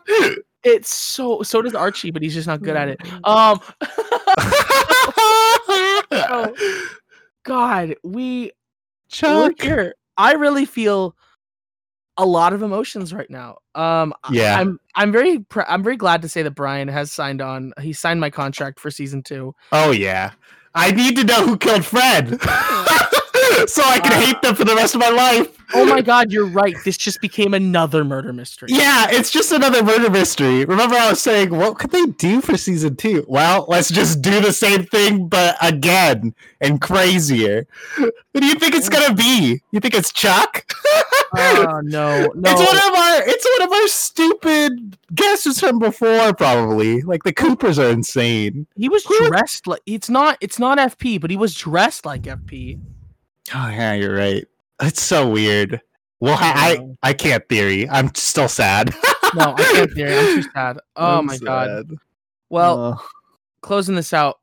[0.67, 3.01] It's so so does Archie, but he's just not good at it.
[3.25, 3.61] Um
[6.13, 6.89] oh,
[7.45, 8.53] God, we
[9.09, 9.61] Chuck.
[9.61, 9.95] here.
[10.17, 11.15] I really feel
[12.17, 13.59] a lot of emotions right now.
[13.75, 14.59] Um, I- Yeah.
[14.61, 17.73] I'm I'm very pr- I'm very glad to say that Brian has signed on.
[17.81, 19.55] He signed my contract for season two.
[19.73, 20.33] Oh, yeah.
[20.75, 22.39] I need to know who killed Fred.
[23.67, 25.49] So I can Uh, hate them for the rest of my life.
[25.75, 26.77] Oh my God, you're right.
[26.85, 28.69] This just became another murder mystery.
[28.71, 30.65] Yeah, it's just another murder mystery.
[30.65, 33.25] Remember, I was saying, what could they do for season two?
[33.29, 37.67] Well, let's just do the same thing, but again and crazier.
[37.99, 39.61] What do you think it's gonna be?
[39.73, 40.71] You think it's Chuck?
[41.37, 42.51] Oh no, no.
[42.51, 43.23] It's one of our.
[43.29, 47.03] It's one of our stupid guesses from before, probably.
[47.03, 48.67] Like the Coopers are insane.
[48.77, 52.79] he was dressed like it's not it's not FP, but he was dressed like FP.
[53.55, 54.45] Oh yeah, you're right.
[54.83, 55.81] It's so weird.
[56.21, 57.89] Well, I I, I can't theory.
[57.89, 58.95] I'm still sad.
[59.35, 60.17] No, I can't theory.
[60.17, 60.79] I'm too sad.
[60.97, 61.91] Oh I'm my god.
[62.49, 63.09] Well, Oh.
[63.61, 64.39] closing this out,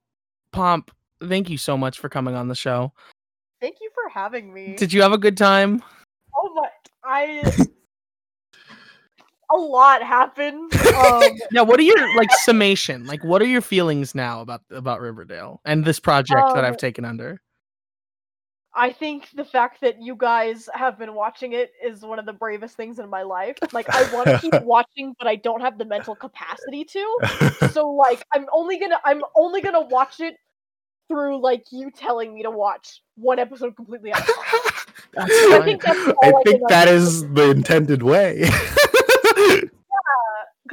[0.51, 0.91] Pomp.
[1.21, 2.91] Thank you so much for coming on the show.
[3.61, 4.75] Thank you for having me.
[4.77, 5.81] Did you have a good time?
[6.35, 6.67] Oh my,
[7.03, 7.65] I.
[9.51, 10.73] a lot happened.
[10.87, 11.61] Um, Yeah.
[11.61, 13.05] What are your like summation?
[13.05, 16.77] Like, what are your feelings now about about Riverdale and this project that I've Um,
[16.77, 17.41] taken under?
[18.75, 22.33] I think the fact that you guys have been watching it is one of the
[22.33, 23.57] bravest things in my life.
[23.71, 27.17] Like I want to keep watching, but I don't have the mental capacity to.
[27.71, 30.35] So like I'm only gonna I'm only gonna watch it
[31.07, 34.21] through like you telling me to watch one episode completely out.
[35.13, 38.49] That's I think that's all I I think can that is the intended way.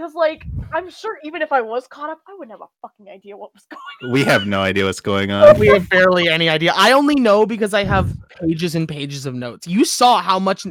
[0.01, 3.09] Because like I'm sure even if I was caught up, I wouldn't have a fucking
[3.13, 3.81] idea what was going.
[4.03, 4.13] On.
[4.13, 5.59] We have no idea what's going on.
[5.59, 6.73] we have barely any idea.
[6.77, 9.67] I only know because I have pages and pages of notes.
[9.67, 10.67] You saw how much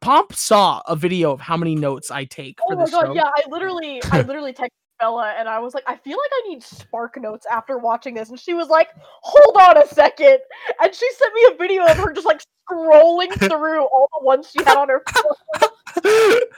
[0.00, 3.06] Pomp saw a video of how many notes I take Oh for my the god,
[3.06, 3.14] show.
[3.14, 4.68] yeah, I literally I literally texted
[4.98, 8.30] Bella and I was like, I feel like I need spark notes after watching this,
[8.30, 8.88] and she was like,
[9.22, 10.38] Hold on a second,
[10.82, 14.50] and she sent me a video of her just like scrolling through all the ones
[14.50, 15.70] she had on her phone.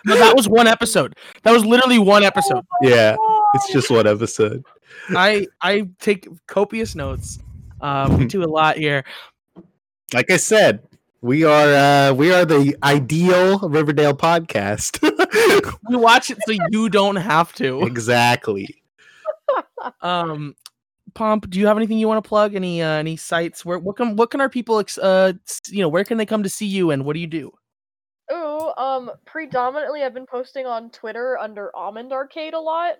[0.04, 1.14] No, that was one episode.
[1.44, 2.64] That was literally one episode.
[2.82, 3.42] yeah, God.
[3.54, 4.64] it's just one episode.
[5.10, 7.38] I I take copious notes.
[7.80, 9.04] Um, we do a lot here.
[10.12, 10.80] Like I said,
[11.20, 14.98] we are uh we are the ideal Riverdale podcast.
[15.88, 17.82] We watch it so you don't have to.
[17.82, 18.82] exactly.
[20.02, 20.54] Um,
[21.14, 22.54] Pomp, do you have anything you want to plug?
[22.54, 23.64] Any uh, any sites?
[23.64, 25.32] Where what can what can our people ex- uh
[25.68, 27.52] you know where can they come to see you and what do you do?
[28.30, 32.96] Oh, um, predominantly I've been posting on Twitter under Almond Arcade a lot.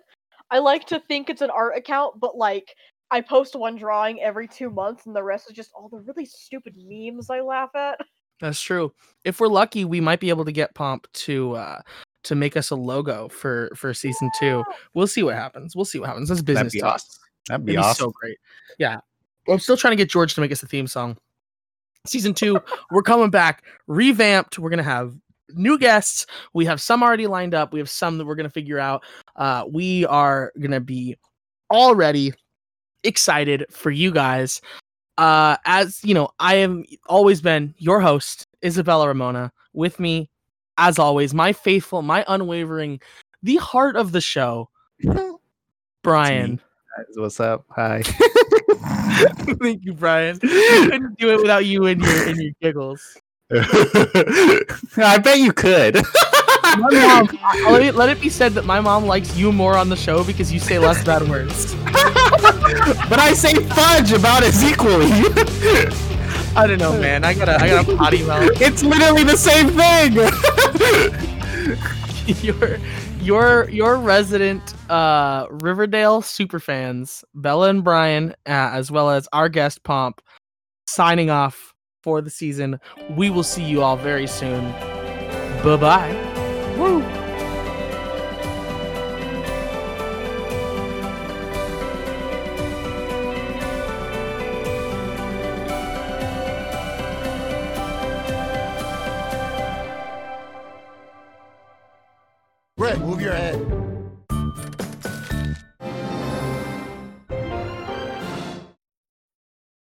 [0.49, 2.73] I like to think it's an art account, but like
[3.11, 6.25] I post one drawing every two months, and the rest is just all the really
[6.25, 7.99] stupid memes I laugh at.
[8.41, 8.93] That's true.
[9.23, 11.81] If we're lucky, we might be able to get Pomp to uh
[12.23, 14.63] to make us a logo for for season two.
[14.93, 15.75] We'll see what happens.
[15.75, 16.29] We'll see what happens.
[16.29, 16.93] That's business be to us.
[17.05, 17.21] awesome.
[17.47, 18.05] That'd be It'd be awesome.
[18.05, 18.37] so great.
[18.77, 18.99] Yeah.
[19.47, 21.17] Well, I'm still trying to get George to make us a theme song.
[22.05, 22.59] Season two,
[22.91, 24.59] we're coming back, revamped.
[24.59, 25.15] We're gonna have
[25.49, 26.25] new guests.
[26.53, 27.73] We have some already lined up.
[27.73, 29.03] We have some that we're gonna figure out.
[29.35, 31.17] Uh, we are gonna be
[31.71, 32.33] already
[33.03, 34.61] excited for you guys.
[35.17, 36.77] Uh, as you know, I have
[37.07, 39.51] always been your host, Isabella Ramona.
[39.73, 40.29] With me,
[40.79, 43.01] as always, my faithful, my unwavering,
[43.43, 44.69] the heart of the show,
[46.03, 46.59] Brian.
[47.15, 47.65] What's up?
[47.69, 48.01] Hi.
[49.61, 50.39] Thank you, Brian.
[50.41, 53.17] I couldn't do it without you and your and your giggles.
[53.51, 55.95] I bet you could.
[55.95, 57.39] My mom,
[57.71, 60.23] let it, let it be said that my mom likes you more on the show
[60.23, 61.73] because you say less bad words.
[63.09, 65.09] but I say fudge about as equally.
[66.55, 67.23] I don't know, man.
[67.23, 68.49] I gotta, I gotta potty mouth.
[68.61, 70.13] it's literally the same thing.
[72.43, 72.79] your,
[73.21, 79.49] your, your resident uh, Riverdale super fans, Bella and Brian, uh, as well as our
[79.49, 80.21] guest Pomp,
[80.87, 82.79] signing off for the season.
[83.15, 84.71] We will see you all very soon.
[85.63, 86.75] Bye bye.
[86.77, 87.28] Woo.
[102.79, 103.48] Brett, move your head.